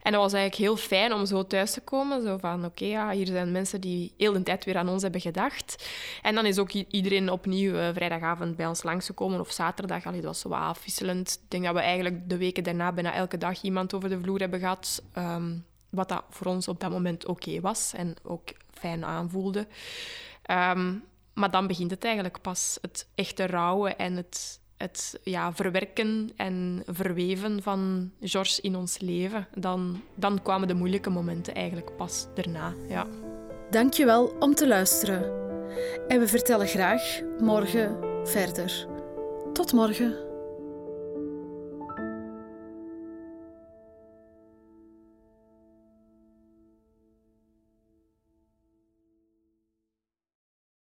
En 0.02 0.12
dat 0.12 0.20
was 0.20 0.32
eigenlijk 0.32 0.62
heel 0.62 0.76
fijn 0.76 1.12
om 1.12 1.26
zo 1.26 1.46
thuis 1.46 1.72
te 1.72 1.80
komen. 1.80 2.22
Zo 2.22 2.36
van, 2.36 2.64
oké, 2.64 2.84
ja, 2.84 3.10
hier 3.10 3.26
zijn 3.26 3.52
mensen 3.52 3.80
die 3.80 4.12
heel 4.16 4.32
de 4.32 4.42
tijd 4.42 4.64
weer 4.64 4.76
aan 4.76 4.88
ons 4.88 5.02
hebben 5.02 5.20
gedacht. 5.20 5.88
En 6.22 6.34
dan 6.34 6.46
is 6.46 6.58
ook 6.58 6.70
iedereen 6.70 7.30
opnieuw 7.30 7.92
vrijdagavond 7.92 8.56
bij 8.56 8.66
ons 8.66 8.82
langsgekomen. 8.82 9.40
Of 9.40 9.50
zaterdag, 9.50 10.06
allee, 10.06 10.20
dat 10.20 10.30
was 10.30 10.40
zo 10.40 10.48
afwisselend. 10.48 11.40
Ik 11.44 11.50
denk 11.50 11.64
dat 11.64 11.74
we 11.74 11.80
eigenlijk 11.80 12.28
de 12.28 12.36
weken 12.36 12.61
daarna 12.62 12.92
bijna 12.92 13.14
elke 13.14 13.38
dag 13.38 13.62
iemand 13.62 13.94
over 13.94 14.08
de 14.08 14.20
vloer 14.20 14.40
hebben 14.40 14.60
gehad. 14.60 15.02
Um, 15.18 15.64
wat 15.90 16.08
dat 16.08 16.24
voor 16.30 16.46
ons 16.46 16.68
op 16.68 16.80
dat 16.80 16.90
moment 16.90 17.26
oké 17.26 17.60
was 17.60 17.92
en 17.96 18.14
ook 18.22 18.52
fijn 18.70 19.04
aanvoelde. 19.04 19.66
Um, 20.50 21.04
maar 21.34 21.50
dan 21.50 21.66
begint 21.66 21.90
het 21.90 22.04
eigenlijk 22.04 22.40
pas, 22.40 22.78
het 22.80 23.08
echte 23.14 23.46
rouwen 23.46 23.98
en 23.98 24.16
het 24.16 24.60
het 24.82 25.20
ja, 25.22 25.52
verwerken 25.52 26.30
en 26.36 26.82
verweven 26.86 27.62
van 27.62 28.10
George 28.20 28.62
in 28.62 28.76
ons 28.76 28.98
leven. 28.98 29.46
Dan, 29.54 30.02
dan 30.14 30.42
kwamen 30.42 30.68
de 30.68 30.74
moeilijke 30.74 31.10
momenten 31.10 31.54
eigenlijk 31.54 31.96
pas 31.96 32.26
daarna. 32.34 32.74
Ja. 32.88 33.06
Dankjewel 33.70 34.34
om 34.38 34.54
te 34.54 34.68
luisteren. 34.68 35.40
En 36.08 36.18
we 36.18 36.28
vertellen 36.28 36.66
graag 36.66 37.20
morgen 37.38 37.98
verder. 38.24 38.86
Tot 39.52 39.72
morgen. 39.72 40.31